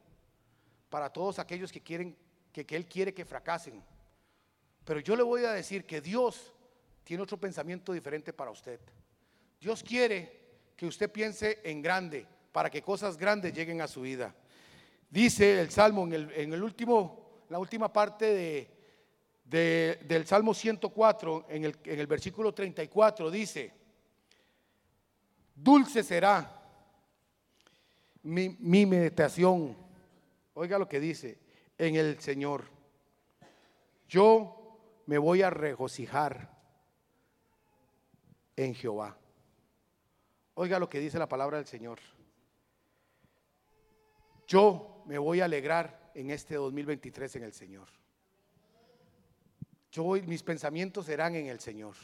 para 0.89 1.09
todos 1.11 1.39
aquellos 1.39 1.71
que 1.71 1.81
quieren, 1.81 2.15
que, 2.51 2.65
Él 2.69 2.87
quiere 2.87 3.13
que 3.13 3.25
fracasen. 3.25 3.83
Pero 4.85 4.99
yo 4.99 5.15
le 5.15 5.23
voy 5.23 5.43
a 5.45 5.51
decir 5.51 5.85
que 5.85 6.01
Dios 6.01 6.53
tiene 7.03 7.23
otro 7.23 7.39
pensamiento 7.39 7.93
diferente 7.93 8.33
para 8.33 8.51
usted. 8.51 8.79
Dios 9.59 9.83
quiere 9.83 10.39
que 10.75 10.85
usted 10.85 11.11
piense 11.11 11.59
en 11.63 11.81
grande 11.81 12.25
para 12.51 12.69
que 12.69 12.81
cosas 12.81 13.17
grandes 13.17 13.53
lleguen 13.53 13.81
a 13.81 13.87
su 13.87 14.01
vida. 14.01 14.33
Dice 15.09 15.59
el 15.59 15.69
Salmo 15.69 16.03
en 16.03 16.13
el, 16.13 16.31
en 16.31 16.53
el 16.53 16.63
último, 16.63 17.43
la 17.49 17.59
última 17.59 17.91
parte 17.91 18.25
de, 18.33 18.78
del 19.49 20.25
Salmo 20.27 20.53
104, 20.53 21.47
en 21.49 21.65
el, 21.65 21.77
en 21.83 21.99
el 21.99 22.07
versículo 22.07 22.53
34, 22.53 23.31
dice, 23.31 23.73
dulce 25.55 26.03
será 26.03 26.55
mi, 28.23 28.49
mi 28.59 28.85
meditación 28.85 29.89
Oiga 30.61 30.77
lo 30.77 30.89
que 30.89 30.99
dice 30.99 31.39
en 31.77 31.95
el 31.95 32.19
Señor. 32.19 32.65
Yo 34.09 34.77
me 35.05 35.17
voy 35.17 35.41
a 35.41 35.49
regocijar 35.49 36.49
en 38.57 38.75
Jehová. 38.75 39.15
Oiga 40.55 40.79
lo 40.79 40.89
que 40.89 40.99
dice 40.99 41.17
la 41.17 41.29
palabra 41.29 41.59
del 41.59 41.65
Señor. 41.65 41.99
Yo 44.47 45.01
me 45.05 45.17
voy 45.17 45.39
a 45.39 45.45
alegrar 45.45 46.11
en 46.13 46.29
este 46.29 46.55
2023 46.55 47.37
en 47.37 47.43
el 47.43 47.53
Señor. 47.53 47.87
Yo 49.91 50.03
mis 50.25 50.43
pensamientos 50.43 51.05
serán 51.05 51.35
en 51.35 51.47
el 51.47 51.59
Señor. 51.59 51.95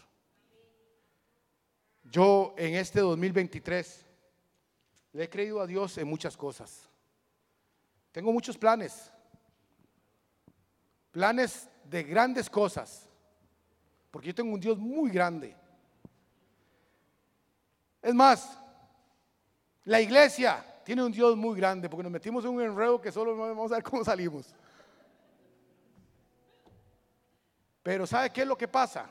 Yo 2.03 2.53
en 2.57 2.75
este 2.75 2.99
2023 2.99 4.05
le 5.13 5.23
he 5.23 5.29
creído 5.29 5.61
a 5.61 5.67
Dios 5.67 5.97
en 5.97 6.07
muchas 6.07 6.35
cosas. 6.35 6.89
Tengo 8.11 8.31
muchos 8.31 8.57
planes. 8.57 9.11
Planes 11.11 11.69
de 11.83 12.03
grandes 12.03 12.49
cosas. 12.49 13.07
Porque 14.11 14.27
yo 14.27 14.35
tengo 14.35 14.53
un 14.53 14.59
Dios 14.59 14.77
muy 14.77 15.09
grande. 15.11 15.55
Es 18.01 18.13
más, 18.13 18.57
la 19.83 19.99
iglesia 19.99 20.63
tiene 20.83 21.03
un 21.03 21.11
Dios 21.11 21.35
muy 21.35 21.57
grande 21.57 21.89
porque 21.89 22.03
nos 22.03 22.11
metimos 22.11 22.45
en 22.45 22.51
un 22.51 22.61
enredo 22.61 23.01
que 23.01 23.11
solo 23.11 23.35
vamos 23.35 23.71
a 23.71 23.75
ver 23.75 23.83
cómo 23.83 24.03
salimos. 24.03 24.53
Pero 27.85 28.07
¿sabe 28.07 28.31
qué 28.31 28.41
es 28.41 28.47
lo 28.47 28.57
que 28.57 28.67
pasa? 28.67 29.07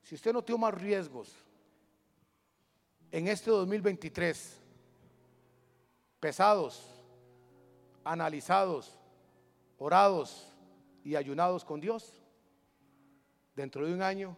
Si 0.00 0.14
usted 0.14 0.32
no 0.32 0.40
toma 0.40 0.70
riesgos 0.70 1.30
en 3.10 3.28
este 3.28 3.50
2023, 3.50 4.58
pesados, 6.18 6.82
analizados, 8.04 8.96
orados 9.76 10.50
y 11.04 11.14
ayunados 11.14 11.62
con 11.62 11.78
Dios, 11.78 12.14
dentro 13.54 13.86
de 13.86 13.92
un 13.92 14.00
año 14.00 14.34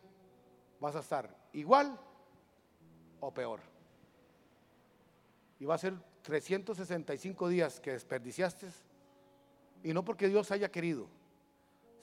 vas 0.81 0.97
a 0.97 0.99
estar 0.99 1.33
igual 1.53 1.97
o 3.21 3.33
peor. 3.33 3.61
Y 5.61 5.67
va 5.67 5.77
a 5.77 5.79
ser 5.79 5.95
365 6.23 7.49
días 7.49 7.79
que 7.79 7.93
desperdiciaste, 7.93 8.71
y 9.85 9.93
no 9.93 10.05
porque 10.05 10.27
Dios 10.27 10.51
haya 10.51 10.69
querido, 10.69 11.07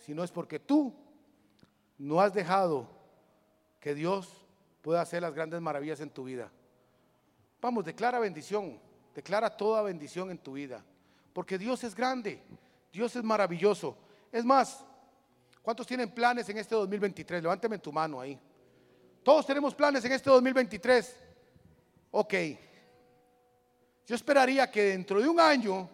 sino 0.02 0.24
es 0.24 0.32
porque 0.32 0.60
tú 0.60 0.94
no 1.98 2.20
has 2.20 2.34
dejado 2.34 2.88
que 3.80 3.94
Dios 3.94 4.30
pueda 4.82 5.02
hacer 5.02 5.22
las 5.22 5.34
grandes 5.34 5.62
maravillas 5.62 6.00
en 6.00 6.10
tu 6.10 6.24
vida. 6.24 6.52
Vamos, 7.62 7.86
declara 7.86 8.20
bendición, 8.20 8.80
declara 9.14 9.50
toda 9.50 9.84
bendición 9.84 10.32
en 10.32 10.38
tu 10.38 10.54
vida, 10.54 10.84
porque 11.34 11.58
Dios 11.58 11.84
es 11.84 11.96
grande, 11.96 12.42
Dios 12.92 13.16
es 13.16 13.24
maravilloso. 13.24 13.96
Es 14.32 14.44
más, 14.44 14.84
¿cuántos 15.62 15.86
tienen 15.86 16.10
planes 16.10 16.50
en 16.50 16.58
este 16.58 16.74
2023? 16.76 17.44
Levánteme 17.44 17.78
tu 17.78 17.92
mano 17.92 18.20
ahí. 18.20 18.40
Todos 19.24 19.46
tenemos 19.46 19.76
planes 19.76 20.04
en 20.04 20.14
este 20.14 20.30
2023. 20.30 21.16
Ok. 22.12 22.34
Yo 24.08 24.16
esperaría 24.16 24.70
que 24.70 24.82
dentro 24.84 25.22
de 25.22 25.30
un 25.30 25.40
año 25.40 25.88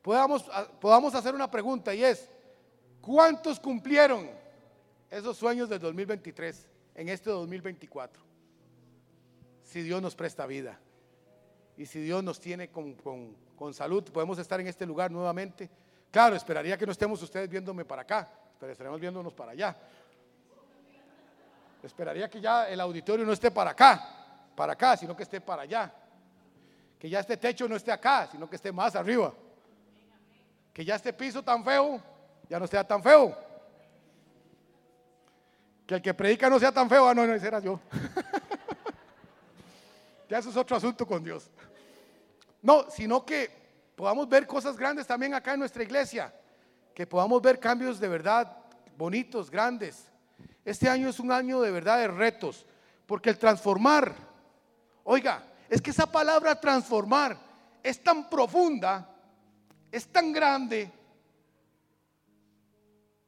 podamos, 0.00 0.48
podamos 0.80 1.14
hacer 1.14 1.34
una 1.34 1.50
pregunta 1.50 1.92
y 1.92 2.04
es, 2.04 2.30
¿cuántos 3.00 3.60
cumplieron 3.60 4.28
esos 5.10 5.36
sueños 5.36 5.68
del 5.68 5.80
2023 5.80 6.68
en 6.94 7.08
este 7.08 7.30
2024? 7.30 8.22
Si 9.62 9.82
Dios 9.82 10.00
nos 10.00 10.14
presta 10.14 10.46
vida 10.46 10.78
y 11.76 11.86
si 11.86 12.00
Dios 12.00 12.22
nos 12.24 12.40
tiene 12.40 12.70
con, 12.70 12.94
con 12.94 13.74
salud, 13.74 14.04
podemos 14.04 14.38
estar 14.38 14.60
en 14.60 14.66
este 14.66 14.86
lugar 14.86 15.10
nuevamente. 15.10 15.68
Claro, 16.10 16.36
esperaría 16.36 16.78
que 16.78 16.86
no 16.86 16.92
estemos 16.92 17.22
ustedes 17.22 17.48
viéndome 17.48 17.84
para 17.84 18.02
acá, 18.02 18.30
pero 18.58 18.72
estaremos 18.72 19.00
viéndonos 19.00 19.32
para 19.34 19.52
allá. 19.52 19.76
Esperaría 21.82 22.28
que 22.28 22.40
ya 22.40 22.68
el 22.68 22.80
auditorio 22.80 23.24
no 23.24 23.32
esté 23.32 23.50
para 23.50 23.70
acá, 23.70 24.50
para 24.56 24.72
acá, 24.72 24.96
sino 24.96 25.16
que 25.16 25.22
esté 25.22 25.40
para 25.40 25.62
allá. 25.62 25.92
Que 26.98 27.08
ya 27.08 27.20
este 27.20 27.36
techo 27.36 27.68
no 27.68 27.76
esté 27.76 27.92
acá, 27.92 28.26
sino 28.30 28.48
que 28.50 28.56
esté 28.56 28.72
más 28.72 28.96
arriba. 28.96 29.32
Que 30.72 30.84
ya 30.84 30.96
este 30.96 31.12
piso 31.12 31.42
tan 31.42 31.64
feo, 31.64 32.02
ya 32.48 32.58
no 32.58 32.66
sea 32.66 32.86
tan 32.86 33.02
feo. 33.02 33.36
Que 35.86 35.96
el 35.96 36.02
que 36.02 36.14
predica 36.14 36.50
no 36.50 36.58
sea 36.58 36.72
tan 36.72 36.88
feo, 36.88 37.08
ah, 37.08 37.14
no, 37.14 37.26
no, 37.26 37.34
ese 37.34 37.46
era 37.46 37.60
yo. 37.60 37.80
ya 40.28 40.38
eso 40.38 40.50
es 40.50 40.56
otro 40.56 40.76
asunto 40.76 41.06
con 41.06 41.24
Dios. 41.24 41.50
No, 42.60 42.90
sino 42.90 43.24
que 43.24 43.50
podamos 43.96 44.28
ver 44.28 44.46
cosas 44.46 44.76
grandes 44.76 45.06
también 45.06 45.34
acá 45.34 45.54
en 45.54 45.60
nuestra 45.60 45.82
iglesia. 45.82 46.34
Que 46.94 47.06
podamos 47.06 47.40
ver 47.40 47.58
cambios 47.58 48.00
de 48.00 48.08
verdad 48.08 48.54
bonitos, 48.96 49.50
grandes 49.50 50.08
este 50.68 50.86
año 50.86 51.08
es 51.08 51.18
un 51.18 51.32
año 51.32 51.62
de 51.62 51.70
verdad 51.70 51.96
de 51.96 52.08
retos, 52.08 52.66
porque 53.06 53.30
el 53.30 53.38
transformar, 53.38 54.14
oiga, 55.02 55.42
es 55.66 55.80
que 55.80 55.88
esa 55.88 56.12
palabra 56.12 56.60
transformar 56.60 57.38
es 57.82 58.04
tan 58.04 58.28
profunda, 58.28 59.08
es 59.90 60.06
tan 60.08 60.30
grande, 60.30 60.92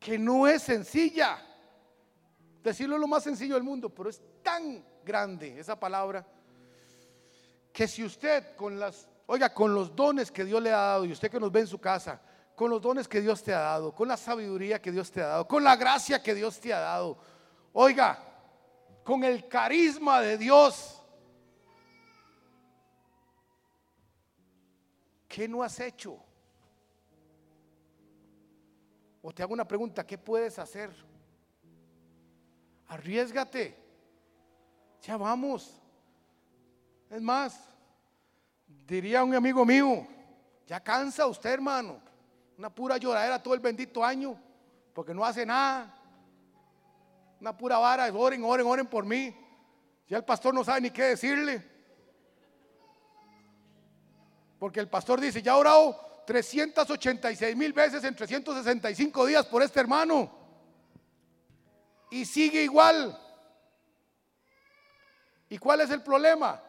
que 0.01 0.19
no 0.19 0.49
es 0.49 0.63
sencilla. 0.63 1.39
Decirlo 2.65 2.99
lo 2.99 3.07
más 3.07 3.23
sencillo 3.23 3.55
del 3.55 3.63
mundo, 3.63 3.91
pero 3.91 4.11
es 4.11 4.21
tan 4.43 4.85
grande 5.05 5.61
esa 5.61 5.79
palabra, 5.79 6.27
que 7.73 7.87
si 7.87 8.03
usted 8.03 8.57
con 8.57 8.81
las, 8.81 9.07
oiga, 9.27 9.55
con 9.55 9.73
los 9.73 9.95
dones 9.95 10.33
que 10.33 10.45
Dios 10.45 10.61
le 10.61 10.73
ha 10.73 10.79
dado, 10.79 11.05
y 11.05 11.13
usted 11.13 11.31
que 11.31 11.39
nos 11.39 11.53
ve 11.53 11.61
en 11.61 11.67
su 11.69 11.79
casa, 11.79 12.21
con 12.57 12.71
los 12.71 12.83
dones 12.83 13.07
que 13.07 13.21
Dios 13.21 13.43
te 13.43 13.55
ha 13.55 13.61
dado, 13.61 13.95
con 13.95 14.09
la 14.09 14.17
sabiduría 14.17 14.83
que 14.83 14.91
Dios 14.91 15.11
te 15.11 15.23
ha 15.23 15.29
dado, 15.29 15.49
con 15.49 15.63
la 15.63 15.77
gracia 15.77 16.23
que 16.23 16.35
Dios 16.35 16.59
te 16.59 16.75
ha 16.75 16.81
dado, 16.81 17.17
Oiga, 17.73 18.19
con 19.05 19.23
el 19.23 19.47
carisma 19.49 20.21
de 20.21 20.37
Dios. 20.37 21.03
¿Qué 25.29 25.47
no 25.47 25.63
has 25.63 25.79
hecho? 25.79 26.19
O 29.31 29.33
te 29.33 29.45
hago 29.45 29.53
una 29.53 29.65
pregunta, 29.65 30.05
¿qué 30.05 30.19
puedes 30.19 30.59
hacer? 30.59 30.91
Arriesgate. 32.89 33.77
Ya 35.03 35.17
vamos. 35.17 35.81
Es 37.09 37.23
más, 37.23 37.61
diría 38.89 39.23
un 39.23 39.33
amigo 39.33 39.65
mío, 39.65 40.05
ya 40.67 40.81
cansa 40.81 41.29
usted, 41.29 41.51
hermano. 41.51 42.01
Una 42.59 42.75
pura 42.75 42.97
lloradera 42.97 43.41
todo 43.41 43.55
el 43.55 43.61
bendito 43.61 44.05
año, 44.05 44.37
porque 44.93 45.15
no 45.15 45.25
hace 45.25 45.47
nada. 45.47 45.95
Una 47.41 47.57
pura 47.57 47.79
vara, 47.79 48.13
oren, 48.13 48.43
oren, 48.43 48.67
oren 48.67 48.87
por 48.89 49.07
mí. 49.07 49.33
Ya 50.09 50.17
el 50.17 50.25
pastor 50.25 50.53
no 50.53 50.65
sabe 50.65 50.81
ni 50.81 50.91
qué 50.91 51.05
decirle. 51.05 51.65
Porque 54.59 54.81
el 54.81 54.89
pastor 54.89 55.21
dice, 55.21 55.41
ya 55.41 55.57
orado 55.57 56.10
386 56.31 57.57
mil 57.57 57.73
veces 57.73 58.05
en 58.05 58.15
365 58.15 59.27
días 59.27 59.45
por 59.47 59.65
este 59.65 59.81
hermano. 59.81 60.31
Y 62.09 62.25
sigue 62.25 62.63
igual. 62.63 63.19
¿Y 65.49 65.59
cuál 65.59 65.81
es 65.81 65.91
el 65.91 66.05
problema? 66.05 66.63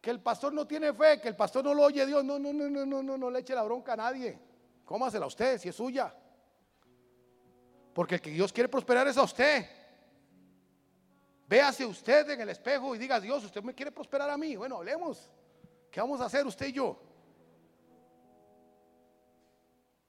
Que 0.00 0.10
el 0.10 0.20
pastor 0.20 0.52
no 0.52 0.66
tiene 0.66 0.92
fe, 0.92 1.20
que 1.20 1.28
el 1.28 1.36
pastor 1.36 1.62
no 1.62 1.74
lo 1.74 1.84
oye 1.84 2.04
Dios. 2.06 2.24
No, 2.24 2.40
no, 2.40 2.52
no, 2.52 2.68
no, 2.68 2.84
no, 2.84 3.00
no, 3.00 3.16
no 3.16 3.30
le 3.30 3.38
eche 3.38 3.54
la 3.54 3.62
bronca 3.62 3.92
a 3.92 3.98
nadie. 3.98 4.36
Cómasela 4.84 5.26
a 5.26 5.28
usted 5.28 5.60
si 5.60 5.68
es 5.68 5.76
suya. 5.76 6.12
Porque 7.94 8.16
el 8.16 8.20
que 8.20 8.30
Dios 8.30 8.52
quiere 8.52 8.68
prosperar 8.68 9.06
es 9.06 9.16
a 9.16 9.22
usted. 9.22 9.64
Véase 11.46 11.86
usted 11.86 12.28
en 12.30 12.40
el 12.40 12.48
espejo 12.48 12.96
y 12.96 12.98
diga, 12.98 13.20
Dios, 13.20 13.44
usted 13.44 13.62
me 13.62 13.76
quiere 13.76 13.92
prosperar 13.92 14.28
a 14.28 14.36
mí. 14.36 14.56
Bueno, 14.56 14.78
hablemos. 14.78 15.30
¿Qué 15.88 16.00
vamos 16.00 16.20
a 16.20 16.24
hacer 16.24 16.44
usted 16.44 16.66
y 16.66 16.72
yo? 16.72 17.07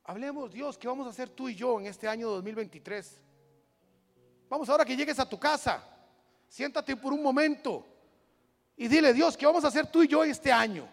Hablemos, 0.10 0.52
Dios, 0.52 0.76
¿qué 0.76 0.88
vamos 0.88 1.06
a 1.06 1.12
hacer 1.12 1.30
tú 1.30 1.50
y 1.50 1.54
yo 1.54 1.80
en 1.80 1.86
este 1.86 2.08
año 2.08 2.32
2023? 2.32 3.22
Vamos 4.50 4.68
ahora 4.68 4.84
que 4.84 4.98
llegues 4.98 5.20
a 5.20 5.30
tu 5.30 5.40
casa, 5.40 5.84
siéntate 6.48 6.96
por 6.96 7.14
un 7.14 7.22
momento 7.22 7.86
y 8.76 8.88
dile, 8.88 9.14
Dios, 9.14 9.38
¿qué 9.38 9.46
vamos 9.46 9.64
a 9.64 9.68
hacer 9.68 9.86
tú 9.86 10.02
y 10.02 10.08
yo 10.08 10.24
este 10.24 10.52
año? 10.52 10.90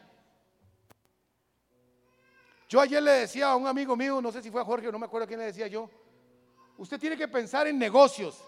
Yo 2.68 2.78
ayer 2.78 3.02
le 3.02 3.12
decía 3.12 3.52
a 3.52 3.56
un 3.56 3.66
amigo 3.66 3.96
mío, 3.96 4.20
no 4.20 4.30
sé 4.30 4.42
si 4.42 4.50
fue 4.50 4.60
a 4.60 4.66
Jorge 4.66 4.88
o 4.88 4.92
no 4.92 4.98
me 4.98 5.06
acuerdo 5.06 5.26
quién 5.26 5.40
le 5.40 5.46
decía 5.46 5.66
yo, 5.66 5.88
usted 6.76 7.00
tiene 7.00 7.16
que 7.16 7.26
pensar 7.26 7.66
en 7.66 7.78
negocios. 7.78 8.44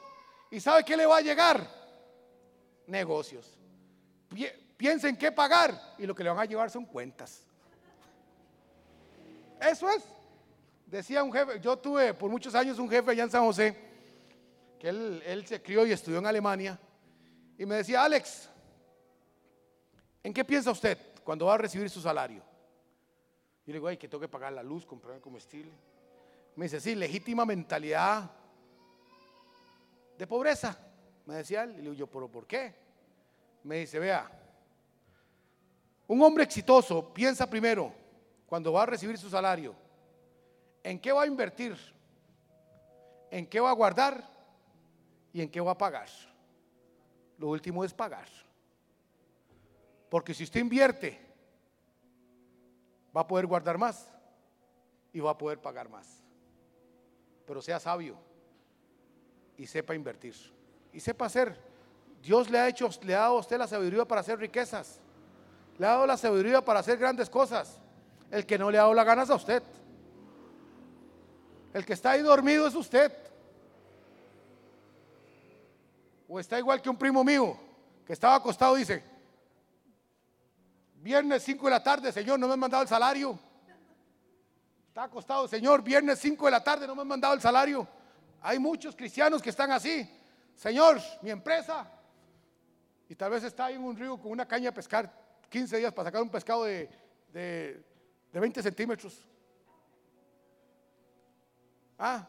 ¿Y 0.51 0.61
sabe 0.61 0.85
qué 0.85 0.99
le 0.99 1.07
va 1.07 1.17
a 1.17 1.23
llegar? 1.23 1.67
negocios. 2.87 3.59
Piensen 4.77 5.17
qué 5.17 5.33
pagar 5.33 5.95
y 5.97 6.05
lo 6.05 6.15
que 6.15 6.25
le 6.25 6.29
van 6.29 6.41
a 6.41 6.45
llevar 6.45 6.69
son 6.71 6.85
cuentas. 6.85 7.43
Eso 9.63 9.89
es. 9.89 10.18
Decía 10.91 11.23
un 11.23 11.31
jefe, 11.31 11.61
yo 11.61 11.77
tuve 11.77 12.15
por 12.15 12.31
muchos 12.31 12.55
años 12.55 12.79
un 12.79 12.89
jefe 12.89 13.11
allá 13.11 13.25
en 13.25 13.31
San 13.31 13.45
José, 13.45 13.77
que 14.79 14.89
él, 14.89 15.45
se 15.47 15.61
crió 15.61 15.85
y 15.85 15.93
estudió 15.93 16.19
en 16.19 16.25
Alemania, 16.25 16.81
y 17.59 17.67
me 17.67 17.75
decía, 17.75 18.03
Alex, 18.05 18.49
¿en 20.23 20.33
qué 20.33 20.47
piensa 20.47 20.71
usted 20.71 20.97
cuando 21.23 21.45
va 21.45 21.55
a 21.55 21.59
recibir 21.59 21.91
su 21.91 22.01
salario? 22.01 22.43
Y 23.67 23.71
le 23.71 23.75
digo, 23.75 23.89
ay, 23.89 23.99
que 23.99 24.09
tengo 24.09 24.23
que 24.23 24.29
pagar 24.29 24.51
la 24.55 24.63
luz, 24.63 24.87
comprar 24.87 25.17
el 25.17 25.21
comestible. 25.21 25.73
Me 26.57 26.65
dice, 26.65 26.81
sí, 26.81 26.95
legítima 26.95 27.45
mentalidad 27.45 28.31
de 30.17 30.27
pobreza. 30.27 30.79
Me 31.27 31.35
decía 31.35 31.65
él, 31.65 31.73
y 31.73 31.77
le 31.77 31.83
digo 31.83 31.95
yo, 31.95 32.07
¿pero 32.07 32.29
por 32.29 32.47
qué? 32.47 32.75
Me 33.65 33.81
dice, 33.81 33.99
vea, 33.99 34.27
un 36.07 36.23
hombre 36.23 36.45
exitoso 36.45 37.13
piensa 37.13 37.51
primero, 37.51 37.93
cuando 38.47 38.73
va 38.73 38.85
a 38.85 38.87
recibir 38.87 39.19
su 39.19 39.29
salario, 39.29 39.88
en 40.89 40.99
qué 40.99 41.13
va 41.13 41.25
a 41.25 41.27
invertir, 41.27 41.77
en 43.31 43.47
qué 43.47 43.61
va 43.61 43.69
a 43.69 43.75
guardar 43.75 44.27
y 45.35 45.43
en 45.43 45.51
qué 45.51 45.61
va 45.61 45.73
a 45.73 45.77
pagar. 45.77 46.09
Lo 47.37 47.49
último 47.49 47.85
es 47.85 47.93
pagar. 47.93 48.27
Porque 50.09 50.33
si 50.33 50.45
usted 50.45 50.61
invierte 50.61 51.21
va 53.15 53.21
a 53.21 53.27
poder 53.27 53.47
guardar 53.47 53.77
más 53.77 54.11
y 55.13 55.21
va 55.21 55.33
a 55.33 55.37
poder 55.37 55.61
pagar 55.61 55.91
más. 55.91 56.25
Pero 57.47 57.61
sea 57.61 57.79
sabio 57.79 58.17
y 59.59 59.67
sepa 59.67 59.95
invertir 59.95 60.37
y 60.91 61.01
sepa 61.01 61.27
hacer. 61.27 61.55
Dios 62.23 62.49
le 62.49 62.59
ha 62.61 62.67
hecho, 62.67 62.89
le 63.03 63.15
ha 63.15 63.21
dado 63.21 63.37
a 63.37 63.41
usted 63.41 63.59
la 63.59 63.67
sabiduría 63.67 64.07
para 64.07 64.23
hacer 64.23 64.39
riquezas. 64.39 65.01
Le 65.77 65.87
ha 65.87 65.91
dado 65.91 66.07
la 66.07 66.17
sabiduría 66.17 66.65
para 66.65 66.81
hacer 66.81 66.97
grandes 66.97 67.29
cosas. 67.29 67.79
El 68.31 68.47
que 68.47 68.57
no 68.57 68.71
le 68.71 68.79
ha 68.79 68.83
dado 68.83 68.95
la 68.95 69.05
ganas 69.05 69.29
a 69.29 69.35
usted. 69.35 69.63
El 71.73 71.85
que 71.85 71.93
está 71.93 72.13
ahí 72.13 72.23
dormido 72.23 72.67
es 72.67 72.75
usted. 72.75 73.13
O 76.29 76.39
está 76.39 76.59
igual 76.59 76.81
que 76.81 76.91
un 76.91 76.97
primo 76.97 77.25
mío 77.25 77.59
que 78.07 78.13
estaba 78.13 78.35
acostado 78.35 78.75
dice, 78.75 79.03
viernes 80.97 81.43
5 81.43 81.65
de 81.67 81.71
la 81.71 81.83
tarde, 81.83 82.13
Señor, 82.13 82.39
no 82.39 82.47
me 82.47 82.55
han 82.55 82.61
mandado 82.61 82.83
el 82.83 82.89
salario. 82.89 83.39
Está 84.89 85.05
acostado, 85.05 85.47
Señor, 85.47 85.83
viernes 85.83 86.19
5 86.19 86.45
de 86.47 86.51
la 86.51 86.65
tarde, 86.65 86.87
no 86.87 86.95
me 86.95 87.03
han 87.03 87.09
mandado 87.09 87.35
el 87.35 87.41
salario. 87.41 87.87
Hay 88.41 88.59
muchos 88.59 88.95
cristianos 88.97 89.43
que 89.43 89.51
están 89.51 89.71
así. 89.71 90.09
Señor, 90.55 91.01
mi 91.23 91.31
empresa. 91.31 91.91
Y 93.09 93.15
tal 93.15 93.31
vez 93.31 93.45
está 93.45 93.67
ahí 93.67 93.77
en 93.77 93.85
un 93.85 93.97
río 93.97 94.19
con 94.19 94.33
una 94.33 94.47
caña 94.47 94.71
a 94.71 94.75
pescar 94.75 95.11
15 95.49 95.79
días 95.79 95.93
para 95.93 96.09
sacar 96.09 96.23
un 96.23 96.31
pescado 96.31 96.65
de, 96.65 96.91
de, 97.33 97.83
de 98.33 98.41
20 98.41 98.63
centímetros. 98.63 99.23
Ah, 101.99 102.29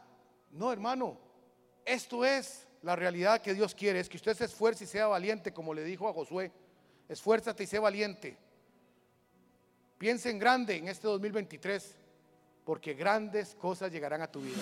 no, 0.50 0.72
hermano. 0.72 1.18
Esto 1.84 2.24
es 2.24 2.66
la 2.82 2.96
realidad 2.96 3.40
que 3.40 3.54
Dios 3.54 3.74
quiere. 3.74 4.00
Es 4.00 4.08
que 4.08 4.16
usted 4.16 4.36
se 4.36 4.44
esfuerce 4.44 4.84
y 4.84 4.86
sea 4.86 5.06
valiente, 5.06 5.52
como 5.52 5.72
le 5.72 5.84
dijo 5.84 6.08
a 6.08 6.12
Josué. 6.12 6.52
Esfuérzate 7.08 7.64
y 7.64 7.66
sé 7.66 7.78
valiente. 7.78 8.36
Piensa 9.98 10.30
en 10.30 10.38
grande 10.38 10.76
en 10.76 10.88
este 10.88 11.06
2023, 11.06 11.96
porque 12.64 12.94
grandes 12.94 13.54
cosas 13.54 13.92
llegarán 13.92 14.22
a 14.22 14.30
tu 14.30 14.40
vida. 14.40 14.56